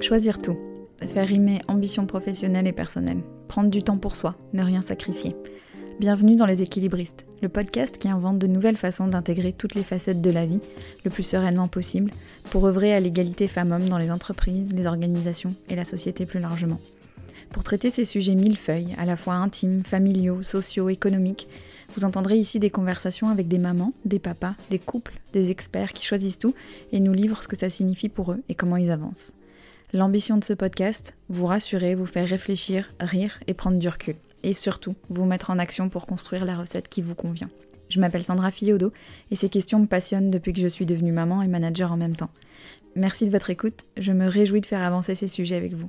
[0.00, 0.58] Choisir tout.
[1.14, 3.22] Faire rimer ambition professionnelle et personnelle.
[3.48, 5.34] Prendre du temps pour soi, ne rien sacrifier.
[5.98, 10.20] Bienvenue dans Les Équilibristes, le podcast qui invente de nouvelles façons d'intégrer toutes les facettes
[10.20, 10.60] de la vie
[11.04, 12.12] le plus sereinement possible
[12.50, 16.80] pour œuvrer à l'égalité femmes-hommes dans les entreprises, les organisations et la société plus largement.
[17.50, 21.48] Pour traiter ces sujets millefeuilles, à la fois intimes, familiaux, sociaux, économiques,
[21.96, 26.04] vous entendrez ici des conversations avec des mamans, des papas, des couples, des experts qui
[26.04, 26.54] choisissent tout
[26.92, 29.36] et nous livrent ce que ça signifie pour eux et comment ils avancent.
[29.92, 34.16] L'ambition de ce podcast, vous rassurer, vous faire réfléchir, rire et prendre du recul.
[34.42, 37.48] Et surtout, vous mettre en action pour construire la recette qui vous convient.
[37.88, 38.92] Je m'appelle Sandra Fiodo
[39.30, 42.16] et ces questions me passionnent depuis que je suis devenue maman et manager en même
[42.16, 42.30] temps.
[42.96, 45.88] Merci de votre écoute, je me réjouis de faire avancer ces sujets avec vous.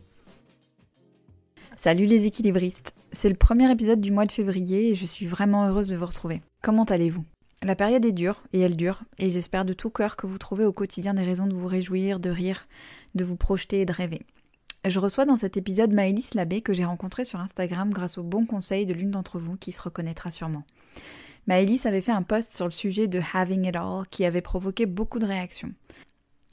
[1.76, 5.68] Salut les équilibristes, c'est le premier épisode du mois de février et je suis vraiment
[5.68, 6.42] heureuse de vous retrouver.
[6.62, 7.26] Comment allez-vous?
[7.64, 10.66] La période est dure et elle dure et j'espère de tout cœur que vous trouvez
[10.66, 12.68] au quotidien des raisons de vous réjouir, de rire,
[13.16, 14.22] de vous projeter et de rêver.
[14.86, 18.46] Je reçois dans cet épisode Maëlys Labbé que j'ai rencontrée sur Instagram grâce au bon
[18.46, 20.64] conseil de l'une d'entre vous qui se reconnaîtra sûrement.
[21.48, 24.86] Maëlys avait fait un post sur le sujet de Having It All qui avait provoqué
[24.86, 25.72] beaucoup de réactions.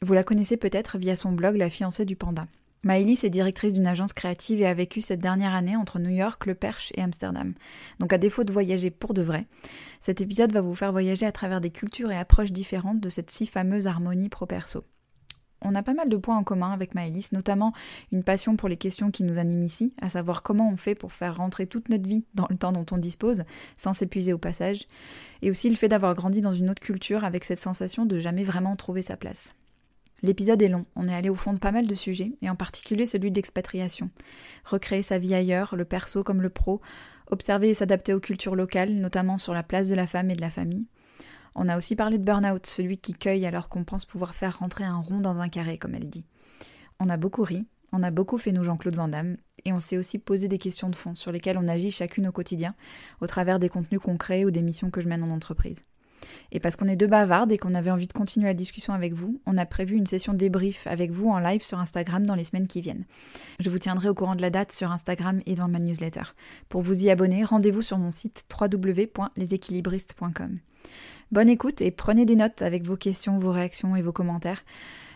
[0.00, 2.46] Vous la connaissez peut-être via son blog La fiancée du panda.
[2.84, 6.44] Maëlys est directrice d'une agence créative et a vécu cette dernière année entre New York,
[6.44, 7.54] Le Perche et Amsterdam.
[7.98, 9.46] Donc à défaut de voyager pour de vrai,
[10.00, 13.30] cet épisode va vous faire voyager à travers des cultures et approches différentes de cette
[13.30, 14.84] si fameuse harmonie pro-perso.
[15.62, 17.72] On a pas mal de points en commun avec Maëlys, notamment
[18.12, 21.12] une passion pour les questions qui nous animent ici, à savoir comment on fait pour
[21.12, 23.44] faire rentrer toute notre vie dans le temps dont on dispose,
[23.78, 24.86] sans s'épuiser au passage,
[25.40, 28.44] et aussi le fait d'avoir grandi dans une autre culture avec cette sensation de jamais
[28.44, 29.54] vraiment trouver sa place.
[30.24, 32.56] L'épisode est long, on est allé au fond de pas mal de sujets, et en
[32.56, 34.08] particulier celui d'expatriation.
[34.64, 36.80] Recréer sa vie ailleurs, le perso comme le pro,
[37.30, 40.40] observer et s'adapter aux cultures locales, notamment sur la place de la femme et de
[40.40, 40.86] la famille.
[41.54, 44.84] On a aussi parlé de burn-out, celui qui cueille alors qu'on pense pouvoir faire rentrer
[44.84, 46.24] un rond dans un carré, comme elle dit.
[47.00, 49.98] On a beaucoup ri, on a beaucoup fait nous Jean-Claude Van Damme, et on s'est
[49.98, 52.74] aussi posé des questions de fond sur lesquelles on agit chacune au quotidien,
[53.20, 55.84] au travers des contenus concrets ou des missions que je mène en entreprise.
[56.52, 59.12] Et parce qu'on est deux bavardes et qu'on avait envie de continuer la discussion avec
[59.12, 62.44] vous, on a prévu une session débrief avec vous en live sur Instagram dans les
[62.44, 63.04] semaines qui viennent.
[63.60, 66.22] Je vous tiendrai au courant de la date sur Instagram et dans ma newsletter.
[66.68, 70.56] Pour vous y abonner, rendez-vous sur mon site www.leséquilibristes.com.
[71.32, 74.62] Bonne écoute et prenez des notes avec vos questions, vos réactions et vos commentaires.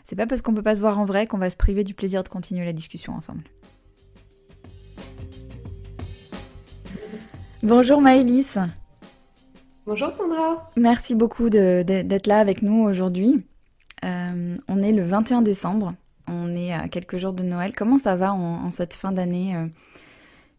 [0.03, 1.95] C'est pas parce qu'on peut pas se voir en vrai qu'on va se priver du
[1.95, 3.45] plaisir de continuer la discussion ensemble.
[7.63, 8.59] Bonjour Maëlys.
[9.89, 10.69] Bonjour Sandra.
[10.77, 13.43] Merci beaucoup d'être là avec nous aujourd'hui.
[14.05, 15.95] Euh, on est le 21 décembre.
[16.27, 17.73] On est à quelques jours de Noël.
[17.75, 19.65] Comment ça va en, cette fin d'année euh,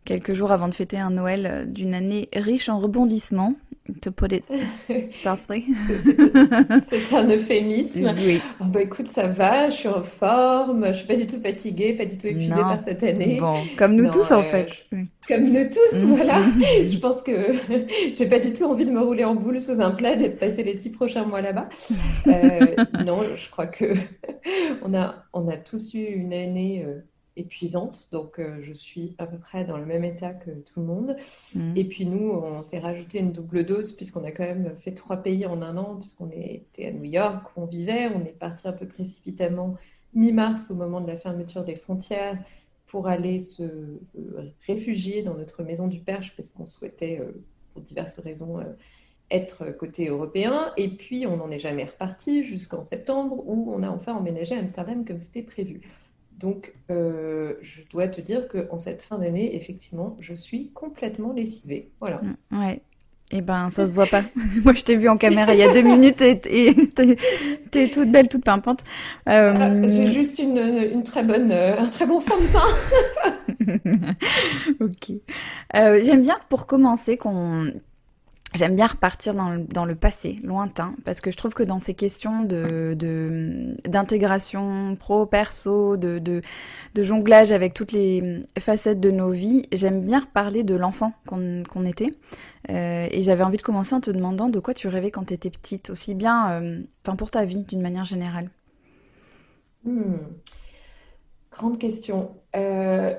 [0.05, 3.55] Quelques jours avant de fêter un Noël euh, d'une année riche en rebondissements
[4.01, 4.43] to put it
[5.13, 5.65] softly.
[6.87, 8.13] C'est un euphémisme.
[8.17, 8.41] Oui.
[8.59, 11.93] Oh, bah écoute, ça va, je suis en forme, je suis pas du tout fatiguée,
[11.93, 13.39] pas du tout épuisée par cette année.
[13.39, 14.85] Bon, comme nous tous en fait.
[15.27, 16.15] Comme nous tous, mm.
[16.15, 16.41] voilà.
[16.89, 17.31] je pense que
[18.13, 20.35] j'ai pas du tout envie de me rouler en boule sous un plat et de
[20.35, 21.69] passer les six prochains mois là-bas.
[22.27, 23.93] Euh, non, je crois que
[24.83, 26.85] on a, on a tous eu une année.
[26.85, 27.01] Euh,
[27.35, 28.09] épuisante.
[28.11, 31.15] Donc, euh, je suis à peu près dans le même état que tout le monde.
[31.55, 31.73] Mhm.
[31.75, 35.17] Et puis, nous, on s'est rajouté une double dose puisqu'on a quand même fait trois
[35.17, 38.07] pays en un an, puisqu'on était à New York, où on vivait.
[38.07, 39.75] On est parti un peu précipitamment
[40.13, 42.37] mi-mars au moment de la fermeture des frontières
[42.87, 43.99] pour aller se euh,
[44.65, 47.31] réfugier dans notre maison du Perche parce qu'on souhaitait, euh,
[47.73, 48.59] pour diverses raisons,
[49.31, 50.73] être côté européen.
[50.75, 54.59] Et puis, on n'en est jamais reparti jusqu'en septembre où on a enfin emménagé à
[54.59, 55.81] Amsterdam comme c'était prévu.
[56.39, 61.91] Donc, euh, je dois te dire qu'en cette fin d'année, effectivement, je suis complètement lessivée.
[61.99, 62.21] Voilà.
[62.51, 62.81] Mm, ouais.
[63.31, 64.23] Eh ben, ça se voit pas.
[64.63, 67.17] Moi, je t'ai vu en caméra il y a deux minutes et t'es
[67.75, 68.83] es toute belle, toute pimpante.
[69.27, 69.53] Euh...
[69.55, 74.15] Ah, j'ai juste une, une, très bonne, euh, un très bon fond de teint.
[74.79, 75.11] ok.
[75.75, 77.71] Euh, J'aime bien pour commencer qu'on
[78.55, 81.79] J'aime bien repartir dans le, dans le, passé, lointain, parce que je trouve que dans
[81.79, 82.95] ces questions de
[83.87, 86.41] d'intégration pro, perso, de, de,
[87.03, 92.11] jonglage avec toutes les facettes de nos vies, j'aime bien reparler de l'enfant qu'on était.
[92.69, 95.33] Euh, et j'avais envie de commencer en te demandant de quoi tu rêvais quand tu
[95.35, 98.49] étais petite, aussi bien euh, enfin pour ta vie d'une manière générale.
[99.85, 100.17] Hmm.
[101.51, 102.31] Grande question.
[102.55, 103.13] Euh,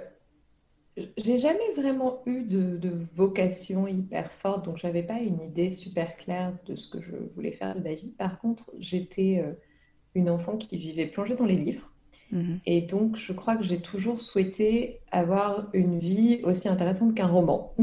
[0.97, 6.55] j'ai jamais vraiment eu de, vocation hyper forte, donc j'avais pas une idée super claire
[6.67, 8.13] de ce que je voulais faire de ma vie.
[8.19, 9.53] Par contre, j'étais euh,
[10.15, 11.91] une enfant qui vivait plongée dans les livres.
[12.33, 12.61] Mhm.
[12.67, 17.75] Et donc, je crois que j'ai toujours souhaité avoir une vie aussi intéressante qu'un roman.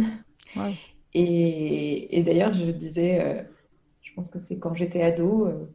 [1.14, 3.42] Et, d'ailleurs, je disais, euh,
[4.02, 5.66] je pense que c'est quand j'étais ado, euh,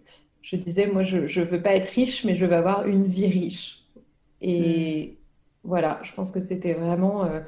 [0.41, 3.27] je disais, moi, je ne veux pas être riche, mais je veux avoir une vie
[3.27, 3.85] riche.
[4.41, 5.22] Et mm.
[5.65, 7.25] Voilà, je pense que c'était vraiment.
[7.25, 7.41] Euh,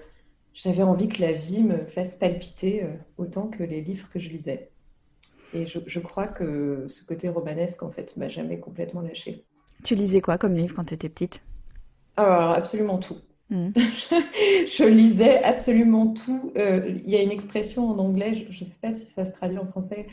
[0.52, 2.88] j'avais envie que la vie me fasse palpiter euh,
[3.18, 4.70] autant que les livres que je lisais.
[5.52, 9.44] Et je, crois que ce côté romanesque, en fait, m'a jamais complètement lâché.
[9.84, 11.42] Tu lisais quoi comme livre quand tu étais petite?
[12.16, 13.18] Alors, absolument tout.
[13.50, 13.68] Mm.
[13.76, 16.52] je lisais absolument tout.
[16.56, 19.32] Euh, il y a une expression en anglais, je ne sais pas si ça se
[19.32, 20.08] traduit en français,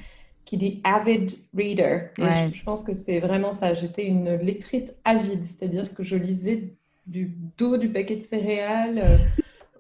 [0.46, 2.12] qui dit avid reader.
[2.18, 3.74] je, pense que c'est vraiment ça.
[3.74, 6.76] J'étais une lectrice avide, c'est-à-dire que je lisais
[7.12, 9.00] du dos du paquet de céréales.
[9.00, 9.18] Euh,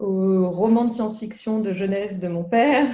[0.01, 2.87] aux romans de science-fiction de jeunesse de mon père.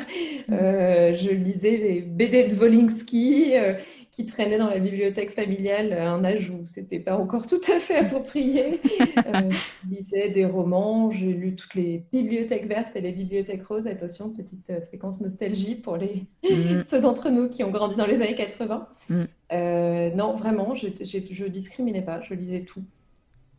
[0.47, 0.53] Mm.
[0.53, 3.73] Euh, je lisais les BD de Wolinski euh,
[4.11, 7.79] qui traînaient dans la bibliothèque familiale à un âge où c'était pas encore tout à
[7.79, 8.81] fait approprié.
[9.17, 9.51] Euh,
[9.83, 13.87] je lisais des romans, j'ai lu toutes les bibliothèques vertes et les bibliothèques roses.
[13.87, 16.25] Attention, petite séquence nostalgie pour les...
[16.43, 16.81] Mm.
[16.83, 18.87] ceux d'entre nous qui ont grandi dans les années 80.
[19.09, 20.15] Mm.
[20.15, 22.83] non, vraiment, je, je, discriminais pas, je lisais tout.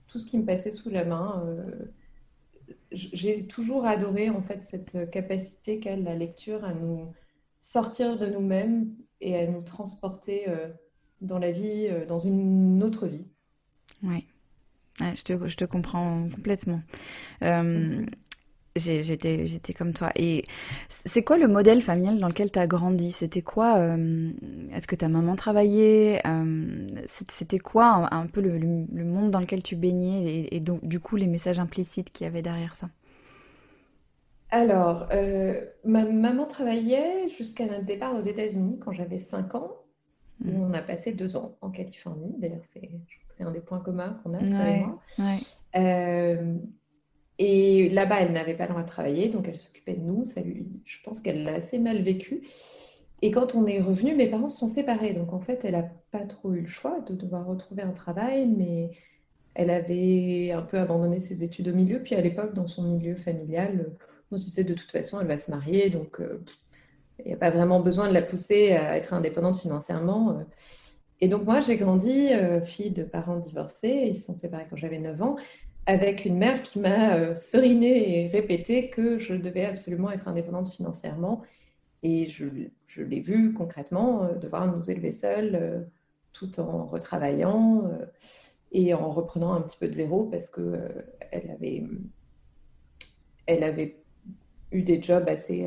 [0.08, 1.44] Tout ce qui me passait sous la main
[2.90, 7.12] j'ai toujours adoré en fait cette capacité qu'a la lecture à nous
[7.58, 10.68] sortir de nous-mêmes et à nous transporter euh,
[11.20, 13.26] dans la vie, euh, dans une autre vie.
[14.02, 14.26] Oui,
[15.00, 15.22] je,
[15.56, 16.80] te, comprends complètement.
[17.42, 18.06] Euh,
[18.78, 20.10] J'étais, j'étais comme toi.
[20.16, 20.44] Et
[20.88, 23.12] c'est quoi le modèle familial dans lequel tu as grandi?
[23.12, 24.30] C'était quoi euh,
[24.72, 28.58] Est-ce que ta maman travaillait euh, C'était quoi un, peu le,
[29.04, 32.42] monde dans lequel tu baignais et, donc du coup les messages implicites qu'il y avait
[32.42, 32.88] derrière ça?
[34.50, 39.72] Alors, euh, ma maman travaillait jusqu'à notre départ aux États-Unis quand j'avais 5 ans.
[40.40, 40.60] Mmh.
[40.60, 42.32] on a passé deux ans en Californie.
[42.38, 42.88] D'ailleurs, c'est,
[43.40, 45.00] un des points communs qu'on a, et moi.
[47.38, 50.24] Et là-bas, elle n'avait pas le droit de travailler, donc elle s'occupait de nous.
[50.24, 52.42] Ça lui, je pense qu'elle l'a assez mal vécu.
[53.22, 55.12] Et quand on est revenu, mes parents se sont séparés.
[55.12, 58.46] Donc en fait, elle n'a pas trop eu le choix de devoir retrouver un travail,
[58.46, 58.90] mais
[59.54, 62.02] elle avait un peu abandonné ses études au milieu.
[62.02, 63.90] Puis à l'époque, dans son milieu familial,
[64.30, 66.42] on se disait de toute façon, elle va se marier, donc euh,
[67.20, 70.40] il n'y a pas vraiment besoin de la pousser à être indépendante financièrement.
[71.20, 74.76] Et donc moi, j'ai grandi, euh, fille de parents divorcés, ils se sont séparés quand
[74.76, 75.36] j'avais 9 ans,
[75.88, 80.68] avec une mère qui m'a euh, seriné et répété que je devais absolument être indépendante
[80.70, 81.42] financièrement.
[82.02, 82.44] Et je,
[82.98, 85.80] l'ai vu concrètement, euh, devoir nous élever seuls euh,
[86.34, 87.90] tout en retravaillant
[88.70, 91.84] et en reprenant un petit peu de zéro parce qu'elle elle avait,
[93.46, 93.96] elle avait
[94.70, 95.66] eu des jobs assez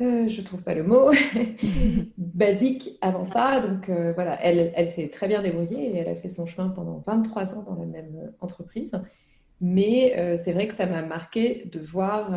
[0.00, 1.10] euh, je trouve pas le mot,
[2.18, 3.60] basique avant ça.
[3.60, 6.68] Donc euh, voilà, elle, elle s'est très bien débrouillée et elle a fait son chemin
[6.70, 8.92] pendant 23 ans dans la même euh, entreprise.
[9.60, 12.32] Mais c'est vrai que ça m'a marqué de voir.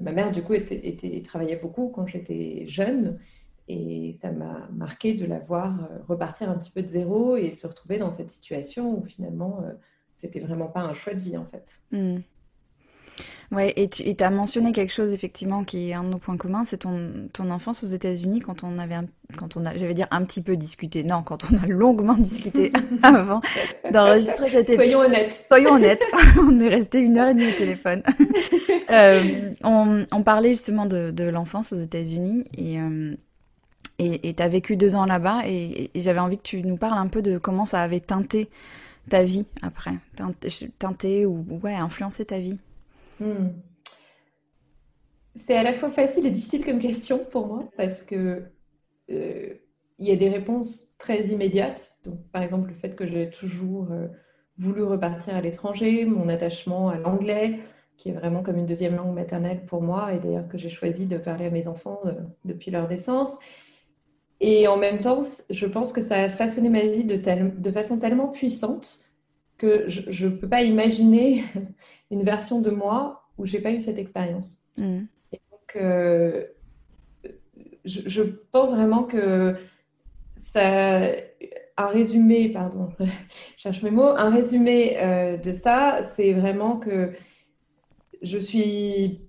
[0.00, 3.18] ma mère, du coup, était, était, travaillait beaucoup quand j'étais jeune.
[3.66, 5.76] Et ça m'a marqué de la voir
[6.06, 9.64] repartir un petit peu de zéro et se retrouver dans cette situation où finalement,
[10.12, 11.82] c'était vraiment pas un choix de vie en fait.
[11.90, 12.18] Hmm.
[13.52, 16.64] Ouais, et tu as mentionné quelque chose effectivement qui est un de nos points communs,
[16.64, 18.96] c'est ton, ton enfance aux États-Unis quand on avait,
[19.36, 22.72] quand on a, j'allais dire un petit peu discuté, non, quand on a longuement discuté
[23.02, 23.40] avant
[23.92, 24.76] d'enregistrer cette épisode.
[24.76, 25.44] Soyons honnêtes.
[25.48, 26.04] Soyons honnêtes.
[26.40, 28.02] on est resté une heure et demie au téléphone.
[28.90, 33.14] euh, on, on, parlait justement de, de l'enfance aux États-Unis et euh,
[34.00, 36.98] et tu as vécu deux ans là-bas et, et j'avais envie que tu nous parles
[36.98, 38.48] un peu de comment ça avait teinté
[39.08, 39.92] ta vie après,
[40.78, 42.58] teinté ou ouais, influencé ta vie.
[43.20, 43.48] Hmm.
[45.34, 48.44] C'est à la fois facile et difficile comme question pour moi parce que
[49.10, 49.54] euh,
[49.98, 51.96] il y a des réponses très immédiates.
[52.04, 54.08] Donc, par exemple, le fait que j'ai toujours euh,
[54.58, 57.60] voulu repartir à l'étranger, mon attachement à l'anglais,
[57.96, 61.06] qui est vraiment comme une deuxième langue maternelle pour moi, et d'ailleurs que j'ai choisi
[61.06, 62.12] de parler à mes enfants euh,
[62.44, 63.38] depuis leur naissance.
[64.40, 67.98] Et en même temps, je pense que ça a façonné ma vie de, de façon
[67.98, 69.04] tellement puissante
[69.58, 71.44] que je ne peux pas imaginer
[72.10, 74.62] une version de moi où j'ai pas eu cette expérience.
[74.78, 75.02] Mm.
[75.32, 76.44] Et donc, euh,
[77.84, 79.56] je, pense vraiment que
[80.36, 81.10] ça,
[81.76, 83.06] un résumé, pardon, je
[83.56, 87.12] cherche mes mots, un résumé euh, de ça, c'est vraiment que
[88.22, 89.20] je suis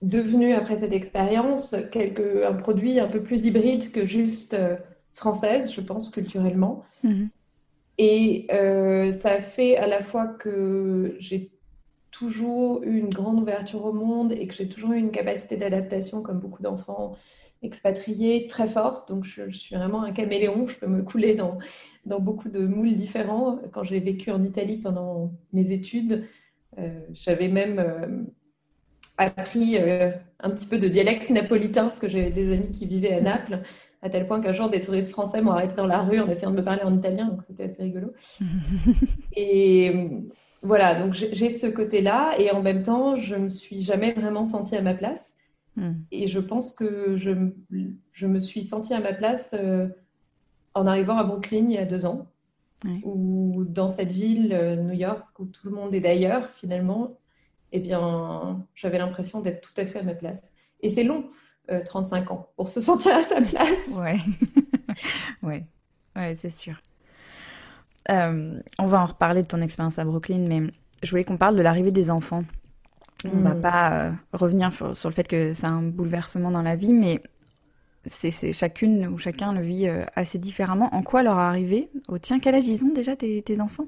[0.00, 4.76] devenue après cette expérience quelque, un produit un peu plus hybride que juste euh,
[5.12, 6.84] française, je pense culturellement.
[7.04, 7.28] Mm-hmm.
[7.98, 11.50] Et euh, ça fait à la fois que j'ai
[12.12, 16.22] toujours eu une grande ouverture au monde et que j'ai toujours eu une capacité d'adaptation,
[16.22, 17.16] comme beaucoup d'enfants
[17.62, 19.08] expatriés, très forte.
[19.08, 20.68] Donc, je, suis vraiment un caméléon.
[20.68, 21.58] Je peux me couler dans,
[22.06, 23.58] dans beaucoup de moules différents.
[23.72, 26.24] Quand j'ai vécu en Italie pendant mes études,
[26.78, 28.22] euh, j'avais même euh,
[29.16, 33.20] appris un petit peu de dialecte napolitain parce que j'avais des amis qui vivaient à
[33.20, 33.60] Naples.
[34.02, 36.50] À tel point qu'un jour, des touristes français m'ont arrêté dans la rue en essayant
[36.50, 38.12] de me parler en italien, donc c'était assez rigolo.
[39.36, 40.10] et
[40.62, 44.46] voilà, donc j'ai ce côté-là, et en même temps, je ne me suis jamais vraiment
[44.46, 45.34] sentie à ma place.
[45.76, 45.94] Hmm.
[46.10, 47.30] Et je pense que je,
[48.12, 49.86] je, me suis sentie à ma place euh,
[50.74, 52.26] en arrivant à Brooklyn il y a deux ans,
[53.04, 57.18] ou dans cette ville, euh, New York, où tout le monde est d'ailleurs, finalement,
[57.72, 60.52] eh bien, j'avais l'impression d'être tout à fait à ma place.
[60.80, 61.28] Et c'est long,
[61.84, 63.88] 35 euh, ans, pour se sentir à sa place.
[63.94, 64.18] Ouais,
[65.42, 65.64] ouais,
[66.16, 66.74] ouais c'est sûr.
[68.08, 70.62] on va en reparler de ton expérience à Brooklyn, mais
[71.02, 72.44] je voulais qu'on parle de l'arrivée des enfants.
[73.24, 73.60] On ne va hmm.
[73.60, 77.20] pas euh, revenir sur, le fait que c'est un bouleversement dans la vie, mais
[78.06, 80.88] c'est chacune ou chacun le vit euh, assez différemment.
[80.94, 83.86] En quoi leur arrivée Au tien, quel âge ils ont déjà tes, enfants?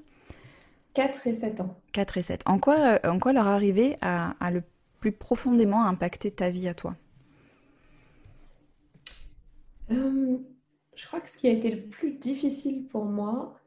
[0.94, 1.76] 4 et 7 ans.
[1.92, 2.42] 4 et 7.
[2.46, 4.62] En quoi, euh, en quoi leur arrivée a, le
[4.99, 6.96] plus profondément impacté ta vie à toi?
[9.90, 13.59] Je crois que ce qui a été le plus difficile pour moi,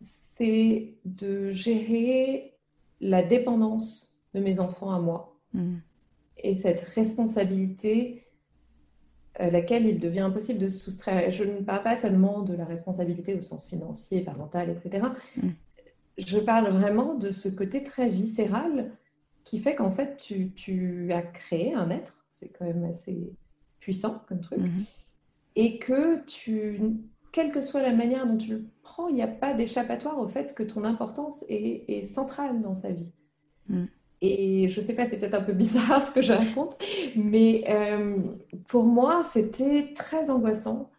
[0.00, 2.58] c'est de gérer
[3.00, 5.38] la dépendance de mes enfants à moi.
[5.52, 5.76] Mm.
[6.38, 8.26] Et cette responsabilité,
[9.34, 11.30] à euh, laquelle il devient impossible de se soustraire.
[11.30, 15.06] je ne parle pas seulement de la responsabilité au sens financier, parental, etc.
[15.36, 15.48] Mm.
[16.18, 18.92] Je parle vraiment de ce côté très viscéral
[19.44, 23.32] qui fait qu'en fait, tu, as créé un être, c'est quand même assez
[23.80, 24.86] puissant comme truc, mm-hmm.
[25.56, 26.80] Et que tu,
[27.32, 30.28] quelle que soit la manière dont tu le prends, il n'y a pas d'échappatoire au
[30.28, 33.12] fait que ton importance est, centrale dans sa vie.
[33.68, 33.84] Mm.
[34.24, 36.78] Et je sais pas, c'est peut-être un peu bizarre ce que je raconte,
[37.16, 38.18] mais euh,
[38.68, 40.90] pour moi, c'était très angoissant.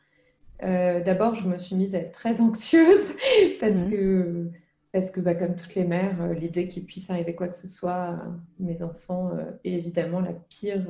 [0.63, 3.13] Euh, d'abord, je me suis mise à être très anxieuse
[3.60, 3.91] parce mmh.
[3.91, 4.50] que,
[4.91, 7.67] parce que bah, comme toutes les mères, euh, l'idée qu'il puisse arriver quoi que ce
[7.67, 8.24] soit à
[8.60, 9.31] mes enfants
[9.63, 10.86] est évidemment la pire,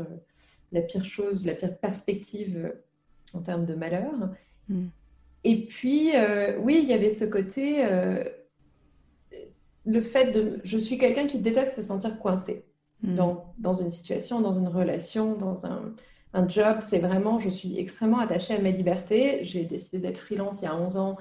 [0.72, 2.74] la pire chose, la pire perspective
[3.34, 4.14] en termes de malheur.
[4.70, 4.86] Mmh.
[5.44, 6.12] Et puis,
[6.62, 7.86] oui, il y avait ce côté
[9.86, 10.62] le fait de...
[10.64, 12.66] Je suis quelqu'un qui déteste se sentir coincé
[13.02, 13.16] hmm.
[13.16, 15.94] dans, dans, une situation, dans une relation, dans un,
[16.34, 16.78] un job.
[16.82, 19.40] C'est vraiment, je suis extrêmement attachée à ma liberté.
[19.44, 21.18] J'ai décidé d'être freelance il y a 11 ans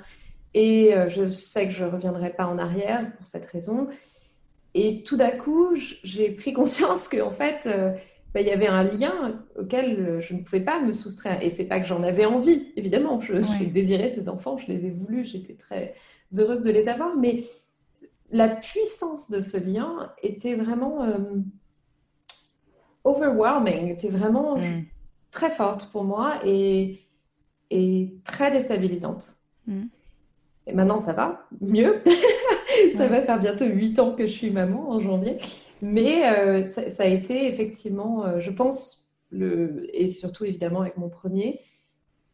[0.54, 3.88] et euh, je sais que je ne reviendrai pas en arrière pour cette raison.
[4.74, 7.68] Et tout d'un coup, j'ai pris conscience qu'en fait,
[8.32, 11.42] euh, bah, il y avait un lien auquel je ne pouvais pas me soustraire.
[11.42, 13.20] Et c'est pas que j'en avais envie, évidemment.
[13.20, 15.94] Je, je désirais ces enfants, je les ai voulus, j'étais très
[16.38, 17.16] heureuse de les avoir.
[17.16, 17.44] Mais
[18.30, 21.18] la puissance de ce lien était vraiment euh,
[23.04, 24.84] overwhelming, était vraiment mm.
[25.30, 27.02] très forte pour moi et,
[27.70, 29.36] et très déstabilisante.
[29.66, 29.84] Mm.
[30.66, 32.02] Et maintenant, ça va mieux.
[32.96, 35.38] ça va faire bientôt huit ans que je suis maman en janvier.
[35.80, 41.08] Mais euh, ça, a été effectivement, euh, je pense, le, et surtout évidemment avec mon
[41.08, 41.60] premier,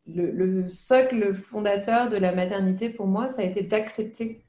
[0.06, 4.42] le, le, socle fondateur de la maternité pour moi, ça a été d'accepter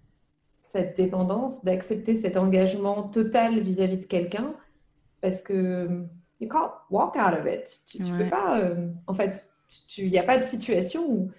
[0.61, 4.53] cette dépendance, d'accepter cet engagement total vis-à-vis de quelqu'un,
[5.21, 6.05] parce que
[6.39, 7.83] you can't walk out of it.
[7.87, 9.47] Tu, ne peux pas, euh, en fait,
[9.97, 11.31] il n'y a pas de situation où,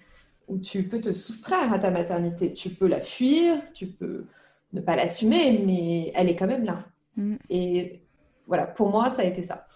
[0.49, 2.53] où, tu peux te soustraire à ta maternité.
[2.53, 4.25] Tu peux la fuir, tu peux
[4.73, 6.85] ne pas l'assumer, mais elle est quand même là.
[7.17, 7.37] Mm.
[7.49, 8.03] Et
[8.47, 9.67] voilà, pour moi, ça a été ça.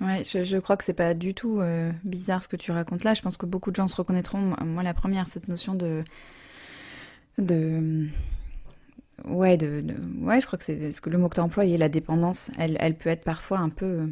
[0.00, 3.04] Ouais, je, je, crois que c'est pas du tout euh, bizarre ce que tu racontes
[3.04, 3.14] là.
[3.14, 4.54] Je pense que beaucoup de gens se reconnaîtront.
[4.64, 6.02] Moi, la première, cette notion de
[7.38, 8.08] de
[9.24, 9.84] Ouais, de,
[10.20, 12.50] ouais, je crois que c'est ce que le mot que tu as employé, la dépendance,
[12.58, 14.06] elle, elle peut être parfois un peu euh,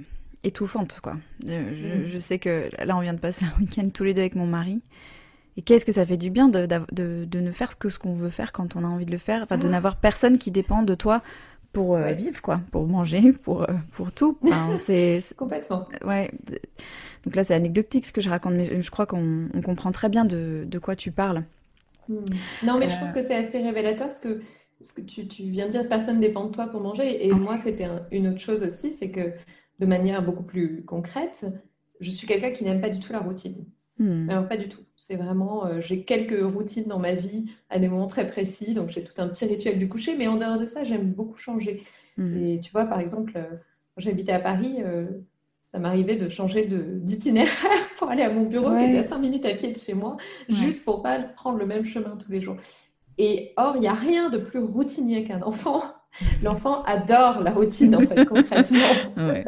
[0.44, 1.14] étouffante, quoi.
[1.44, 2.06] Mm.
[2.06, 4.46] Je, sais que là, on vient de passer un week-end tous les deux avec mon
[4.46, 4.80] mari.
[5.56, 8.14] Et qu'est-ce que ça fait du bien de, de, de ne faire que ce qu'on
[8.14, 9.70] veut faire quand on a envie de le faire, enfin, de ah.
[9.70, 11.22] n'avoir personne qui dépend de toi
[11.72, 14.38] pour euh, vivre, quoi, pour manger, pour, euh, pour tout.
[14.78, 15.86] c'est Complètement.
[16.04, 16.30] Ouais.
[17.24, 20.24] Donc là, c'est anecdotique ce que je raconte, mais je crois qu'on comprend très bien
[20.24, 21.44] de, de quoi tu parles.
[22.08, 22.14] Mm.
[22.64, 24.40] Non, mais je pense que c'est assez révélateur parce que
[24.80, 27.26] ce que tu, viens de dire, personne dépend de toi pour manger.
[27.26, 29.32] Et moi, c'était une autre chose aussi, c'est que
[29.78, 31.46] de manière beaucoup plus concrète,
[32.00, 33.64] je suis quelqu'un qui n'aime pas du tout la routine.
[34.02, 34.28] Hmm.
[34.28, 34.80] Alors, pas du tout.
[34.96, 38.88] C'est vraiment, euh, j'ai quelques routines dans ma vie à des moments très précis, donc
[38.88, 41.84] j'ai tout un petit rituel du coucher, mais en dehors de ça, j'aime beaucoup changer.
[42.16, 42.36] Hmm.
[42.36, 43.44] Et tu vois, par exemple, euh,
[43.94, 45.06] quand j'habitais à Paris, euh,
[45.66, 47.48] ça m'arrivait de changer d'itinéraire
[47.96, 50.16] pour aller à mon bureau qui était à 5 minutes à pied de chez moi,
[50.48, 52.56] juste pour pas prendre le même chemin tous les jours.
[53.18, 55.80] Et or, il n'y a rien de plus routinier qu'un enfant.
[56.42, 58.78] L'enfant adore la routine, en fait, concrètement.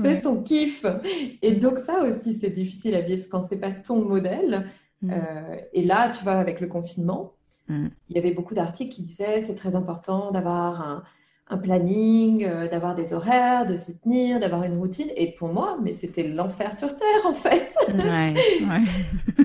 [0.00, 0.84] c'est son kiff.
[1.42, 4.68] Et donc, ça aussi, c'est difficile à vivre quand c'est pas ton modèle.
[5.02, 5.10] Mm.
[5.10, 7.32] Euh, et là, tu vois, avec le confinement,
[7.68, 7.86] mm.
[8.08, 11.02] il y avait beaucoup d'articles qui disaient c'est très important d'avoir un,
[11.48, 15.08] un planning, euh, d'avoir des horaires, de s'y tenir, d'avoir une routine.
[15.16, 17.74] Et pour moi, mais c'était l'enfer sur Terre, en fait.
[17.88, 18.34] Ouais,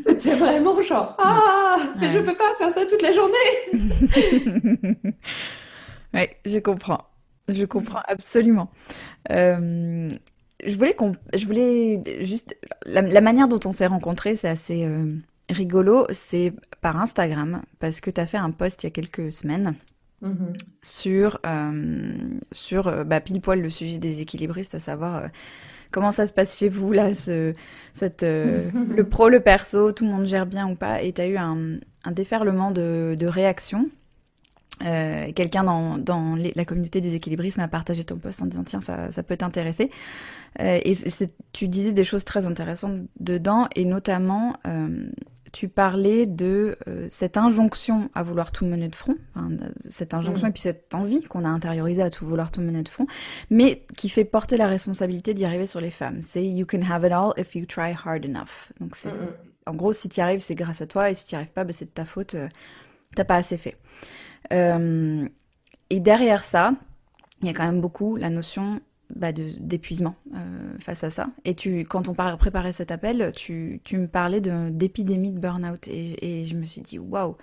[0.03, 3.33] c'était vraiment genre, ah, mais je peux pas faire ça toute la journée.
[6.13, 7.05] Ouais, je comprends.
[7.47, 8.69] Je comprends absolument.
[9.31, 10.09] Euh,
[10.65, 15.15] je voulais qu'on, je voulais juste la, manière dont on s'est rencontrés, c'est assez euh,
[15.49, 16.05] rigolo.
[16.11, 19.75] C'est par Instagram parce que tu as fait un post il y a quelques semaines
[20.21, 20.57] Mm-hmm.
[20.81, 22.13] sur, euh,
[22.51, 25.29] sur bah, pile poil le sujet des équilibristes, à savoir
[25.91, 27.53] comment ça se passe chez vous, là, ce,
[27.93, 31.27] cette, le pro, le perso, tout le monde gère bien ou pas, et tu as
[31.27, 33.89] eu un, un déferlement de, de réactions.
[34.79, 39.11] Quelqu'un dans, dans la communauté des équilibristes m'a partagé ton post en disant tiens ça,
[39.11, 39.89] ça peut t'intéresser
[40.59, 40.93] et
[41.51, 44.55] tu disais des choses très intéressantes dedans et notamment
[45.51, 49.15] tu parlais de euh, cette injonction à vouloir tout mener de front,
[49.89, 50.49] cette injonction mm.
[50.49, 53.07] et puis cette envie qu'on a intériorisée à tout vouloir tout mener de front,
[53.49, 56.21] mais qui fait porter la responsabilité d'y arriver sur les femmes.
[56.21, 58.71] C'est you can have it all if you try hard enough.
[58.79, 59.11] Donc c'est,
[59.65, 61.53] en gros, si tu y arrives, c'est grâce à toi, et si tu n'y arrives
[61.53, 62.47] pas, ben, c'est de ta faute, euh,
[63.15, 63.77] t'as pas assez fait.
[64.51, 65.27] Euh,
[65.89, 66.73] et derrière ça,
[67.41, 68.81] il y a quand même beaucoup la notion
[69.15, 71.29] bah, d'épuisement euh, face à ça.
[71.45, 76.41] Et tu, quand on préparait cet appel, tu, tu me parlais d'épidémie de, burn-out et,
[76.41, 77.35] et, je me suis dit waouh,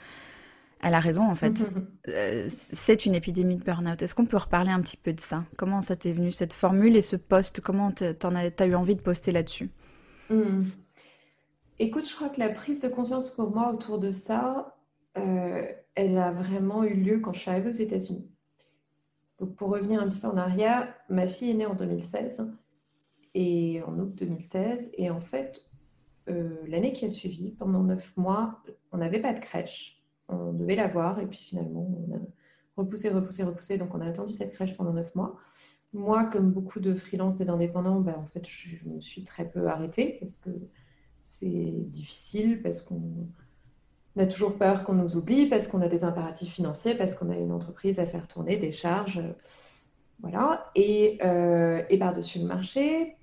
[0.80, 1.68] elle a raison en fait.
[2.08, 4.00] Euh, c'est une épidémie de burn-out.
[4.00, 5.42] Est-ce qu'on peut reparler un petit peu de ça?
[5.56, 8.94] Comment ça t'est venu cette formule et ce poste Comment t'en as, as eu envie
[8.94, 9.70] de poster là-dessus?
[10.30, 10.66] Hmm.
[11.80, 14.76] Écoute, je crois que la prise de conscience pour moi autour de ça,
[15.18, 18.30] euh, elle a vraiment eu lieu quand je suis arrivée aux États-Unis.
[19.38, 22.46] Donc pour revenir un petit peu en arrière, ma fille est née en 2016
[23.34, 25.66] et en août 2016 et en fait
[26.28, 28.62] euh, l'année qui a suivi, pendant neuf mois,
[28.92, 32.18] on n'avait pas de crèche, on devait l'avoir et puis finalement on a
[32.76, 35.36] repoussé, repoussé, repoussé, donc on a attendu cette crèche pendant neuf mois.
[35.92, 39.66] Moi, comme beaucoup de freelances et d'indépendants, ben, en fait je me suis très peu
[39.66, 40.50] arrêtée parce que
[41.20, 43.28] c'est difficile, parce qu'on
[44.16, 47.30] on a toujours peur qu'on nous oublie parce qu'on a des impératifs financiers, parce qu'on
[47.30, 49.22] a une entreprise à faire tourner, des charges.
[50.20, 50.70] Voilà.
[50.74, 53.16] Et, euh, et par-dessus le marché,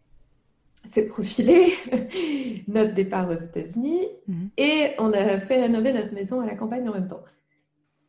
[0.84, 1.74] s'est profilé
[2.68, 4.50] notre départ aux États-Unis mhm.
[4.58, 7.24] et on a fait rénover notre maison à la campagne en même temps.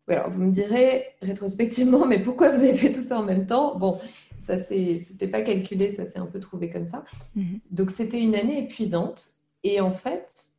[0.06, 3.78] Alors, vous me direz rétrospectivement, mais pourquoi vous avez fait tout ça en même temps?
[3.78, 3.98] Bon,
[4.38, 7.04] ça, c'était pas calculé, ça s'est un peu trouvé comme ça.
[7.36, 7.60] Mhm.
[7.70, 9.30] Donc, c'était une année épuisante.
[9.62, 10.50] Et en fait,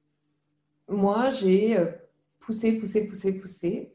[0.90, 1.86] moi, j'ai euh,
[2.46, 3.92] pousser, pousser, pousser, pousser.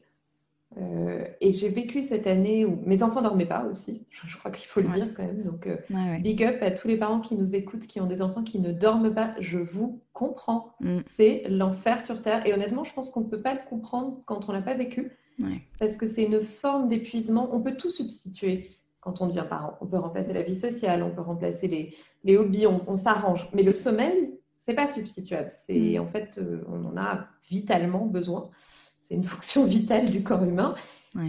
[0.77, 4.67] Euh, et j'ai vécu cette année où mes enfants dormaient pas aussi, je, crois qu'il
[4.67, 5.43] faut le dire quand même.
[5.43, 5.77] Donc, euh,
[6.19, 8.71] big up à tous les parents qui nous écoutent, qui ont des enfants qui ne
[8.71, 9.35] dorment pas.
[9.39, 10.75] Je vous comprends.
[10.79, 10.99] Mm.
[11.03, 12.45] C'est l'enfer sur Terre.
[12.45, 15.11] Et honnêtement, je pense qu'on ne peut pas le comprendre quand on l'a pas vécu.
[15.79, 17.49] Parce que c'est une forme d'épuisement.
[17.51, 19.75] On peut tout substituer quand on devient parent.
[19.81, 23.49] On peut remplacer la vie sociale, on peut remplacer les, les hobbies, on, on s'arrange.
[23.51, 25.49] Mais le sommeil, c'est pas substituable.
[25.49, 26.01] C'est mm.
[26.01, 28.49] en fait, euh, on en a vitalement besoin.
[28.99, 30.75] C'est une fonction vitale du corps humain.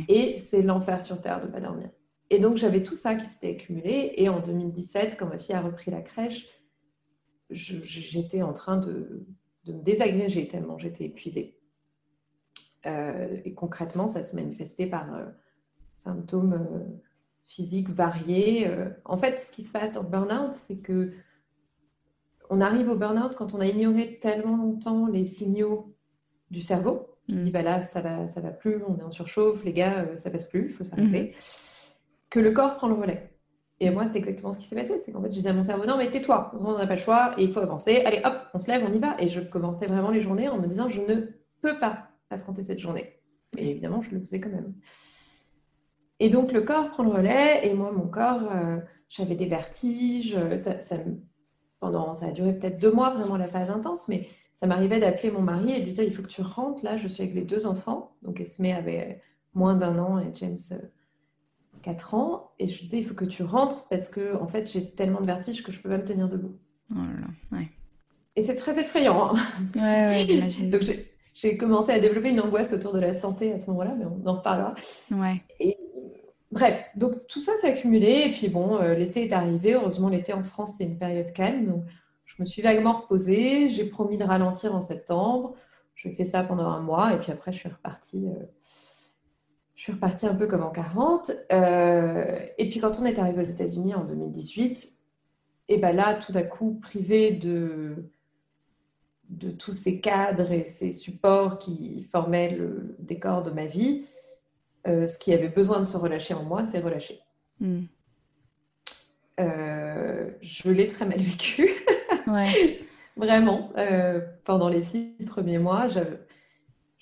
[0.09, 1.90] Et c'est l'enfer sur Terre de pas dormir.
[2.31, 4.12] Et donc, j'avais tout ça qui s'était accumulé.
[4.16, 6.47] Et en 2017, quand ma fille a repris la crèche,
[7.51, 9.27] j'étais en train de,
[9.66, 11.59] me désagréger tellement j'étais épuisée.
[12.87, 15.25] Euh, et concrètement, ça se manifestait par euh,
[15.97, 16.87] symptômes
[17.49, 18.71] physiques variés.
[19.05, 21.12] en fait, ce qui se passe dans le burn-out, c'est que
[22.52, 25.94] on arrive au burn-out quand on a ignoré tellement longtemps les signaux
[26.50, 27.08] du cerveau.
[27.28, 27.42] Il mm.
[27.42, 30.16] dit bah là ça va ça va plus, on est en surchauffe, les gars euh,
[30.18, 31.28] ça passe plus, il faut s'arrêter.
[31.28, 31.92] Mm-hmm.
[32.28, 33.30] Que le corps prend le relais.
[33.80, 35.62] Et moi c'est exactement ce qui s'est passé, c'est qu'en fait je disais à mon
[35.62, 38.02] cerveau non mais tais-toi, on n'a pas le choix et il faut avancer.
[38.04, 39.16] Allez hop, on se lève, on y va.
[39.18, 41.28] Et je commençais vraiment les journées en me disant je ne
[41.62, 43.18] peux pas affronter cette journée.
[43.56, 44.74] Et évidemment je le faisais quand même.
[46.20, 48.76] Et donc le corps prend le relais et moi mon corps euh,
[49.08, 50.96] j'avais des vertiges, ça, ça,
[51.83, 55.33] pendant, ça a duré peut-être deux mois, vraiment la phase intense, mais ça m'arrivait d'appeler
[55.33, 57.35] mon mari et de lui dire il faut que tu rentres, là, je suis avec
[57.35, 58.12] les deux enfants.
[58.23, 59.21] Donc Esme avait
[59.53, 60.79] moins d'un an et James euh,
[61.83, 62.53] quatre ans.
[62.61, 65.21] Et je lui disais il faut que tu rentres parce que, en fait, j'ai tellement
[65.21, 66.57] de vertige que je peux pas me tenir debout.
[66.95, 67.57] Oh
[68.35, 69.35] et c'est très effrayant.
[69.35, 69.40] Hein.
[69.75, 70.71] Ouais, ouais, j'imagine.
[70.71, 70.83] Donc
[71.35, 74.25] j'ai commencé à développer une angoisse autour de la santé à ce moment-là, mais on
[74.25, 74.75] en reparlera.
[75.11, 75.42] Ouais.
[75.59, 75.77] Et
[76.52, 78.24] Bref, donc tout ça s'est accumulé.
[78.26, 79.72] Et puis bon, euh, l'été est arrivé.
[79.74, 81.66] Heureusement, l'été en France, c'est une période calme.
[81.66, 81.84] Donc,
[82.26, 83.70] je me suis vaguement reposée.
[83.70, 85.54] J'ai promis de ralentir en septembre.
[85.94, 87.14] J'ai fait ça pendant un mois.
[87.14, 88.28] Et puis après, je suis repartie.
[88.28, 88.44] Euh,
[89.74, 91.32] je suis un peu comme en 40.
[91.50, 94.92] Euh, et puis quand on est arrivé aux États-Unis en 2018,
[95.68, 98.10] et ben là, tout à coup, privé de,
[99.30, 104.06] de tous ces cadres et ces supports qui formaient le décor de ma vie,
[104.87, 107.21] euh, ce qui avait besoin de se relâcher en moi s'est relâché.
[107.61, 107.83] hmm.
[109.38, 111.68] Je l'ai très mal vécu.
[112.27, 112.81] Ouais.
[113.16, 113.73] Vraiment.
[114.45, 115.87] pendant les six premiers mois,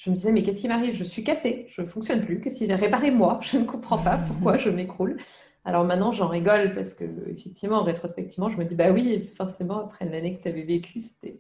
[0.01, 0.95] je me disais, mais qu'est-ce qui m'arrive?
[0.95, 2.41] Je suis cassée, je ne fonctionne plus.
[2.41, 5.19] Qu'est-ce qui réparez-moi Je ne comprends pas pourquoi je m'écroule.
[5.67, 10.07] Alors maintenant, j'en rigole parce que, effectivement, rétrospectivement, je me dis, bah oui, forcément, après
[10.07, 11.37] l'année que tu avais vécue, c'était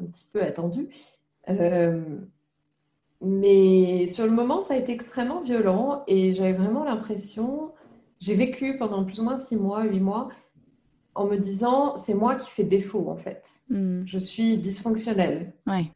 [0.00, 0.88] un petit peu attendu.
[1.48, 2.02] Euh,
[3.22, 7.72] mais sur le moment, ça a été extrêmement violent et j'avais vraiment l'impression,
[8.18, 10.28] j'ai vécu pendant plus ou moins six mois, huit mois,
[11.14, 13.48] en me disant, c'est moi qui fais défaut en fait.
[13.68, 14.02] Hmm.
[14.06, 15.52] Je suis dysfonctionnelle.
[15.66, 15.86] Ouais.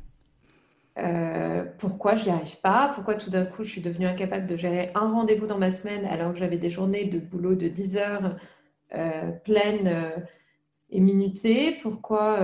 [0.99, 4.57] Euh, pourquoi je n'y arrive pas, pourquoi tout d'un coup je suis devenue incapable de
[4.57, 7.97] gérer un rendez-vous dans ma semaine alors que j'avais des journées de boulot de 10
[7.99, 8.37] heures
[8.95, 10.11] euh, pleines euh,
[10.89, 12.39] et minutées, pourquoi,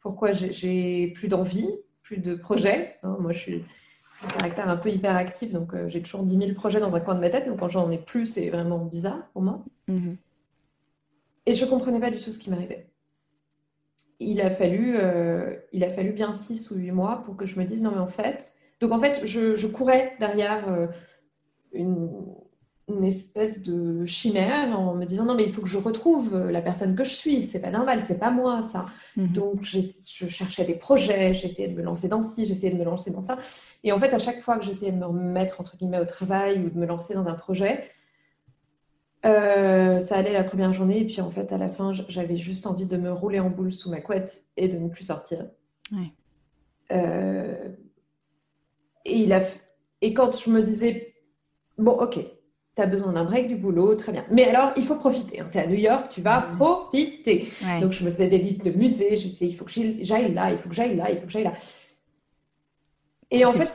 [0.00, 1.70] pourquoi j'ai plus d'envie,
[2.06, 2.96] plus de projets.
[3.02, 3.16] Hein.
[3.20, 3.64] moi je suis
[4.22, 7.20] un caractère un peu hyperactif, donc j'ai toujours 10 000 projets dans un coin de
[7.20, 9.62] ma tête, donc quand j'en ai plus, c'est vraiment bizarre pour moi.
[9.88, 10.16] Mm-hmm.
[11.46, 12.88] Et je ne comprenais pas du tout ce qui m'arrivait
[14.18, 17.58] il a fallu, euh, il a fallu bien six ou huit mois pour que je
[17.58, 20.86] me dise non mais en fait, donc en fait je, courais derrière euh,
[21.72, 22.10] une,
[23.02, 26.94] espèce de chimère en me disant non mais il faut que je retrouve la personne
[26.94, 28.86] que je suis, c'est pas normal, c'est pas moi ça.
[29.16, 29.28] Mhm.
[29.28, 33.10] Donc je cherchais des projets, j'essayais de me lancer dans ci, j'essayais de me lancer
[33.10, 33.38] dans ça,
[33.82, 36.60] et en fait à chaque fois que j'essayais de me remettre entre guillemets au travail
[36.64, 37.90] ou de me lancer dans un projet,
[39.26, 42.66] euh, ça allait la première journée, et puis en fait, à la fin, j'avais juste
[42.66, 45.46] envie de me rouler en boule sous ma couette et de ne plus sortir.
[46.92, 47.68] Euh,
[49.04, 49.40] et, il a...
[50.00, 51.14] et quand je me disais,
[51.76, 52.18] bon, ok,
[52.76, 54.24] tu as besoin d'un break du boulot, très bien.
[54.30, 55.40] Mais alors, il faut profiter.
[55.40, 55.48] Hein.
[55.50, 57.48] Tu es à New York, tu vas profiter.
[57.80, 59.16] Donc, je me faisais des listes de musées.
[59.16, 61.32] Je disais, il faut que j'aille là, il faut que j'aille là, il faut que
[61.32, 61.54] j'aille là.
[63.30, 63.70] Et en fait,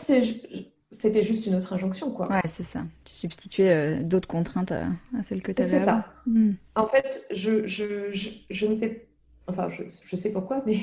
[0.91, 2.29] c'était juste une autre injonction, quoi.
[2.29, 2.83] Ouais, c'est ça.
[3.03, 4.85] Tu substituais euh, d'autres contraintes à,
[5.23, 5.79] celles que tu avais.
[5.79, 6.05] C'est ça.
[6.27, 6.51] Hmm.
[6.75, 8.11] En fait, je, je,
[8.49, 9.07] je, ne sais,
[9.47, 10.77] enfin, je, sais pourquoi, mais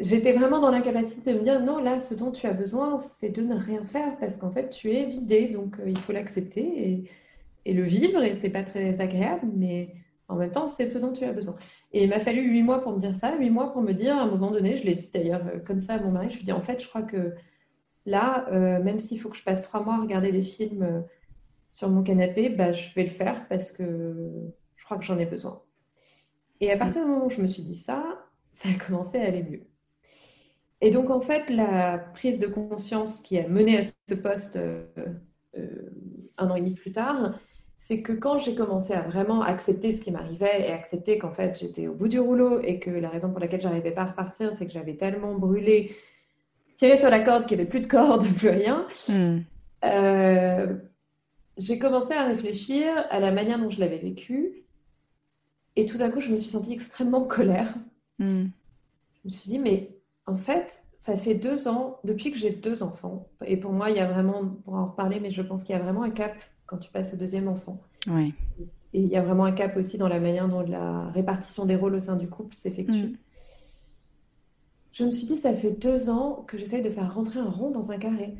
[0.00, 3.30] j'étais vraiment dans l'incapacité de me dire non, là, ce dont tu as besoin, c'est
[3.30, 7.06] de ne rien faire parce qu'en fait, tu es vidé, donc euh, il faut l'accepter
[7.64, 9.94] et, le vivre, et c'est pas très agréable, mais
[10.28, 11.54] en même temps, c'est ce dont tu as besoin.
[11.92, 14.16] Et il m'a fallu huit mois pour me dire ça, huit mois pour me dire,
[14.16, 16.36] à un moment donné, je l'ai dit d'ailleurs euh, comme ça à mon mari, je
[16.36, 17.34] lui ai dit en fait, je crois que
[18.08, 21.04] Là, euh, même s'il faut que je passe trois mois à regarder des films
[21.70, 23.84] sur mon canapé, bah, je vais le faire parce que
[24.76, 25.62] je crois que j'en ai besoin.
[26.60, 28.02] Et à partir du moment où je me suis dit ça,
[28.52, 29.66] ça a commencé à aller mieux.
[30.80, 34.84] Et donc, en fait, la prise de conscience qui a mené à ce poste euh,
[36.38, 37.34] un an et demi plus tard,
[37.76, 41.60] c'est que quand j'ai commencé à vraiment accepter ce qui m'arrivait et accepter qu'en fait
[41.60, 44.52] j'étais au bout du rouleau et que la raison pour laquelle j'arrivais pas à repartir,
[44.52, 45.94] c'est que j'avais tellement brûlé
[46.74, 48.86] tiré sur la corde, qu'il n'y avait plus de corde, plus rien.
[49.08, 49.38] Hmm.
[49.84, 50.74] Euh,
[51.56, 54.64] j'ai commencé à réfléchir à la manière dont je l'avais vécu.
[55.76, 57.74] Et tout d'un coup, je me suis sentie extrêmement colère.
[58.18, 58.46] Hmm.
[59.12, 59.97] Je me suis dit, mais
[60.28, 63.96] en fait, ça fait deux ans, depuis que j'ai deux enfants, et pour moi, il
[63.96, 66.34] y a vraiment, pour en reparler, mais je pense qu'il y a vraiment un cap
[66.66, 67.80] quand tu passes au deuxième enfant.
[68.08, 68.34] Oui.
[68.92, 71.76] Et il y a vraiment un cap aussi dans la manière dont la répartition des
[71.76, 72.92] rôles au sein du couple s'effectue.
[72.92, 73.16] Hmm
[74.98, 77.70] je me suis dit, ça fait deux ans que j'essaye de faire rentrer un rond
[77.70, 78.34] dans un carré.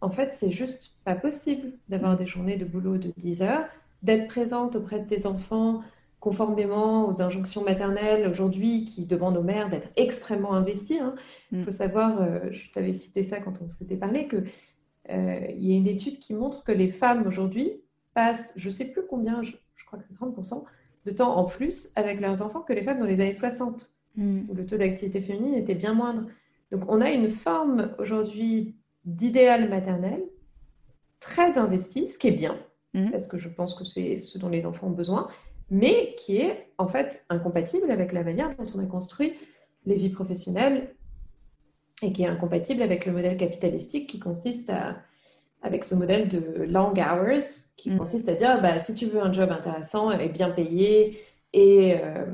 [0.00, 3.66] En fait, c'est juste pas possible d'avoir des journées de boulot de 10 heures,
[4.02, 5.82] d'être présente auprès de tes enfants
[6.24, 10.98] conformément aux injonctions maternelles aujourd'hui qui demandent aux mères d'être extrêmement investies.
[10.98, 11.14] Hein.
[11.52, 11.64] Il mm.
[11.64, 14.44] faut savoir, euh, je t'avais cité ça quand on s'était parlé, qu'il
[15.10, 17.82] euh, y a une étude qui montre que les femmes aujourd'hui
[18.14, 20.64] passent, je sais plus combien, je, je crois que c'est 30%,
[21.04, 23.94] de temps en plus avec leurs enfants que les femmes dans les années 60.
[24.16, 24.42] Mm.
[24.48, 26.26] où le taux d'activité féminine était bien moindre.
[26.70, 30.22] Donc on a une forme aujourd'hui d'idéal maternel
[31.18, 32.56] très investi, ce qui est bien,
[32.94, 33.10] mm.
[33.10, 35.28] parce que je pense que c'est ce dont les enfants ont besoin,
[35.70, 39.34] mais qui est en fait incompatible avec la manière dont on a construit
[39.86, 40.94] les vies professionnelles
[42.02, 44.96] et qui est incompatible avec le modèle capitalistique qui consiste à,
[45.64, 47.98] avec ce modèle de long hours, qui mm.
[47.98, 51.18] consiste à dire, bah, si tu veux un job intéressant et bien payé
[51.52, 52.26] et, euh,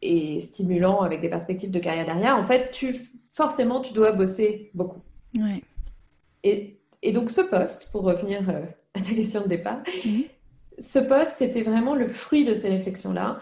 [0.00, 2.94] et stimulant avec des perspectives de carrière derrière, en fait, tu,
[3.34, 5.00] forcément, tu dois bosser beaucoup.
[6.44, 8.62] Et, et, donc, ce poste, pour revenir euh,
[8.94, 10.24] à ta question de départ, mhm.
[10.78, 13.40] Ce poste, c'était vraiment le fruit de ces réflexions-là.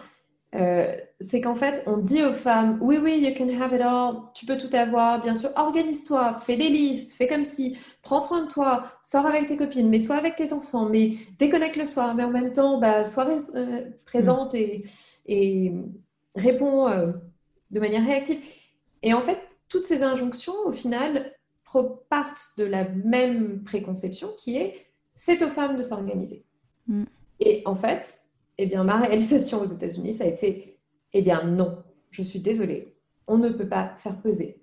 [0.56, 4.22] Euh, c'est qu'en fait, on dit aux femmes, oui, oui, you can have it all,
[4.34, 8.42] tu peux tout avoir, bien sûr, organise-toi, fais des listes, fais comme si, prends soin
[8.42, 12.16] de toi, sors avec tes copines, mais sois avec tes enfants, mais déconnecte le soir,
[12.16, 14.82] mais en même temps, bah, sois euh, présente et,
[15.26, 15.72] et
[16.34, 17.12] répond euh,
[17.70, 18.40] de manière réactive.
[19.02, 21.32] Et en fait, toutes ces injonctions, au final,
[22.08, 26.44] partent de la même préconception qui est c'est aux femmes de s'organiser.
[26.86, 27.04] Mm.
[27.40, 28.26] Et en fait,
[28.58, 30.78] eh bien, ma réalisation aux États-Unis, ça a été,
[31.12, 31.78] eh bien non,
[32.10, 32.94] je suis désolée,
[33.26, 34.60] on ne peut pas faire peser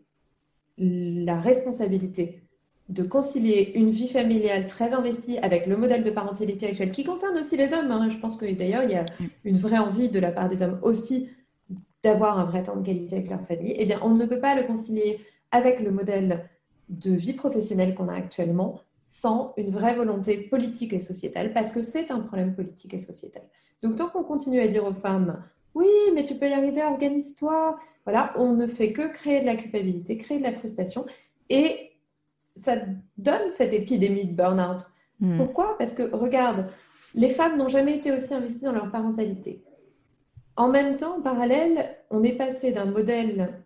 [0.78, 2.44] la responsabilité
[2.90, 7.38] de concilier une vie familiale très investie avec le modèle de parentalité actuel, qui concerne
[7.38, 7.92] aussi les hommes.
[7.92, 8.08] Hein.
[8.10, 9.06] Je pense que d'ailleurs, il y a
[9.44, 11.30] une vraie envie de la part des hommes aussi
[12.04, 13.74] d'avoir un vrai temps de qualité avec leur famille.
[13.78, 15.20] Eh bien, on ne peut pas le concilier
[15.52, 16.50] avec le modèle
[16.90, 21.82] de vie professionnelle qu'on a actuellement sans une vraie volonté politique et sociétale, parce que
[21.82, 23.44] c'est un problème politique et sociétal.
[23.82, 25.44] Donc, tant qu'on continue à dire aux femmes,
[25.74, 29.56] oui, mais tu peux y arriver, organise-toi, voilà, on ne fait que créer de la
[29.56, 31.06] culpabilité, créer de la frustration,
[31.50, 31.92] et
[32.56, 32.76] ça
[33.18, 34.84] donne cette épidémie de burn-out.
[35.20, 35.38] Hmm.
[35.38, 35.78] Pourquoi?
[35.78, 36.68] Parce que, regarde,
[37.14, 39.64] les femmes n'ont jamais été aussi investies dans leur parentalité.
[40.58, 43.64] En même temps, en parallèle, on est passé d'un modèle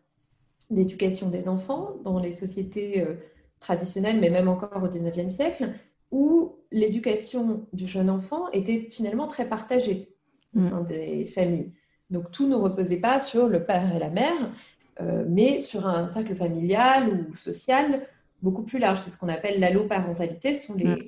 [0.69, 3.15] d'éducation des enfants dans les sociétés euh,
[3.61, 5.69] traditionnelles, mais même encore au 19e siècle,
[6.11, 10.13] où l'éducation du jeune enfant était finalement très partagée
[10.53, 10.63] au mm.
[10.63, 11.71] sein des familles.
[12.09, 14.51] Donc tout ne reposait pas sur le père et la mère,
[14.99, 18.05] euh, mais sur un cercle familial ou social
[18.41, 18.99] beaucoup plus large.
[18.99, 20.53] C'est ce qu'on appelle l'alloparentalité.
[20.55, 21.07] Ce sont les, mm.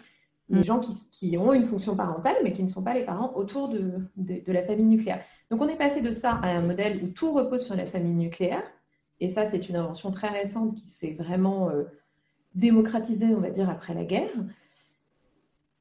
[0.50, 3.34] les gens qui, qui, ont une fonction parentale, mais qui ne sont pas les parents
[3.36, 5.22] autour de, de, de la famille nucléaire.
[5.50, 8.16] Donc on est passé de ça à un modèle où tout repose sur la famille
[8.16, 8.64] nucléaire,
[9.20, 11.84] et ça, c'est une invention très récente qui s'est vraiment euh,
[12.56, 14.32] démocratisée, on va dire, après la guerre.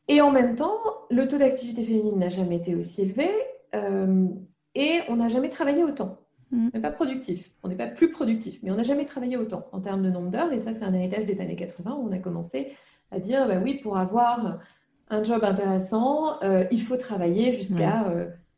[0.08, 0.78] Et en même temps,
[1.10, 3.28] le taux d'activité féminine n'a jamais été aussi élevé
[3.74, 4.26] euh,
[4.74, 6.18] et on n'a jamais travaillé autant.
[6.50, 6.68] Mm.
[6.72, 9.66] On n'est pas productif, on n'est pas plus productif, mais on n'a jamais travaillé autant
[9.72, 10.52] en termes de nombre d'heures.
[10.52, 12.72] Et ça, c'est un héritage des années 80 où on a commencé
[13.10, 14.60] à dire, bah oui, pour avoir
[15.08, 18.06] un job intéressant, euh, il faut travailler jusqu'à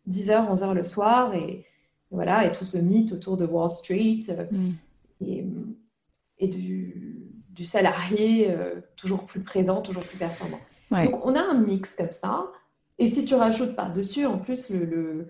[0.08, 1.34] 10h, 11h le soir.
[1.34, 1.64] Et,
[2.10, 4.44] voilà, et tout ce mythe autour de Wall Street euh,
[5.20, 5.74] mm.
[6.38, 7.13] et, du,
[7.62, 10.58] salarié euh, toujours plus présent, toujours plus performant.
[10.90, 12.46] Donc on a un mix comme ça.
[12.98, 15.28] Et si tu rajoutes par-dessus, en plus, le,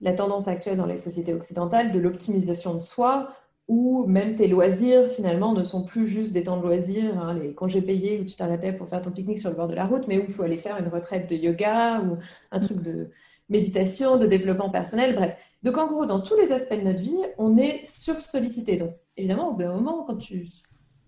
[0.00, 3.28] la tendance actuelle dans les sociétés occidentales de l'optimisation de soi,
[3.68, 7.52] où même tes loisirs, finalement, ne sont plus juste des temps de loisirs, hein, les
[7.52, 10.06] congés payés où tu t'arrêtais pour faire ton pique-nique sur le bord de la route,
[10.06, 12.18] mais où il faut aller faire une retraite de yoga ou
[12.52, 13.10] un truc de
[13.48, 15.36] méditation, de développement personnel, bref.
[15.62, 18.76] Donc en gros, dans tous les aspects de notre vie, on est sur-sollicité.
[18.76, 20.44] Donc évidemment, au bout d'un moment, quand tu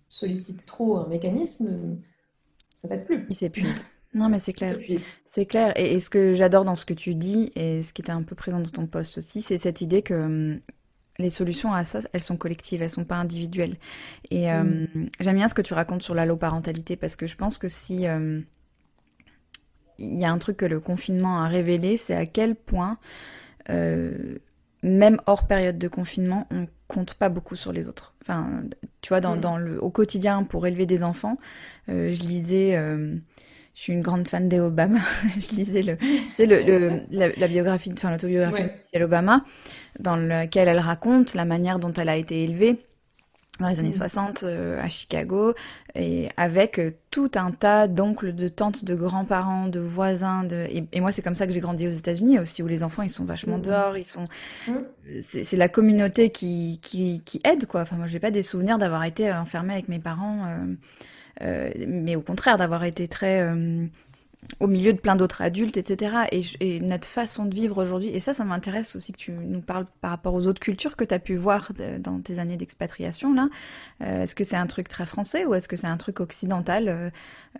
[0.09, 1.97] sollicites trop un mécanisme,
[2.75, 3.25] ça passe plus.
[3.29, 3.85] Il s'épuise.
[4.15, 4.75] Non, mais c'est clair.
[5.27, 5.71] C'est clair.
[5.79, 8.33] Et, ce que j'adore dans ce que tu dis, et ce qui était un peu
[8.33, 10.59] présent dans ton poste aussi, c'est cette idée que hum,
[11.19, 13.77] les solutions à ça, elles sont collectives, elles sont pas individuelles.
[14.31, 15.09] Et hum, mm.
[15.19, 18.07] j'aime bien ce que tu racontes sur l'alloparentalité, parce que je pense que si...
[18.07, 18.45] Hum,
[19.99, 22.97] il y a un truc que le confinement a révélé, c'est à quel point,
[23.69, 24.37] euh,
[24.81, 28.13] même hors période de confinement, on compte pas beaucoup sur les autres.
[28.21, 28.63] Enfin,
[29.01, 29.39] tu vois, dans, mm.
[29.39, 31.37] dans le, au quotidien, pour élever des enfants,
[31.87, 33.15] euh, je lisais, euh,
[33.75, 34.99] je suis une grande fan des Obama,
[35.39, 35.97] je lisais le,
[36.33, 38.99] c'est le, le la, biographie, enfin l'autobiographie ouais.
[38.99, 39.45] d'Obama,
[39.99, 42.79] dans laquelle elle raconte la manière dont elle a été élevée
[43.59, 44.45] dans les années 60 mm.
[44.45, 45.53] euh, à Chicago,
[45.95, 50.43] et avec euh, tout un tas d'oncles, de tantes, de grands-parents, de voisins.
[50.43, 50.67] De...
[50.91, 53.09] Et, moi, c'est comme ça que j'ai grandi aux États-Unis aussi, où les enfants, ils
[53.09, 53.61] sont vachement mm.
[53.61, 54.25] dehors, ils sont.
[54.67, 54.73] Mm.
[55.21, 57.81] C'est la communauté qui, qui, qui, aide, quoi.
[57.81, 60.45] Enfin, moi, j'ai pas des souvenirs d'avoir été enfermée avec mes parents,
[61.41, 63.43] euh, mais au contraire, d'avoir été très
[64.59, 66.27] au milieu de plein d'autres adultes, etc.
[66.59, 69.85] Et, notre façon de vivre aujourd'hui, et ça, ça m'intéresse aussi que tu nous parles
[70.01, 73.49] par rapport aux autres cultures que tu as pu voir dans tes années d'expatriation, là.
[74.01, 76.87] Euh, est-ce que c'est un truc très français ou est-ce que c'est un truc occidental,
[76.87, 77.09] euh,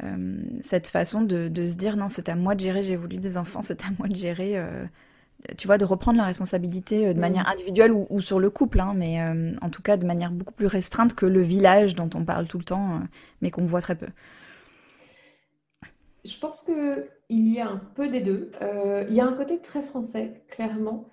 [0.04, 3.38] euh, cette façon de, se dire non, c'est à moi de gérer, j'ai voulu des
[3.38, 4.62] enfants, c'est à moi de gérer,
[5.58, 9.22] tu vois, de reprendre la responsabilité de manière individuelle ou, sur le couple, hein, mais
[9.62, 12.58] en tout cas de manière beaucoup plus restreinte que le village dont on parle tout
[12.58, 13.02] le temps,
[13.42, 14.08] mais qu'on voit très peu.
[16.25, 18.51] Je pense qu'il y a un peu des deux.
[18.62, 21.08] Euh, il y a un côté très français, clairement.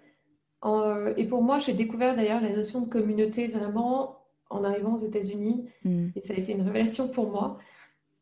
[0.64, 5.04] Euh, et pour moi, j'ai découvert d'ailleurs la notion de communauté vraiment en arrivant aux
[5.04, 5.68] États-Unis.
[5.84, 6.08] Mm.
[6.16, 7.58] Et ça a été une révélation pour moi.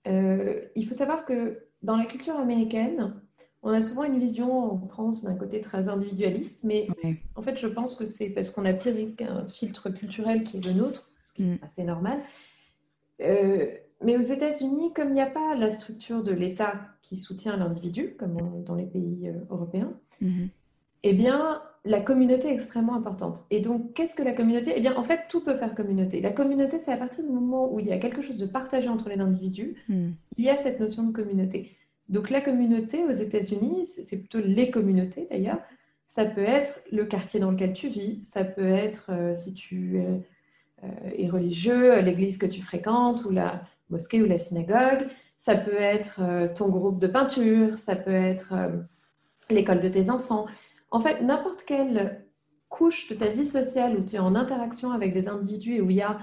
[0.07, 3.15] Euh, il faut savoir que dans la culture américaine,
[3.63, 6.87] on a souvent une vision en France d'un côté très individualiste, mais
[7.35, 10.67] en fait, je pense que c'est parce qu'on a pris un filtre culturel qui est
[10.67, 11.59] le nôtre, ce qui est mm.
[11.63, 12.21] assez normal.
[13.21, 13.67] Euh,
[14.03, 18.15] mais aux États-Unis, comme il n'y a pas la structure de l'État qui soutient l'individu,
[18.19, 20.49] comme dans les pays euh, européens, mhm.
[21.03, 23.45] eh bien, la communauté est extrêmement importante.
[23.51, 24.73] Et donc, qu'est-ce que la communauté?
[24.77, 26.21] Eh bien, en fait, tout peut faire communauté.
[26.21, 28.89] La communauté, c'est à partir du moment où il y a quelque chose de partagé
[28.89, 30.15] entre les individus, mhm.
[30.37, 31.77] il y a cette notion de communauté.
[32.09, 35.61] Donc, la communauté aux États-Unis, c'est plutôt les communautés d'ailleurs.
[36.09, 39.99] Ça peut être le quartier dans lequel tu vis, ça peut être euh, si tu
[39.99, 40.21] es,
[40.85, 45.07] euh, religieux, l'église que tu fréquentes ou la, mosquée ou la synagogue,
[45.39, 48.69] ça peut être euh, ton groupe de peinture, ça peut être euh,
[49.51, 50.47] l'école de tes enfants.
[50.91, 52.25] En fait, n'importe quelle
[52.69, 55.91] couche de ta vie sociale où tu es en interaction avec des individus et où
[55.91, 56.19] il y a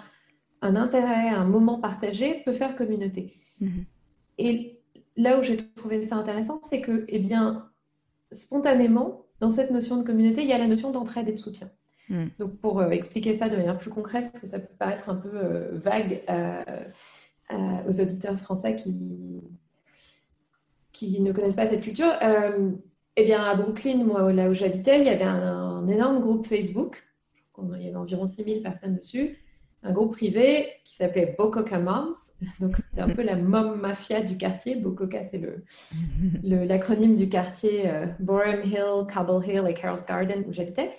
[0.62, 3.34] un intérêt, un moment partagé, peut faire communauté.
[3.60, 3.86] Mhm.
[4.38, 4.80] Et
[5.18, 7.70] là où j'ai trouvé ça intéressant, c'est que, eh bien,
[8.32, 11.70] spontanément, dans cette notion de communauté, il y a la notion d'entraide et de soutien.
[12.10, 12.30] Mhm.
[12.40, 15.16] Donc, pour euh, expliquer ça de manière plus concrète, parce que ça peut paraître un
[15.16, 16.64] peu euh, vague euh,
[17.88, 19.42] aux auditeurs français qui,
[20.92, 22.14] qui ne connaissent pas cette culture,
[23.18, 27.04] eh bien, à Brooklyn, moi, là où j'habitais, il y avait un, énorme groupe Facebook.
[27.76, 29.38] Il y avait environ 6000 personnes dessus.
[29.84, 32.16] Un groupe privé qui s'appelait Bococa Moms.
[32.60, 34.76] Donc, c'était un peu la mom mafia du quartier.
[34.76, 35.42] Bococa, c'est
[36.44, 40.92] l'acronyme le, du quartier euh, Borum Hill, Cobble Hill et Carol's Garden où j'habitais.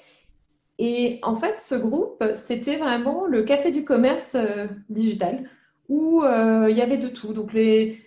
[0.78, 5.48] Et en fait, ce groupe, c'était vraiment le café du commerce euh, digital
[5.92, 7.32] où euh, il y avait de tout.
[7.32, 8.02] Donc, les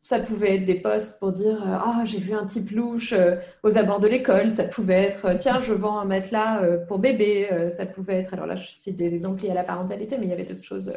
[0.00, 3.36] ça pouvait être des posts pour dire euh, Ah, j'ai vu un type louche euh,
[3.62, 4.50] aux abords de l'école.
[4.50, 7.48] Ça pouvait être euh, Tiens, je vends un matelas pour bébé.
[7.76, 10.30] Ça pouvait être, alors là, je cite des exemples liés à la parentalité, mais il
[10.30, 10.92] y avait d'autres choses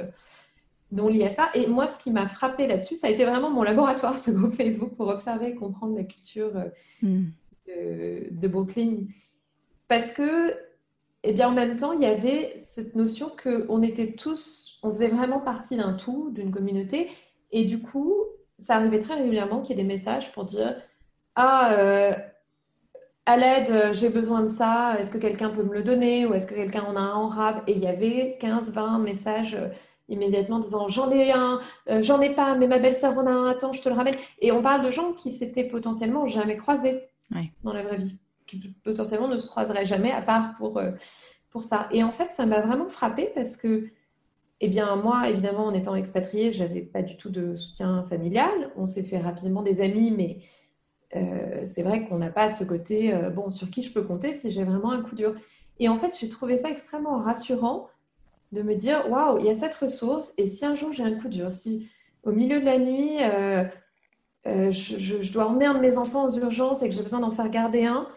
[0.91, 1.49] non liées à ça.
[1.54, 4.54] Et moi, ce qui m'a frappé là-dessus, ça a été vraiment mon laboratoire, ce groupe
[4.54, 6.52] Facebook, pour observer et comprendre la culture
[7.02, 7.23] hmm.
[7.67, 9.06] de, Brooklyn.
[9.88, 10.56] Parce que,
[11.23, 15.07] eh bien, en même temps, il y avait cette notion qu'on était tous, on faisait
[15.07, 17.09] vraiment partie d'un tout, d'une communauté.
[17.51, 18.13] Et du coup,
[18.59, 20.75] ça arrivait très régulièrement qu'il y ait des messages pour dire
[21.36, 22.13] Ah, euh,
[23.25, 26.33] à l'aide, euh, j'ai besoin de ça, est-ce que quelqu'un peut me le donner ou
[26.33, 29.69] est-ce que quelqu'un en a un en rab Et il y avait 15-20 messages euh,
[30.09, 31.62] immédiatement disant J'en ai un,
[32.01, 34.15] j'en ai pas, mais ma belle-sœur en a un, attends, je te le ramène.
[34.41, 37.01] Et on parle de gens qui s'étaient potentiellement jamais croisés
[37.63, 40.82] dans la vraie vie, qui potentiellement ne se croiseraient jamais à part pour,
[41.49, 41.88] pour ça.
[41.91, 43.89] Et en fait, ça m'a vraiment frappée parce que
[44.65, 48.71] eh bien, moi, évidemment, en étant expatriée, je n'avais pas du tout de soutien familial.
[48.77, 50.39] On s'est fait rapidement des amis, mais
[51.17, 54.34] euh, c'est vrai qu'on n'a pas ce côté, euh, bon, sur qui je peux compter
[54.34, 55.36] si j'ai vraiment un coup dur.
[55.79, 57.89] Et en fait, j'ai trouvé ça extrêmement rassurant
[58.53, 61.19] de me dire, waouh, il y a cette ressource, et si un jour j'ai un
[61.19, 61.89] coup dur, si
[62.23, 63.17] au milieu de la nuit,
[64.47, 67.32] euh, je, dois emmener un de mes enfants aux urgences et que j'ai besoin d'en
[67.32, 68.08] faire garder un,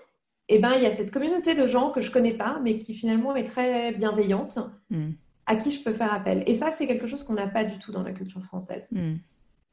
[0.48, 2.94] eh ben, il y a cette communauté de gens que je connais pas, mais qui
[2.94, 4.58] finalement est très bienveillante.
[4.90, 5.12] Hmm
[5.46, 6.42] à qui je peux faire appel.
[6.46, 8.88] Et ça, c'est quelque chose qu'on n'a pas du tout dans la culture française.
[8.92, 9.14] Hmm.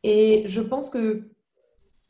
[0.03, 1.29] Et je pense que,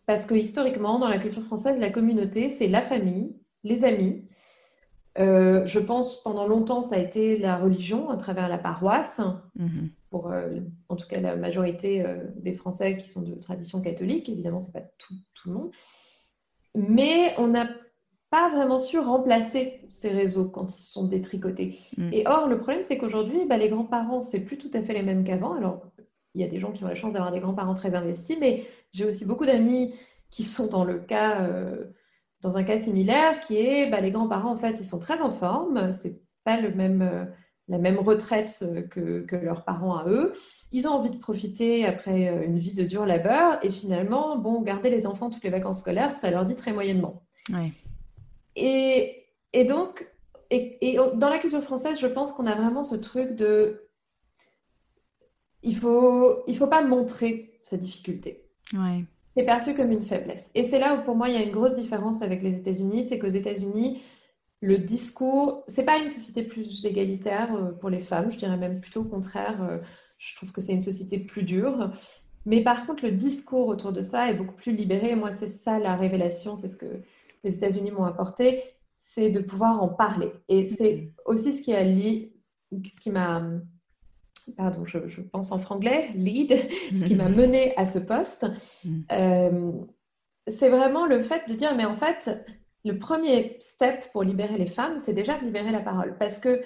[0.06, 4.26] parce que historiquement, dans la culture française, la communauté, c'est la famille, les amis.
[5.20, 9.22] Euh, je pense pendant longtemps, ça a été la religion à travers la paroisse,
[9.56, 9.88] hmm.
[10.10, 14.28] pour euh, en tout cas la majorité euh, des Français qui sont de tradition catholique.
[14.28, 15.72] Évidemment, ce n'est pas tout, tout, le monde.
[16.76, 17.68] Mais on a
[18.34, 21.78] pas vraiment su remplacer ces réseaux quand ils se sont détricotés.
[21.98, 22.10] Mm.
[22.14, 25.04] Et or, le problème, c'est qu'aujourd'hui, bah, les grands-parents, c'est plus tout à fait les
[25.04, 25.54] mêmes qu'avant.
[25.54, 25.84] Alors,
[26.34, 28.66] il y a des gens qui ont la chance d'avoir des grands-parents très investis, mais
[28.92, 29.94] j'ai aussi beaucoup d'amis
[30.32, 31.86] qui sont dans le cas, euh,
[32.42, 35.30] dans un cas similaire, qui est bah, les grands-parents, en fait, ils sont très en
[35.30, 35.94] forme.
[35.94, 37.26] C'est pas le même, euh,
[37.68, 40.34] la même retraite que, que, leurs parents à eux.
[40.72, 43.64] Ils ont envie de profiter après euh, une vie de dur labeur.
[43.64, 47.22] Et finalement, bon, garder les enfants toutes les vacances scolaires, ça leur dit très moyennement.
[47.52, 47.70] Ouais.
[48.56, 50.08] Et, et donc,
[50.50, 53.88] et, dans la culture française, je pense qu'on a vraiment ce truc de.
[55.64, 58.46] Il faut, il faut pas montrer sa difficulté.
[58.74, 59.06] Ouais.
[59.36, 60.52] C'est perçu comme une faiblesse.
[60.54, 63.08] Et c'est là où, pour moi, il y a une grosse différence avec les États-Unis.
[63.08, 64.02] C'est qu'aux États-Unis,
[64.62, 68.32] le discours, c'est pas une société plus égalitaire euh, pour les femmes.
[68.32, 69.64] Je dirais même plutôt au contraire.
[69.64, 69.80] Euh,
[70.20, 71.92] je trouve que c'est une société plus dure.
[72.46, 75.16] Mais par contre, le discours autour de ça est beaucoup plus libéré.
[75.16, 76.56] Moi, c'est ça la révélation.
[76.56, 77.02] C'est ce que
[77.44, 78.64] les États-Unis m'ont apporté,
[79.00, 80.32] c'est de pouvoir en parler.
[80.48, 81.12] Et c'est mm-hmm.
[81.26, 82.34] aussi ce qui a lié,
[82.72, 83.44] ce qui m'a,
[84.56, 86.54] pardon, je, pense en franglais, lead,
[86.98, 87.36] ce qui m'a mm-hmm.
[87.36, 88.48] mené à ce poste.
[88.86, 89.02] Mm.
[89.12, 89.72] Euh,
[90.48, 92.46] c'est vraiment le fait de dire, mais en fait,
[92.86, 96.18] le premier step pour libérer les femmes, c'est déjà de libérer la parole.
[96.18, 96.62] Parce que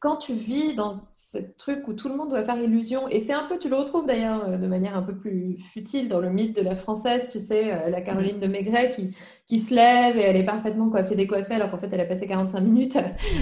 [0.00, 3.34] quand tu vis dans ce truc où tout le monde doit faire illusion, et c'est
[3.34, 6.30] un peu, tu le retrouves d'ailleurs euh, de manière un peu plus futile dans le
[6.30, 9.14] mythe de la française, tu sais, euh, la Caroline de Maigret qui,
[9.46, 12.26] qui se lève et elle est parfaitement coiffée, décoiffée, alors qu'en fait elle a passé
[12.26, 12.98] 45 minutes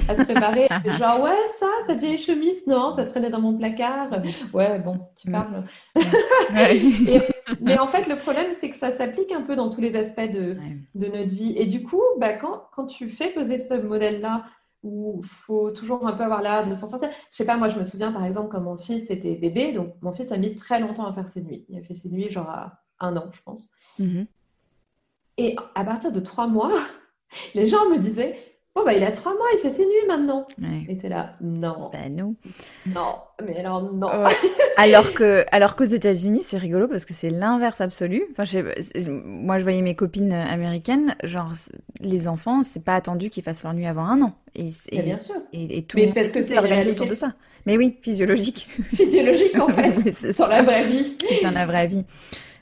[0.09, 0.67] à, se préparer.
[0.99, 1.31] genre, ouais,
[1.61, 4.09] ça, cette vieille chemise, non, ça traînait dans mon placard.
[4.53, 5.65] Ouais, bon, tu parles.
[7.61, 10.31] mais en fait, le problème, c'est que ça s'applique un peu dans tous les aspects
[10.31, 10.57] de,
[10.97, 11.55] de notre vie.
[11.57, 14.43] Et du coup, bah, quand, quand tu fais poser ce modèle-là,
[14.83, 17.11] où il faut toujours un peu avoir l'air de s'en sortir.
[17.31, 19.95] Je sais pas, moi, je me souviens par exemple quand mon fils était bébé, donc
[20.03, 21.65] mon fils a mis très longtemps à faire ses nuits.
[21.69, 23.71] Il a fait ses nuits genre à un an, je pense.
[23.99, 24.27] Mhm.
[25.37, 26.73] Et à partir de trois mois,
[27.55, 28.37] les gens me disaient
[28.79, 30.47] Oh, bah, il a trois mois, il fait ses nuits maintenant.
[30.89, 31.91] Et t'es là, non.
[31.93, 32.37] Bah, non.
[32.87, 34.09] Non, mais alors, non.
[34.77, 38.25] alors que, alors qu'aux États-Unis, c'est rigolo parce que c'est l'inverse absolu.
[38.31, 38.45] Enfin,
[39.25, 41.53] moi, je voyais mes copines américaines, genre,
[42.01, 44.35] les enfants, c'est pas attendu qu'ils fassent leur nuit avant un an.
[44.55, 45.35] Et, et bien sûr.
[45.53, 47.35] Et, tout mais parce que c'est organisé autour de ça.
[47.67, 48.69] Mais oui, physiologique.
[48.95, 49.93] Physiologique, en fait.
[50.39, 51.17] dans la vraie vie.
[51.43, 52.05] Dans la vraie vie.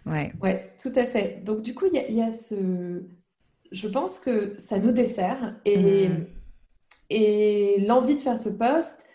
[0.06, 0.32] Ouais.
[0.40, 1.42] Ouais, tout à fait.
[1.44, 2.54] Donc, du coup, il y, y a ce
[3.76, 5.54] je pense que ça nous dessert.
[5.64, 6.26] Et, mm.
[7.10, 9.06] et l'envie de faire ce poste,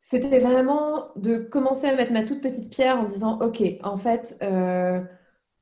[0.00, 4.36] c'était vraiment de commencer à mettre ma toute petite pierre en disant, OK, en fait,
[4.42, 5.00] euh,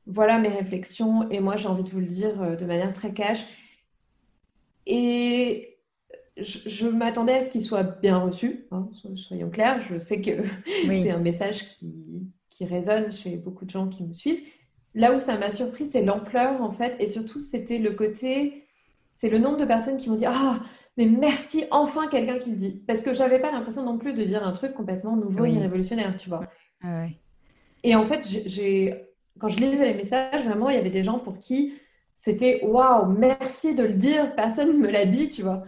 [0.06, 3.12] voilà mes réflexions et moi j'ai envie de vous le dire euh, de manière très
[3.12, 3.46] cash.
[4.86, 5.78] Et
[6.38, 9.82] je, m'attendais à ce qu'il soit bien reçu, hein, soyons clairs.
[9.82, 10.42] Je sais que
[10.86, 14.42] c'est un message qui, qui résonne chez beaucoup de gens qui me suivent.
[14.94, 18.66] Là où ça m'a surpris, c'est l'ampleur, en fait, et surtout, c'était le côté,
[19.12, 20.60] c'est le nombre de personnes qui m'ont dit Ah,
[20.96, 22.82] mais merci, enfin quelqu'un qui le dit.
[22.86, 26.16] Parce que j'avais pas l'impression non plus de dire un truc complètement nouveau et révolutionnaire,
[26.16, 26.42] tu vois.
[27.82, 29.06] Et en fait, j'ai,
[29.38, 31.74] quand je lisais les messages, vraiment, il y avait des gens pour qui
[32.22, 35.62] c'était Waouh, merci de le dire, personne ne me l'a dit, tu vois.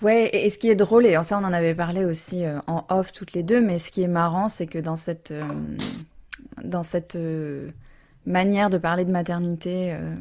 [0.00, 2.84] Ouais, et ce qui est drôle, et ça on en avait parlé aussi euh, en
[2.90, 5.42] off toutes les deux, mais ce qui est marrant, c'est que dans cette, euh,
[6.62, 7.70] dans cette euh,
[8.26, 10.14] manière de parler de maternité euh,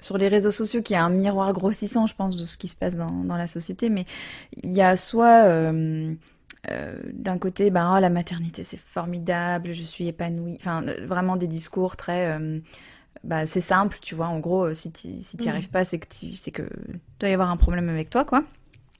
[0.00, 2.76] sur les réseaux sociaux qui a un miroir grossissant, je pense, de ce qui se
[2.76, 3.90] passe dans, dans la société.
[3.90, 4.04] Mais
[4.62, 6.14] il y a soit euh,
[6.70, 10.56] euh, d'un côté, ben, oh, la maternité c'est formidable, je suis épanouie.
[10.60, 12.38] Enfin, vraiment des discours très.
[13.24, 14.28] bah, c'est simple, tu vois.
[14.28, 15.48] En gros, si tu si n'y mmh.
[15.48, 16.62] arrives pas, c'est que tu, c'est que
[17.20, 18.44] doit y avoir un problème avec toi, quoi.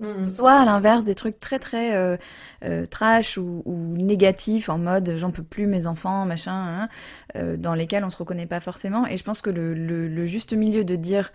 [0.01, 0.27] Mm.
[0.27, 2.17] Soit à l'inverse, des trucs très très euh,
[2.65, 6.89] euh, trash ou, ou, négatifs en mode j'en peux plus mes enfants, machin, hein,
[7.37, 9.07] euh, dans lesquels on se reconnaît pas forcément.
[9.07, 11.33] Et je pense que le, le, le, juste milieu de dire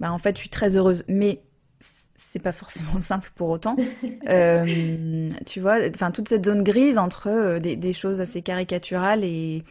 [0.00, 1.42] bah en fait je suis très heureuse, mais
[1.78, 3.76] c'est pas forcément simple pour autant.
[4.28, 9.24] Euh, tu vois, enfin toute cette zone grise entre euh, des, des choses assez caricaturales
[9.24, 9.64] et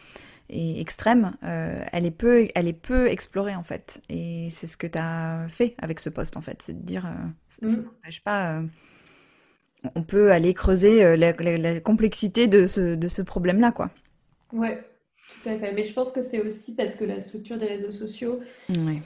[0.50, 4.02] et extrême, euh, elle est peu, elle est peu explorée en fait.
[4.08, 7.06] Et c'est ce que tu as fait avec ce poste en fait, c'est de dire,
[7.06, 7.84] euh, ça, mm.
[7.84, 8.58] n'empêche pas.
[8.58, 8.62] Euh,
[9.94, 13.90] on peut aller creuser la, la, complexité de ce, de ce problème-là, quoi.
[14.52, 14.84] Ouais,
[15.42, 15.72] tout à fait.
[15.72, 18.40] Mais je pense que c'est aussi parce que la structure des réseaux sociaux.
[18.68, 19.00] Ouais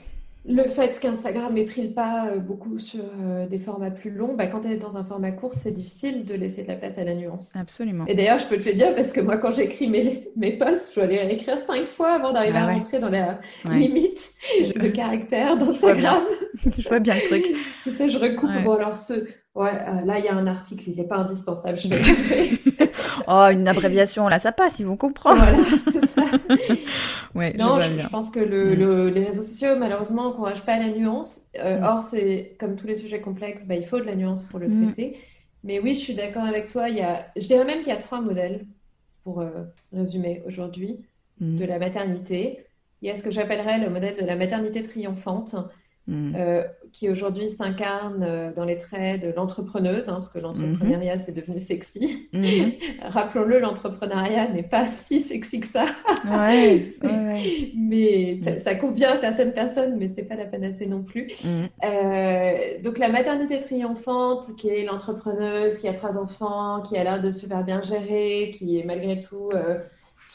[0.47, 4.35] le fait qu'Instagram ait pris le pas euh, beaucoup sur euh, des formats plus longs,
[4.35, 6.99] bah, quand tu es dans un format court, c'est difficile de laisser de la place
[6.99, 7.55] à la nuance.
[7.55, 8.05] Absolument.
[8.05, 10.91] Et d'ailleurs, je peux te le dire parce que moi, quand j'écris mes, mes posts,
[10.93, 13.39] je dois les réécrire cinq fois avant d'arriver ah à rentrer dans la
[13.71, 14.33] limite
[14.75, 16.23] de caractère d'Instagram.
[16.77, 17.43] Je, vois bien le truc.
[17.83, 18.49] tu sais, je recoupe.
[18.63, 19.13] Bon, alors, ce...
[19.55, 21.77] ouais, euh, là, il y a un article, il n'est pas indispensable.
[21.77, 22.89] Je vais
[23.27, 25.43] oh, une abréviation, là, ça passe, ils vont comprendre.
[25.43, 25.57] Voilà,
[25.91, 26.23] c'est ça.
[27.35, 29.13] ouais, non, je, pense que le, mm.
[29.13, 31.41] les réseaux sociaux, malheureusement, n'encouragent pas la nuance.
[31.59, 31.83] Euh, mm.
[31.83, 34.67] Or, c'est comme tous les sujets complexes, bah, il faut de la nuance pour le
[34.67, 34.83] mm.
[34.83, 35.17] traiter.
[35.63, 36.89] Mais oui, je suis d'accord avec toi.
[36.89, 38.65] Il y a, je dirais même qu'il y a trois modèles,
[39.25, 40.99] pour euh, résumer aujourd'hui,
[41.41, 42.65] de la maternité.
[43.01, 45.55] Il y a ce que j'appellerais le modèle de la maternité triomphante,
[46.07, 46.35] Mm.
[46.35, 51.23] Euh, qui aujourd'hui s'incarne euh, dans les traits de l'entrepreneuse, hein, parce que l'entrepreneuriat, mm-hmm.
[51.25, 52.29] c'est devenu sexy.
[52.31, 52.73] Mm-hmm.
[53.01, 55.85] Rappelons-le, l'entrepreneuriat n'est pas si sexy que ça.
[56.23, 56.85] Ouais,
[57.75, 58.59] mais ça, mm.
[58.59, 61.31] ça, convient à certaines personnes, mais c'est pas la panacée non plus.
[61.43, 61.47] Mm.
[61.83, 67.19] Euh, donc la maternité triomphante, qui est l'entrepreneuse, qui a trois enfants, qui a l'air
[67.19, 69.51] de super bien gérer, qui est malgré tout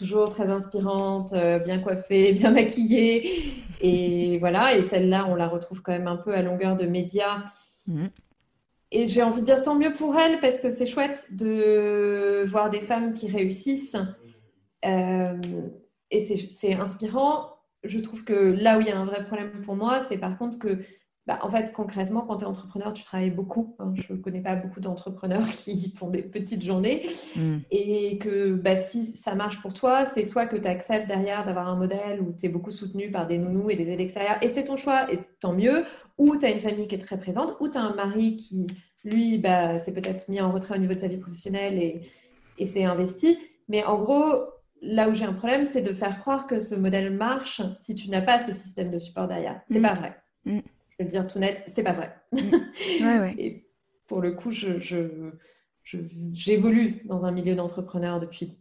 [0.00, 3.52] toujours très inspirante, euh, bien coiffée, bien maquillée.
[3.82, 7.44] Et voilà, et celle-là, on la retrouve quand même un peu à longueur de médias.
[7.86, 8.08] Mhm.
[8.92, 12.70] Et j'ai envie de dire tant mieux pour elle, parce que c'est chouette de voir
[12.70, 13.96] des femmes qui réussissent.
[14.84, 15.36] Euh,
[16.10, 17.50] et c'est inspirant.
[17.84, 20.36] Je trouve que là où il y a un vrai problème pour moi, c'est par
[20.36, 20.78] contre que
[21.30, 23.76] bah, en fait, concrètement, quand tu es entrepreneur, tu travailles beaucoup.
[23.78, 23.92] Hein.
[23.94, 27.06] Je ne connais pas beaucoup d'entrepreneurs qui font des petites journées.
[27.36, 27.58] Hmm.
[27.70, 31.68] Et que bah, si ça marche pour toi, c'est soit que tu acceptes derrière d'avoir
[31.68, 34.48] un modèle où tu es beaucoup soutenu par des nounous et des aides extérieures, et
[34.48, 35.84] c'est ton choix, et tant mieux.
[36.18, 38.66] Ou tu as une famille qui est très présente, ou tu as un mari qui,
[39.04, 42.00] lui, bah, s'est peut-être mis en retrait au niveau de sa vie professionnelle et,
[42.58, 43.38] et s'est investi.
[43.68, 44.34] Mais en gros,
[44.82, 48.10] là où j'ai un problème, c'est de faire croire que ce modèle marche si tu
[48.10, 49.60] n'as pas ce système de support derrière.
[49.68, 49.82] C'est hmm.
[49.82, 50.16] pas vrai.
[50.44, 50.58] Hmm
[51.00, 52.14] vais le dire tout net, c'est pas vrai.
[53.38, 53.66] Et
[54.06, 54.78] pour le coup, je,
[55.84, 58.58] j'évolue dans un milieu d'entrepreneurs depuis,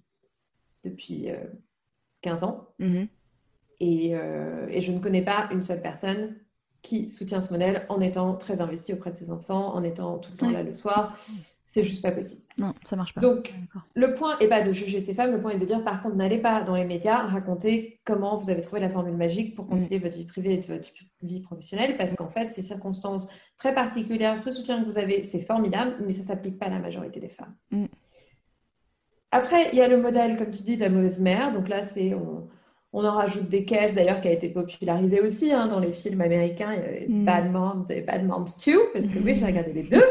[0.83, 1.27] depuis
[2.21, 2.67] 15 euh, ans.
[2.79, 3.07] Mm-hmm.
[3.81, 6.35] Et, euh, et, je ne connais pas une seule personne
[6.81, 10.31] qui soutient ce modèle en étant très investie auprès de ses enfants, en étant tout
[10.31, 11.17] le temps là le soir.
[11.71, 12.41] C'est juste pas possible.
[12.57, 13.21] Non, ça marche pas.
[13.21, 13.53] Donc,
[13.93, 16.15] le point n'est pas de juger ces femmes, le point est de dire, par contre,
[16.15, 19.99] n'allez pas dans les médias raconter comment vous avez trouvé la formule magique pour concilier
[19.99, 20.01] mm.
[20.01, 20.89] votre vie privée et votre
[21.21, 25.41] vie professionnelle, parce qu'en fait, ces circonstances très particulières, ce soutien que vous avez, c'est
[25.41, 27.53] formidable, mais ça ne s'applique pas à la majorité des femmes.
[27.69, 27.85] Mm.
[29.29, 31.51] Après, il y a le modèle, comme tu dis, de la mauvaise mère.
[31.51, 32.47] Donc là, c'est on,
[32.93, 36.73] en rajoute des caisses, d'ailleurs, qui a été popularisé aussi hein, dans les films américains.
[36.73, 37.25] Il y avait mm.
[37.25, 40.03] Bad Moms et Bad Moms 2, parce que oui, j'ai regardé les deux.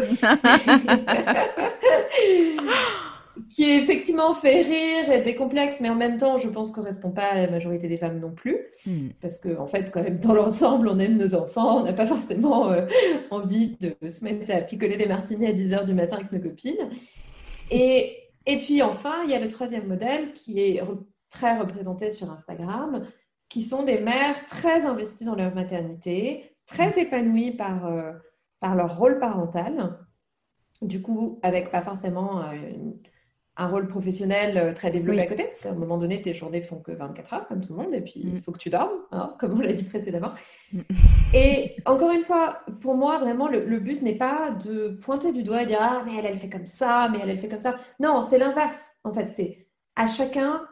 [3.51, 7.37] qui effectivement fait rire et décomplexe, mais en même temps, je pense, correspond pas à
[7.37, 8.59] la majorité des femmes non plus.
[8.87, 9.09] Mm.
[9.20, 12.07] Parce qu'en en fait, quand même, dans l'ensemble, on aime nos enfants, on n'a pas
[12.07, 12.87] forcément euh,
[13.31, 16.41] envie de se mettre à picoler des martinis à 10 h du matin avec nos
[16.41, 16.91] copines.
[17.70, 18.16] Et
[18.49, 20.81] et puis enfin, il y a le troisième modèle qui est
[21.31, 23.07] très représenté sur Instagram,
[23.49, 28.12] qui sont des mères très investies dans leur maternité, très épanouies par, euh,
[28.61, 29.99] par leur rôle parental,
[30.83, 32.55] du coup, avec pas forcément euh,
[33.57, 36.62] un rôle professionnel euh, très développé à côté, parce qu'à un moment donné, tes journées
[36.62, 38.43] font que 24 heures, comme tout le monde, et puis il mm.
[38.43, 40.33] faut que tu dormes, hein, comme on l'a dit précédemment.
[40.72, 40.81] Mm.
[41.35, 45.62] Et encore une fois, pour moi, vraiment, le, but n'est pas de pointer du doigt
[45.62, 47.76] et dire Ah, mais elle, elle fait comme ça, mais elle, elle fait comme ça.
[47.99, 48.87] Non, c'est l'inverse.
[49.05, 49.66] En fait, c'est
[49.97, 50.62] à chacun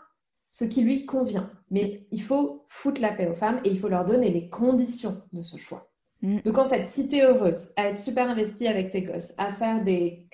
[0.47, 1.51] ce qui lui convient.
[1.71, 5.23] Mais il faut foutre la paix aux femmes et il faut leur donner les conditions
[5.33, 5.91] de ce choix.
[6.23, 6.41] Mm.
[6.45, 9.53] Donc, en fait, si tu es heureuse à être super investie avec tes gosses, à
[9.53, 10.27] faire des,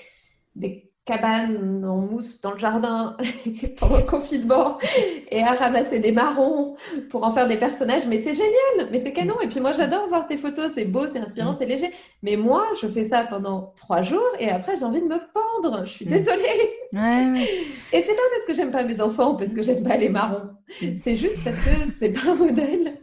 [0.54, 3.16] des cabane en mousse dans le jardin
[3.78, 4.78] pendant le confinement
[5.32, 6.76] et à ramasser des marrons
[7.10, 8.06] pour en faire des personnages.
[8.06, 9.34] Mais c'est génial, mais c'est canon.
[9.42, 11.56] Et puis moi, j'adore voir tes photos, c'est beau, c'est inspirant, mm.
[11.58, 11.90] c'est léger.
[12.22, 15.84] Mais moi, je fais ça pendant trois jours et après, j'ai envie de me pendre.
[15.84, 16.08] Je suis mm.
[16.08, 16.70] désolée.
[17.92, 20.50] Et c'est pas parce que j'aime pas mes enfants, parce que j'aime pas les marrons.
[20.80, 20.98] Mm.
[20.98, 23.00] C'est juste parce que c'est pas un modèle,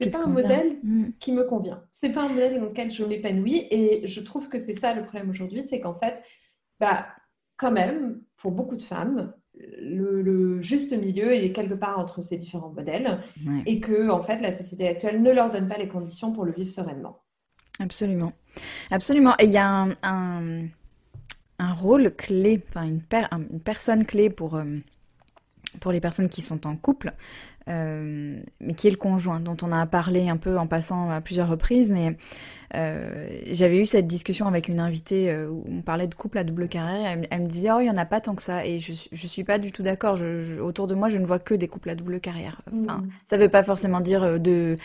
[0.00, 0.78] c'est pas un modèle
[1.20, 1.82] qui me convient.
[1.90, 3.66] C'est pas un modèle dans lequel je m'épanouis.
[3.70, 6.22] Et je trouve que c'est ça le problème aujourd'hui, c'est qu'en fait,
[6.80, 7.06] bah,
[7.58, 9.32] quand même, pour beaucoup de femmes,
[9.80, 13.20] le, juste milieu est quelque part entre ces différents modèles
[13.66, 16.52] et que, en fait, la société actuelle ne leur donne pas les conditions pour le
[16.52, 17.18] vivre sereinement.
[17.80, 18.32] Absolument.
[18.90, 19.34] Absolument.
[19.38, 20.68] Et il y a un,
[21.58, 23.02] un, rôle clé, enfin, une,
[23.32, 24.64] une, personne clé pour, euh,
[25.80, 27.12] pour les personnes qui sont en couple,
[27.68, 31.20] euh, mais qui est le conjoint, dont on a parlé un peu en passant à
[31.20, 32.16] plusieurs reprises, mais
[32.74, 36.44] euh, j'avais eu cette discussion avec une invitée euh, où on parlait de couple à
[36.44, 37.18] double carrière.
[37.30, 39.26] Elle, me disait oh il y en a pas tant que ça et je je
[39.26, 40.16] suis pas du tout d'accord.
[40.16, 42.60] Je, autour de moi je ne vois que des couples à double carrière.
[42.68, 43.08] Enfin, mmh.
[43.30, 44.76] ça veut pas forcément dire euh, de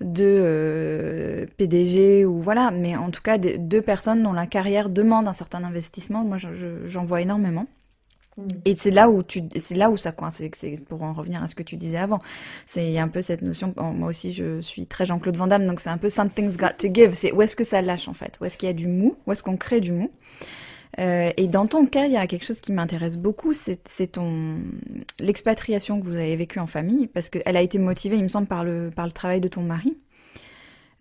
[0.00, 5.32] de PDG ou voilà, mais en tout cas deux personnes dont la carrière demande un
[5.32, 6.24] certain investissement.
[6.24, 7.66] Moi j'en vois énormément.
[8.64, 10.42] Et c'est là où tu, c'est là où ça coince.
[10.54, 12.20] C'est pour en revenir à ce que tu disais avant.
[12.66, 13.74] C'est un peu cette notion.
[13.76, 16.92] moi aussi, je suis très Jean-Claude Van Damme, donc c'est un peu something's got to
[16.92, 17.12] give.
[17.12, 18.38] C'est où est-ce que ça lâche en fait?
[18.40, 19.16] Où est-ce qu'il y a du mou?
[19.26, 20.10] Où est-ce qu'on crée du mou?
[20.98, 23.52] Euh, Et dans ton cas, il y a quelque chose qui m'intéresse beaucoup.
[23.52, 24.58] C'est ton
[25.20, 28.46] l'expatriation que vous avez vécue en famille, parce qu'elle a été motivée, il me semble,
[28.46, 29.98] par le par le travail de ton mari.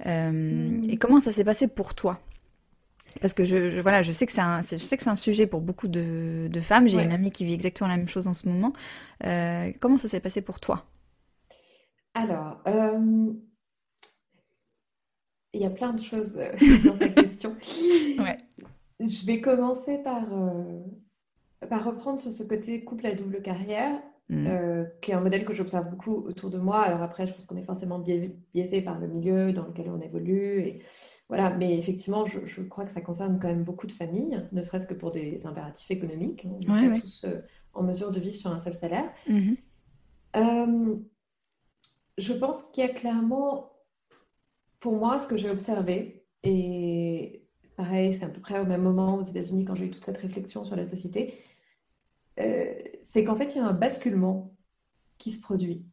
[0.05, 0.89] Euh, mm.
[0.89, 2.19] Et comment ça s'est passé pour toi?
[3.20, 5.47] Parce que je, voilà, je sais que c'est un, je sais que c'est un sujet
[5.47, 6.88] pour beaucoup de, de femmes.
[6.88, 8.74] J'ai une amie qui vit exactement la même chose en ce moment.
[9.26, 10.86] Euh, comment ça s'est passé pour toi?
[12.14, 13.32] Alors, euh,
[15.53, 16.51] il y a plein de choses euh,
[16.86, 17.55] dans ta question.
[18.20, 18.38] ouais.
[18.99, 20.26] Je vais commencer par,
[21.70, 23.99] par reprendre sur ce côté couple à double carrière.
[24.32, 24.86] Mm.
[25.01, 26.79] qui est un modèle que j'observe beaucoup autour de moi.
[26.79, 30.61] Alors après, je pense qu'on est forcément biaisé par le milieu dans lequel on évolue
[30.61, 30.79] et
[31.32, 34.86] voilà, mais effectivement, je, crois que ça concerne quand même beaucoup de familles, ne serait-ce
[34.86, 36.45] que pour des impératifs économiques.
[36.45, 37.39] On n'est pas tous euh,
[37.73, 39.09] en mesure de vivre sur un seul salaire.
[39.29, 39.55] Mhm.
[40.36, 40.95] Euh,
[42.17, 43.71] je pense qu'il y a clairement,
[44.82, 47.45] pour moi, ce que j'ai observé, et
[47.77, 50.17] pareil, c'est à peu près au même moment aux États-Unis quand j'ai eu toute cette
[50.17, 51.34] réflexion sur la société,
[52.39, 54.53] euh, c'est qu'en fait, il y a un basculement
[55.17, 55.86] qui se produit.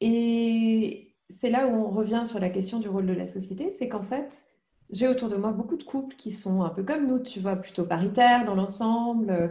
[0.00, 3.88] Et c'est là où on revient sur la question du rôle de la société, c'est
[3.88, 4.44] qu'en fait,
[4.90, 7.56] j'ai autour de moi beaucoup de couples qui sont un peu comme nous, tu vois,
[7.56, 9.48] plutôt paritaires dans l'ensemble, euh,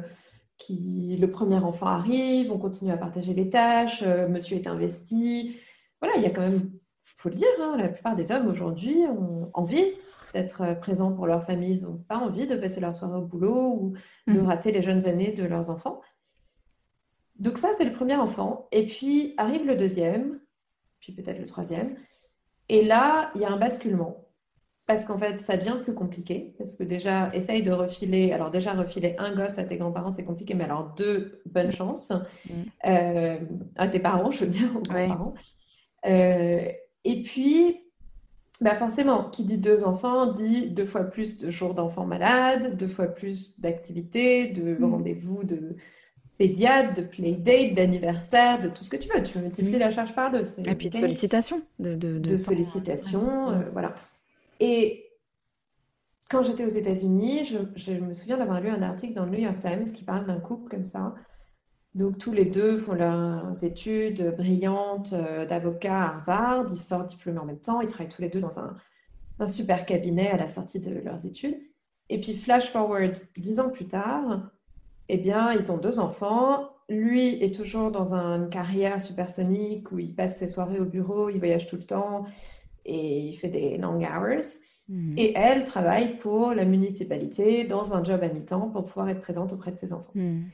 [0.57, 5.57] qui le premier enfant arrive, on continue à partager les tâches, euh, monsieur est investi.
[6.01, 6.71] Voilà, il y a quand même,
[7.15, 9.85] faut le dire, hein, la plupart des hommes aujourd'hui ont envie
[10.33, 13.77] d'être présents pour leur famille, ils n'ont pas envie de passer leur soirée au boulot
[13.79, 13.93] ou
[14.27, 14.45] de mmh.
[14.45, 16.01] rater les jeunes années de leurs enfants.
[17.39, 18.67] Donc ça, c'est le premier enfant.
[18.71, 20.39] Et puis arrive le deuxième,
[20.99, 21.95] puis peut-être le troisième.
[22.69, 24.23] Et là, il y a un basculement.
[24.87, 26.55] Parce qu'en fait, ça devient plus compliqué.
[26.57, 28.31] Parce que déjà, essaye de refiler.
[28.31, 30.53] Alors, déjà, refiler un gosse à tes grands-parents, c'est compliqué.
[30.53, 32.13] Mais alors, deux, bonne chance.
[32.49, 32.53] Mm.
[32.85, 33.37] Euh,
[33.75, 35.33] à tes parents, je veux dire, aux grands-parents.
[36.05, 36.69] Euh,
[37.03, 37.86] et puis,
[38.59, 42.87] bah forcément, qui dit deux enfants dit deux fois plus de jours d'enfants malades, deux
[42.87, 44.91] fois plus d'activités, de mm.
[44.91, 45.75] rendez-vous de
[46.37, 49.21] pédiatre, de playdate, d'anniversaire, de tout ce que tu veux.
[49.21, 49.79] Tu multiplies mm.
[49.79, 50.43] la charge par deux.
[50.65, 51.61] Et puis de sollicitations.
[51.79, 53.93] De, de, sollicitations, euh, voilà.
[54.59, 55.05] Et
[56.29, 59.39] quand j'étais aux États-Unis, je, je, me souviens d'avoir lu un article dans le New
[59.39, 61.13] York Times qui parle d'un couple comme ça.
[61.97, 67.39] Donc tous les deux font leurs études brillantes euh, d'avocat à Harvard, ils sortent diplômés
[67.39, 68.75] en même temps, ils travaillent tous les deux dans un,
[69.39, 71.57] un super cabinet à la sortie de leurs études.
[72.09, 74.51] Et puis flash forward dix ans plus tard,
[75.09, 76.69] eh bien, ils ont deux enfants.
[76.87, 81.39] Lui est toujours dans une carrière supersonique où il passe ses soirées au bureau, il
[81.39, 82.25] voyage tout le temps
[82.85, 84.45] et il fait des long hours.
[84.87, 85.15] Mhm.
[85.17, 89.51] Et elle travaille pour la municipalité dans un job à mi-temps pour pouvoir être présente
[89.51, 90.11] auprès de ses enfants.
[90.13, 90.45] Mhm.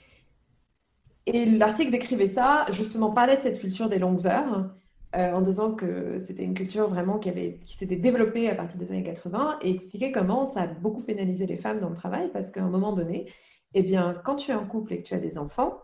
[1.25, 4.69] Et l'article décrivait ça, justement, parlait de cette culture des longues heures,
[5.15, 8.79] euh, en disant que c'était une culture vraiment qui, avait, qui s'était développée à partir
[8.79, 12.31] des années 80 et expliquait comment ça a beaucoup pénalisé les femmes dans le travail
[12.33, 13.31] parce qu'à un moment donné,
[13.75, 15.81] eh bien, quand tu es en couple et que tu as des enfants,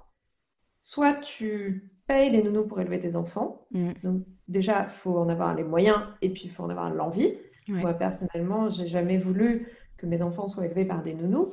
[0.79, 3.67] soit tu payes des nounous pour élever tes enfants.
[3.71, 3.91] Mm.
[4.03, 7.33] Donc, déjà, il faut en avoir les moyens et puis il faut en avoir l'envie.
[7.67, 11.49] Moi, personnellement, j'ai jamais voulu que mes enfants soient élevés par des nounous.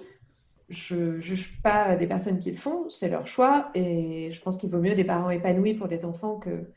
[0.68, 3.70] Je ne juge pas les personnes qui le font, c'est leur choix.
[3.74, 6.72] Et je pense qu'il vaut mieux des parents épanouis pour les enfants que,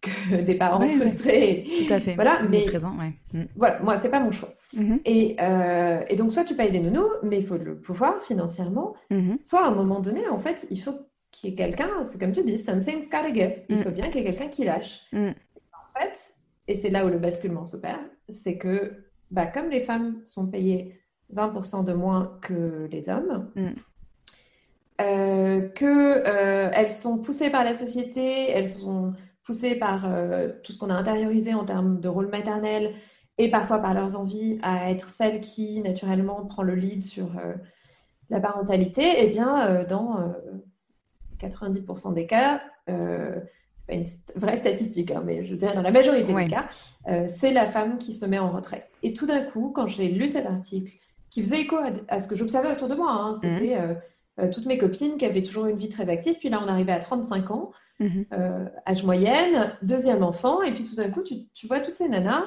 [0.00, 1.64] que des parents frustrés.
[1.64, 2.14] Tout à fait.
[2.14, 3.12] Voilà, mais présent, ouais.
[3.32, 3.46] Mm.
[3.56, 4.52] voilà, moi, c'est pas mon choix.
[4.74, 5.00] Mm-hmm.
[5.04, 8.94] Et, euh, et, donc, soit tu payes des nounous, mais il faut le pouvoir financièrement.
[9.10, 9.38] Mm-hmm.
[9.42, 10.98] Soit à un moment donné, en fait, il faut
[11.30, 13.64] qu'il y ait quelqu'un, c'est comme tu dis, something's gotta give.
[13.68, 13.82] Il mm.
[13.82, 15.00] faut bien qu'il y ait quelqu'un qui lâche.
[15.12, 15.28] Mm.
[15.28, 16.34] En fait,
[16.68, 18.92] et c'est là où le basculement s'opère, c'est que
[19.30, 21.01] bah, comme les femmes sont payées
[21.34, 23.48] 20% de moins que les hommes,
[25.00, 30.78] euh, qu'elles euh, sont poussées par la société, elles sont poussées par euh, tout ce
[30.78, 32.94] qu'on a intériorisé en termes de rôle maternel
[33.38, 37.30] et parfois par leurs envies à être celle qui naturellement prend le lead sur
[38.28, 40.34] la parentalité, et eh bien dans
[41.40, 44.04] 90% des cas, c'est pas une
[44.36, 46.66] vraie statistique, hein, mais je dirais dans la majorité des cas,
[47.34, 48.86] c'est la femme qui se met en retrait.
[49.02, 50.92] Et tout d'un coup, quand j'ai lu cet article,
[51.32, 51.76] qui faisait écho
[52.08, 53.78] à, ce que j'observais autour de moi, hein, c'était
[54.38, 54.50] mmh.
[54.50, 57.00] toutes mes copines qui avaient toujours une vie très active, puis là on arrivait à
[57.00, 57.72] 35 ans,
[58.02, 58.26] Mhm.
[58.32, 62.44] Euh, âge moyenne, deuxième enfant, et puis tout d'un coup, tu, vois toutes ces nanas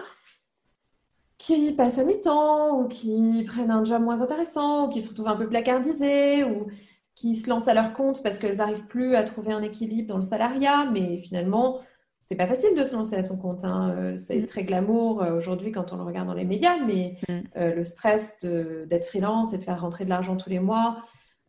[1.38, 5.28] qui passent à mi-temps, ou qui prennent un job moins intéressant, ou qui se retrouvent
[5.28, 6.68] un peu placardisées, ou
[7.14, 10.18] qui se lancent à leur compte parce qu'elles n'arrivent plus à trouver un équilibre dans
[10.18, 11.80] le salariat, mais finalement,
[12.28, 13.64] c'est pas facile de se lancer à son compte.
[13.64, 13.96] Hein.
[13.98, 14.46] Euh, c'est mm.
[14.46, 17.42] très glamour euh, aujourd'hui quand on le regarde dans les médias, mais mm.
[17.56, 21.04] le stress d'être freelance et de faire rentrer de l'argent tous les mois,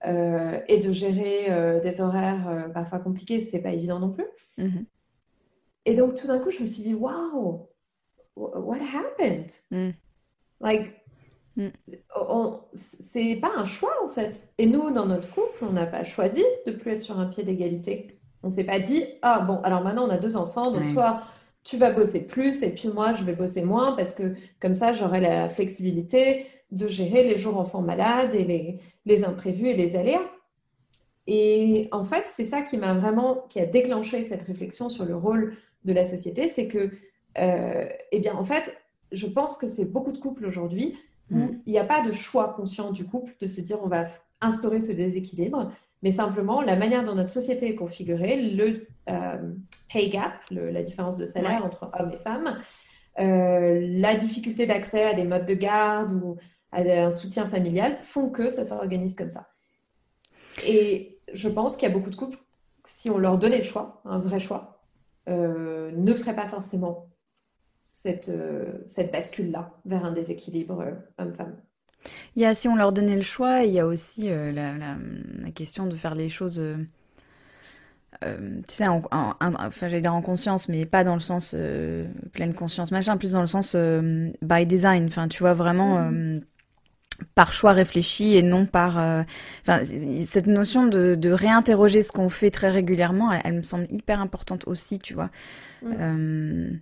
[0.04, 4.26] euh, et de gérer euh, des horaires euh, parfois compliqués, c'était pas évident non plus.
[4.58, 4.84] Mm-hmm.
[5.86, 7.68] Et donc tout d'un coup, je me suis dit, wow,
[8.36, 9.50] what happened?
[9.70, 9.90] Mm.
[10.60, 11.02] Like,
[12.72, 14.52] c'est pas un choix en fait.
[14.58, 17.42] Et nous, dans notre couple, on n'a pas choisi de plus être sur un pied
[17.42, 18.15] d'égalité.
[18.46, 21.22] On s'est pas dit, ah bon, alors maintenant on a deux enfants, donc toi,
[21.64, 24.92] tu vas bosser plus et puis moi, je vais bosser moins parce que comme ça,
[24.92, 29.96] j'aurai la flexibilité de gérer les jours enfants malades et les, les imprévus et les
[29.96, 30.22] aléas.
[31.26, 35.16] Et en fait, c'est ça qui m'a vraiment, qui a déclenché cette réflexion sur le
[35.16, 36.92] rôle de la société, c'est que,
[37.38, 38.76] euh, eh bien, en fait,
[39.10, 40.96] je pense que c'est beaucoup de couples aujourd'hui
[41.32, 41.60] où mm.
[41.66, 44.06] il n'y a pas de choix conscient du couple de se dire on va
[44.40, 45.72] instaurer ce déséquilibre,
[46.02, 49.52] mais simplement la manière dont notre société est configurée, le euh,
[49.92, 52.58] pay gap, la différence de salaire entre hommes et femmes,
[53.18, 56.36] euh, la difficulté d'accès à des modes de garde ou
[56.72, 59.48] un soutien familial font que ça s'organise comme ça.
[60.66, 62.38] Et je pense qu'il y a beaucoup de couples,
[62.84, 64.82] si on leur donnait le choix, un vrai choix,
[65.28, 67.08] euh, ne feraient pas forcément
[67.84, 68.30] cette,
[68.86, 70.84] cette bascule-là vers un déséquilibre
[71.18, 71.56] homme-femme.
[72.34, 74.74] Il y a, si on leur donnait le choix, il y a aussi la,
[75.54, 76.62] question de faire les choses,
[78.22, 78.28] tu
[78.68, 81.56] sais, en, enfin, j'allais dire en conscience, mais pas dans le sens
[82.32, 83.76] pleine conscience, machin, plus dans le sens
[84.42, 85.06] by design.
[85.06, 86.00] Enfin, tu vois, vraiment.
[86.10, 86.40] Mmh
[87.34, 89.22] par choix réfléchi et non par euh,
[89.62, 89.82] enfin
[90.20, 94.66] cette notion de, de réinterroger ce qu'on fait très régulièrement elle, me semble hyper importante
[94.66, 95.30] aussi tu vois
[95.82, 96.78] mm.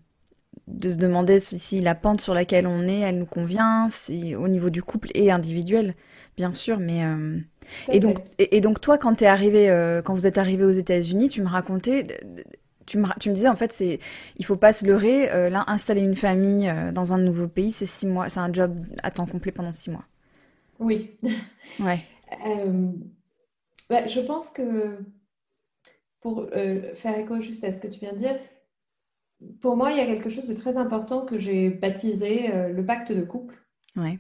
[0.69, 4.35] Euh, de se demander si, la pente sur laquelle on est elle nous convient si
[4.35, 5.95] au niveau du couple et individuel
[6.37, 7.39] bien sûr mais euh,
[7.89, 9.69] et donc et, donc toi quand t'es arrivé
[10.05, 12.07] quand vous êtes arrivé aux États-Unis tu me racontais
[12.87, 13.99] tu me, tu me disais en fait c'est
[14.37, 18.07] il faut pas se leurrer là installer une famille dans un nouveau pays c'est six
[18.07, 20.05] mois c'est un job à temps complet pendant six mois
[20.79, 21.17] oui.
[21.81, 22.01] Ouais.
[22.47, 22.91] Euh,
[23.89, 24.99] bah, je pense que
[26.21, 28.37] pour euh, faire écho juste à ce que tu viens de dire,
[29.61, 32.84] pour moi, il y a quelque chose de très important que j'ai baptisé euh, le
[32.84, 33.57] pacte de couple.
[33.97, 34.18] Ouais.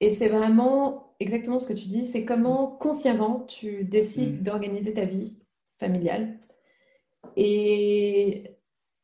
[0.00, 4.42] Et c'est vraiment exactement ce que tu dis, c'est comment consciemment tu décides mm.
[4.42, 5.34] d'organiser ta vie
[5.78, 6.38] familiale.
[7.36, 8.56] Et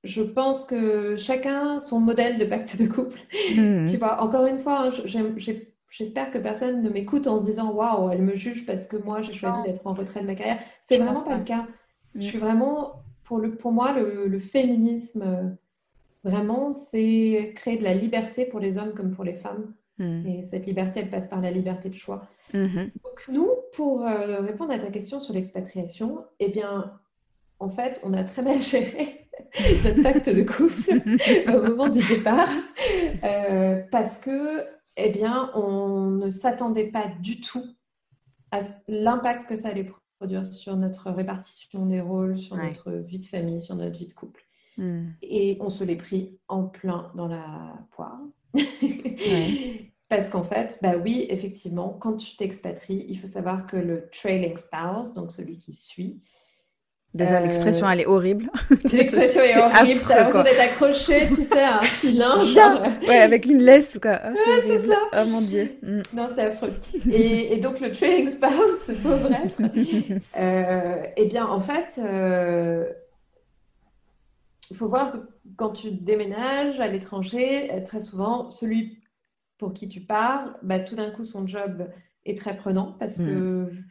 [0.04, 3.20] je pense que chacun son modèle de pacte de couple.
[3.56, 3.86] Mm.
[3.86, 5.26] Tu vois, encore une fois, hein,
[5.88, 9.22] j'espère que personne ne m'écoute en se disant waouh, elle me juge parce que moi
[9.22, 10.58] j'ai choisi d'être en retrait de ma carrière.
[10.82, 11.66] C'est vraiment pas, le cas.
[12.14, 12.22] Je mm.
[12.22, 13.01] suis vraiment,
[13.32, 15.56] pour, le, pour moi, le féminisme,
[16.22, 19.72] vraiment, c'est créer de la liberté pour les hommes comme pour les femmes.
[19.96, 20.26] Mm.
[20.26, 22.26] Et cette liberté, elle passe par la liberté de choix.
[22.52, 22.90] Mm-hmm.
[23.04, 26.92] Donc nous, pour euh, répondre à ta question sur l'expatriation, eh bien,
[27.58, 29.28] en fait, on a très mal géré
[29.84, 31.00] notre pacte de couple
[31.56, 32.50] au moment du départ
[33.24, 34.66] euh, parce que,
[34.98, 37.64] eh bien, on ne s'attendait pas du tout
[38.50, 39.84] à l'impact que ça allait
[40.22, 44.12] produire sur notre répartition des rôles, sur notre vie de famille, sur notre vie de
[44.12, 44.46] couple.
[44.76, 45.08] Mm.
[45.20, 48.20] Et on se l'est pris en plein dans la poire.
[50.08, 54.56] Parce qu'en fait, bah oui, effectivement, quand tu t'expatries, il faut savoir que le trailing
[54.56, 56.20] spouse, donc celui qui suit,
[57.14, 58.50] Déjà, euh, l'expression, elle est horrible.
[58.92, 60.00] L'expression est, horrible.
[60.08, 62.42] T'as l'impression d'être accroché, tu sais, à un filin.
[62.46, 62.82] Genre...
[63.06, 64.18] Ouais, avec une laisse, quoi.
[64.24, 64.96] Oh, c'est ça.
[65.12, 65.76] Oh mon Dieu.
[65.82, 66.02] Mm.
[66.14, 66.70] Non, c'est affreux.
[67.10, 69.60] Et, et, donc, le trailing spouse, ce pauvre être,
[70.38, 72.86] euh, eh bien, en fait, euh,
[74.70, 75.18] il faut voir que
[75.56, 79.02] quand tu déménages à l'étranger, euh, très souvent, celui
[79.58, 81.86] pour qui tu pars, bah, tout d'un coup, son job
[82.24, 83.84] est très prenant parce que mm.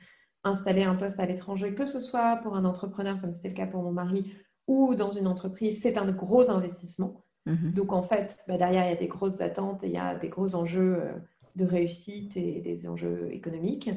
[0.43, 3.67] Installer un poste à l'étranger, que ce soit pour un entrepreneur, comme c'était le cas
[3.67, 4.33] pour mon mari,
[4.67, 7.23] ou dans une entreprise, c'est un gros investissement.
[7.47, 7.73] Mm-hmm.
[7.73, 10.15] Donc, en fait, bah, derrière, il y a des grosses attentes et il y a
[10.15, 11.13] des gros enjeux euh,
[11.55, 13.91] de réussite et des enjeux économiques.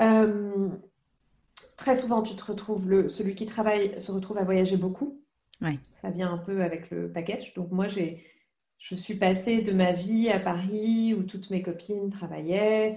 [0.00, 0.68] Euh,
[1.76, 5.20] très souvent, tu te retrouves, le, celui qui travaille se retrouve à voyager beaucoup.
[5.90, 7.54] Ça vient un peu avec le package.
[7.54, 8.22] Donc moi, j'ai,
[8.78, 12.96] je suis passée de ma vie à Paris où toutes mes copines travaillaient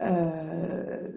[0.00, 1.08] euh,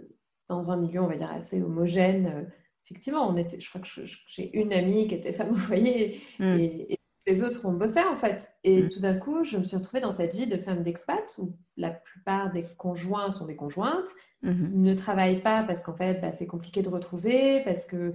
[0.50, 2.52] dans un milieu, on va dire, assez homogène.
[2.86, 3.88] Effectivement, on était, je crois que
[4.28, 8.50] j'ai une amie qui était femme au foyer et, les autres, on bossait en fait.
[8.64, 8.90] Et hmm.
[8.90, 11.92] tout d'un coup, je me suis retrouvée dans cette vie de femme d'expat où la
[11.92, 14.10] plupart des conjoints sont des conjointes,
[14.42, 14.82] hmm.
[14.82, 18.14] ne travaillent pas parce qu'en fait, bah, c'est compliqué de retrouver, parce que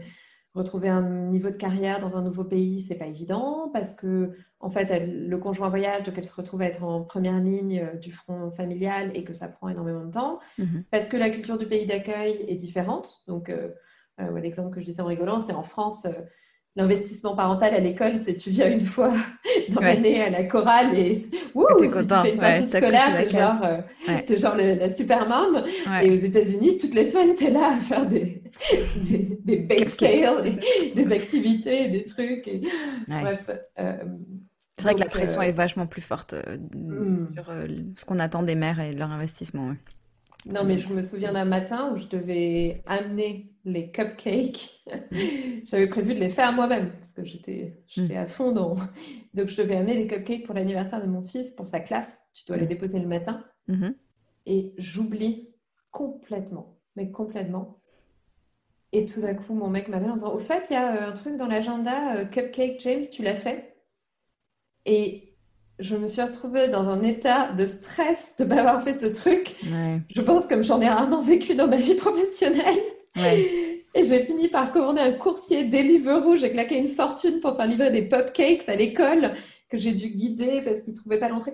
[0.55, 4.71] retrouver un niveau de carrière dans un nouveau pays, c'est pas évident parce que en
[4.71, 8.13] fait, le conjoint voyage, donc elle se retrouve à être en première ligne euh, du
[8.13, 10.85] front familial et que ça prend énormément de temps, mhm.
[10.91, 13.25] parce que la culture du pays d'accueil est différente.
[13.29, 13.69] Donc, euh,
[14.21, 16.07] euh, l'exemple que je disais en rigolant, c'est en France,
[16.77, 19.13] l'investissement parental à l'école, c'est tu viens une fois
[19.71, 23.61] dans l'année à la chorale et wouh, si tu fais une sortie scolaire, t'es genre,
[23.65, 23.81] euh,
[24.29, 25.65] es genre la super mom.
[26.03, 28.43] Et aux États-Unis, toutes les semaines, t'es là à faire des,
[29.09, 30.59] des, des bake sales,
[30.95, 32.49] des, activités, des trucs.
[32.49, 32.63] Et...
[33.09, 33.51] Bref.
[33.79, 33.97] Euh,
[34.77, 36.35] c'est vrai que la pression euh, est vachement plus forte
[36.75, 37.33] hmm.
[37.35, 37.45] sur
[37.97, 39.75] ce qu'on attend des mères et de leur investissement.
[40.47, 44.85] Non, mais je me souviens d'un matin où je devais amener les cupcakes.
[45.65, 48.75] J'avais prévu de les faire moi-même parce que j'étais j'étais à fond dans.
[49.33, 52.25] Donc, je devais amener des cupcakes pour l'anniversaire de mon fils, pour sa classe.
[52.35, 53.43] Tu dois les déposer le matin.
[53.69, 53.95] Mm-hmm.
[54.47, 55.55] Et j'oublie
[55.91, 57.81] complètement, mais complètement.
[58.93, 61.09] Et tout d'un coup, mon mec m'appelle en disant Au fait, il y a euh,
[61.09, 63.77] un truc dans l'agenda, euh, Cupcake James, tu l'as fait?
[64.85, 65.34] Et
[65.79, 69.57] je me suis retrouvée dans un état de stress de m'avoir fait ce truc.
[70.15, 72.81] Je pense comme j'en ai rarement vécu dans ma vie professionnelle.
[73.97, 76.37] Et j'ai fini par commander un coursier Deliveroo.
[76.37, 79.35] J'ai claqué une fortune pour faire livrer des cupcakes à l'école
[79.69, 81.53] que j'ai dû guider parce qu'ils ne trouvaient pas l'entrée.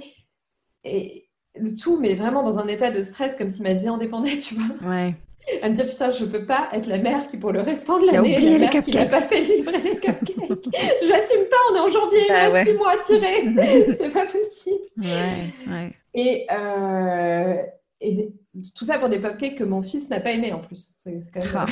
[0.85, 3.99] Et le tout, mais vraiment dans un état de stress, comme si ma vie en
[3.99, 4.91] dépendait, tu vois.
[4.91, 5.15] Ouais
[5.63, 8.07] à me dire putain je peux pas être la mère qui pour le restant de
[8.07, 10.37] l'année la mère qui n'a pas fait livrer les cupcakes.
[11.09, 13.95] J'assume pas on est en janvier il bah reste six mois à tirer.
[13.99, 14.85] C'est pas possible.
[14.99, 15.91] Ouais, ouais.
[16.15, 17.63] Et, euh,
[18.01, 18.33] et
[18.77, 20.93] tout ça pour des cupcakes que mon fils n'a pas aimé en plus.
[20.97, 21.67] C'est quand même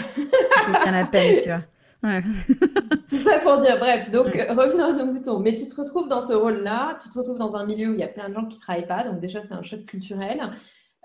[0.84, 1.62] ah, la peine tu vois.
[2.02, 2.22] Ouais.
[3.08, 5.40] Tout ça pour dire, bref, donc revenons à nos moutons.
[5.40, 7.98] Mais tu te retrouves dans ce rôle-là, tu te retrouves dans un milieu où il
[7.98, 10.40] y a plein de gens qui ne travaillent pas, donc déjà c'est un choc culturel.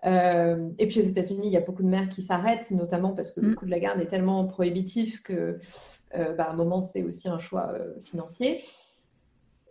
[0.06, 3.32] Euh, et puis aux États-Unis, il y a beaucoup de mères qui s'arrêtent, notamment parce
[3.32, 3.56] que le mm.
[3.56, 5.60] coût de la garde est tellement prohibitif que,
[6.16, 8.64] euh, bah, à un moment, c'est aussi un choix euh, financier.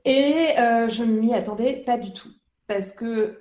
[0.05, 2.31] Et je ne m'y attendais pas du tout,
[2.67, 3.39] parce que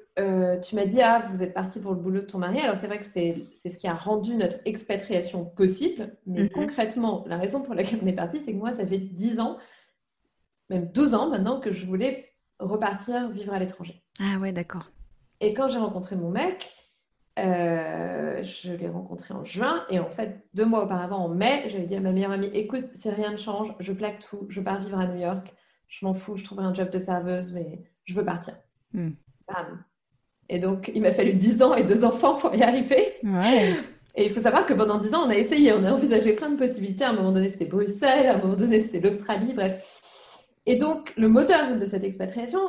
[0.62, 2.60] tu m'as dit, ah, vous êtes parti pour le boulot de ton mari.
[2.60, 6.52] Alors c'est vrai que c'est ce qui a rendu notre expatriation possible, mais mm-hmm.
[6.52, 9.58] concrètement, la raison pour laquelle on est parti, c'est que moi, ça fait 10 ans,
[10.70, 12.30] même 12 ans maintenant, que je voulais
[12.60, 14.04] repartir vivre à l'étranger.
[14.20, 14.92] Ah ouais, d'accord.
[15.40, 16.72] Et quand j'ai rencontré mon mec,
[17.40, 21.86] euh, je l'ai rencontré en juin et en fait, deux mois auparavant, en mai, j'avais
[21.86, 24.82] dit à ma meilleure amie Écoute, si rien ne change, je plaque tout, je pars
[24.82, 25.54] vivre à New York,
[25.88, 28.56] je m'en fous, je trouverai un job de serveuse, mais je veux partir.
[28.94, 29.12] Hmm.
[30.50, 33.16] Et donc, il m'a fallu 10 ans et deux enfants pour y arriver.
[34.16, 36.50] Et il faut savoir que pendant 10 ans, on a essayé, on a envisagé plein
[36.50, 37.06] de possibilités.
[37.06, 40.02] À un moment donné, c'était Bruxelles, à un moment donné, c'était l'Australie, bref.
[40.66, 42.60] Et donc, le moteur de cette expatriation,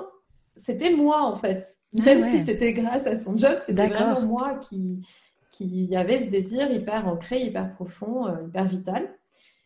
[0.55, 1.77] c'était moi, en fait.
[1.99, 5.07] Ah Même si c'était grâce à son job, c'était vraiment moi qui,
[5.51, 9.15] qui avait ce désir hyper ancré, hyper profond, euh, hyper vital.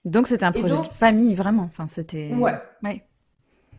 [0.04, 1.64] Donc, c'était un projet de famille, vraiment.
[1.64, 2.32] Enfin, c'était...
[2.34, 2.54] Ouais.
[2.82, 3.04] ouais.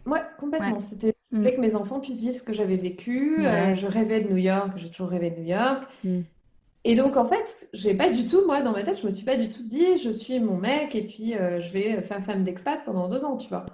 [0.05, 0.79] Ouais, complètement.
[0.79, 1.43] C'était mm.
[1.43, 3.45] que mes enfants puissent vivre ce que j'avais vécu.
[3.45, 5.83] Euh, je rêvais de New York, j'ai toujours rêvé de New York.
[6.03, 6.21] Mm.
[6.83, 9.25] Et donc, en fait, j'ai pas du tout, moi, dans ma tête, je me suis
[9.25, 12.43] pas du tout dit, je suis mon mec et puis euh, je vais faire femme
[12.43, 13.65] d'expat pendant deux ans, tu vois.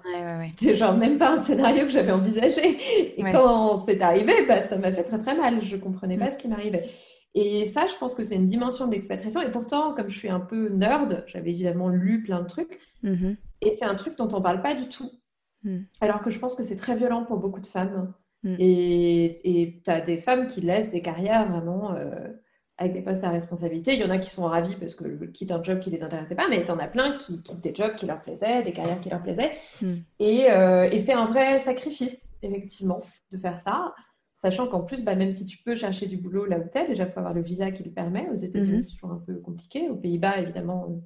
[0.48, 2.76] C'était genre même pas un scénario que j'avais envisagé.
[3.16, 5.62] Et quand c'est arrivé, bah, ça m'a fait très très mal.
[5.62, 6.32] Je comprenais pas mm.
[6.32, 6.84] ce qui m'arrivait.
[7.34, 9.42] Et ça, je pense que c'est une dimension de l'expatriation.
[9.42, 12.80] Et pourtant, comme je suis un peu nerd, j'avais évidemment lu plein de trucs.
[13.04, 13.36] Mm-hmm.
[13.62, 15.10] Et c'est un truc dont on parle pas du tout.
[15.62, 15.80] Mm.
[16.00, 18.12] Alors que je pense que c'est très violent pour beaucoup de femmes.
[18.42, 18.56] Mm.
[18.58, 22.28] Et tu as des femmes qui laissent des carrières vraiment euh,
[22.76, 23.94] avec des postes à responsabilité.
[23.94, 26.34] Il y en a qui sont ravis parce que quittent un job qui les intéressait
[26.34, 29.00] pas, mais tu en as plein qui quittent des jobs qui leur plaisaient, des carrières
[29.00, 29.52] qui leur plaisaient.
[29.80, 29.94] Mm.
[30.20, 33.94] Euh, et, c'est un vrai sacrifice, effectivement, de faire ça.
[34.36, 36.86] Sachant qu'en plus, bah, même si tu peux chercher du boulot là où tu es,
[36.86, 38.28] déjà, il faut avoir le visa qui le permet.
[38.30, 38.82] Aux États-Unis, mm-hmm.
[38.82, 39.88] c'est toujours un peu compliqué.
[39.88, 41.00] Aux Pays-Bas, évidemment,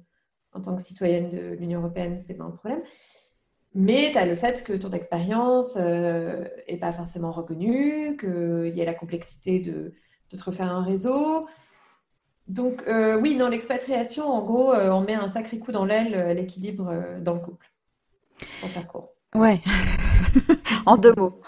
[0.53, 2.81] en tant que citoyenne de l'Union européenne, c'est pas un problème.
[3.75, 8.81] Mais tu as le fait que ton expérience n'est euh, pas forcément reconnue, qu'il y
[8.81, 9.93] a la complexité de,
[10.31, 11.47] de, te refaire un réseau.
[12.47, 16.35] Donc euh, oui, dans l'expatriation, en gros, euh, on met un sacré coup dans l'aile
[16.35, 17.71] l'équilibre dans le couple,
[18.61, 19.13] pour faire court.
[19.35, 19.61] Ouais,
[20.87, 21.39] en deux mots.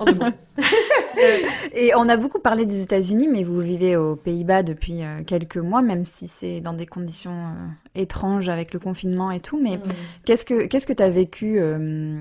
[0.00, 0.32] en deux mots.
[1.72, 5.58] et on a beaucoup parlé des États-Unis, mais vous vivez aux Pays-Bas depuis euh, quelques
[5.58, 9.60] mois, même si c'est dans des conditions euh, étranges avec le confinement et tout.
[9.60, 9.82] Mais mm.
[10.24, 12.20] qu'est-ce que qu'est-ce que tu as vécu euh,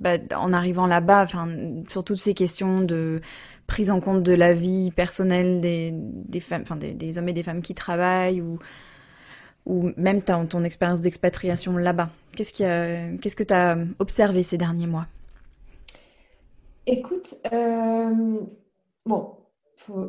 [0.00, 1.26] bah, en arrivant là-bas,
[1.88, 3.20] sur toutes ces questions de
[3.66, 7.32] prise en compte de la vie personnelle des, des femmes, enfin des, des, hommes et
[7.32, 8.58] des femmes qui travaillent ou
[9.66, 12.10] ou même ton, ton expérience d'expatriation là-bas.
[12.36, 12.52] Qu'est-ce,
[13.16, 15.06] qu'est-ce que tu as observé ces derniers mois?
[16.86, 18.40] Écoute, euh,
[19.06, 19.30] bon,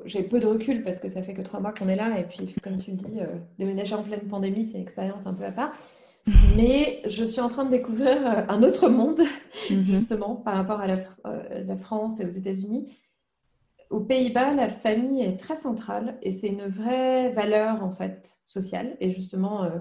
[0.05, 2.23] j'ai peu de recul parce que ça fait que trois mois qu'on est là et
[2.23, 3.27] puis comme tu le dis, euh,
[3.57, 5.71] déménager en pleine pandémie, c'est une expérience un peu à part.
[6.57, 9.21] Mais je suis en train de découvrir euh, un autre monde,
[9.69, 9.85] mm-hmm.
[9.85, 10.97] justement, par rapport à la,
[11.63, 12.87] la France et aux États-Unis
[13.89, 18.97] aux Pays-Bas, la famille est très centrale et c'est une vraie valeur en fait sociale.
[18.99, 19.79] Et justement, euh,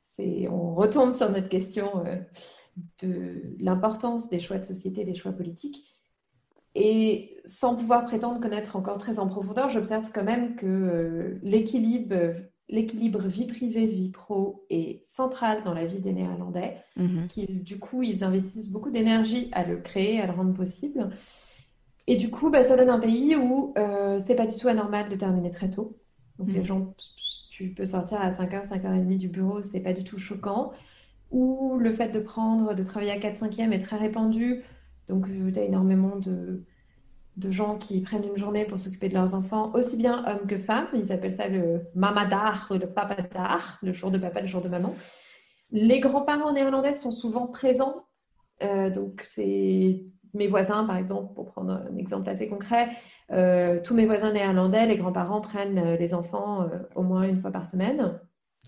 [0.00, 2.16] c'est, on retombe sur notre question euh,
[3.02, 5.96] de l'importance des choix de société, des choix politiques.
[6.74, 12.34] Et sans pouvoir prétendre connaître encore très en profondeur, j'observe quand même que euh, l'équilibre,
[12.68, 17.26] l'équilibre vie privée, vie pro est central dans la vie des Néerlandais, mm-hmm.
[17.26, 21.10] qu'ils, du coup, ils investissent beaucoup d'énergie à le créer, à le rendre possible.
[22.06, 25.08] Et du coup, bah, ça donne un pays où euh, c'est pas du tout anormal
[25.08, 25.98] de terminer très tôt.
[26.38, 26.64] Donc les mm.
[26.64, 26.94] gens,
[27.50, 30.72] tu peux sortir à 5h, 5h30 du bureau, c'est pas du tout choquant.
[31.30, 34.62] Ou le fait de prendre, de travailler à 4-5e est très répandu.
[35.06, 36.64] Donc euh, tu as énormément de,
[37.36, 40.58] de gens qui prennent une journée pour s'occuper de leurs enfants, aussi bien hommes que
[40.58, 40.88] femmes.
[40.94, 44.68] Ils appellent ça le mamadar ou le papadar, le jour de papa, le jour de
[44.68, 44.94] maman.
[45.70, 48.04] Les grands-parents néerlandais sont souvent présents.
[48.62, 52.88] Euh, donc c'est mes voisins, par exemple, pour prendre un exemple assez concret,
[53.32, 57.38] euh, tous mes voisins néerlandais, les grands-parents prennent euh, les enfants euh, au moins une
[57.38, 58.18] fois par semaine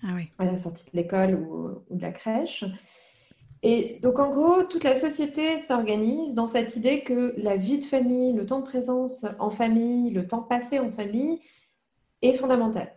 [0.03, 2.65] ah à la sortie de l'école ou, de la crèche.
[3.63, 7.85] Et donc, en gros, toute la société s'organise dans cette idée que la vie de
[7.85, 11.41] famille, le temps de présence en famille, le temps passé en famille
[12.21, 12.93] est fondamental.